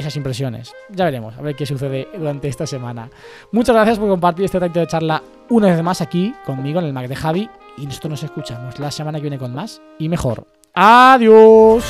esas 0.00 0.16
impresiones. 0.16 0.72
Ya 0.90 1.04
veremos, 1.04 1.36
a 1.36 1.42
ver 1.42 1.54
qué 1.54 1.66
sucede 1.66 2.08
durante 2.16 2.48
esta 2.48 2.66
semana. 2.66 3.10
Muchas 3.52 3.74
gracias 3.74 3.98
por 3.98 4.08
compartir 4.08 4.44
este 4.44 4.58
ratito 4.58 4.80
de 4.80 4.86
charla 4.86 5.22
una 5.48 5.68
vez 5.68 5.82
más 5.82 6.00
aquí 6.00 6.34
conmigo 6.44 6.80
en 6.80 6.86
el 6.86 6.92
Mac 6.92 7.08
de 7.08 7.16
Javi. 7.16 7.48
Y 7.78 7.86
nosotros 7.86 8.10
nos 8.10 8.22
escuchamos 8.24 8.78
la 8.78 8.90
semana 8.90 9.18
que 9.18 9.22
viene 9.22 9.38
con 9.38 9.54
más 9.54 9.80
y 9.98 10.08
mejor. 10.08 10.46
Adiós. 10.74 11.84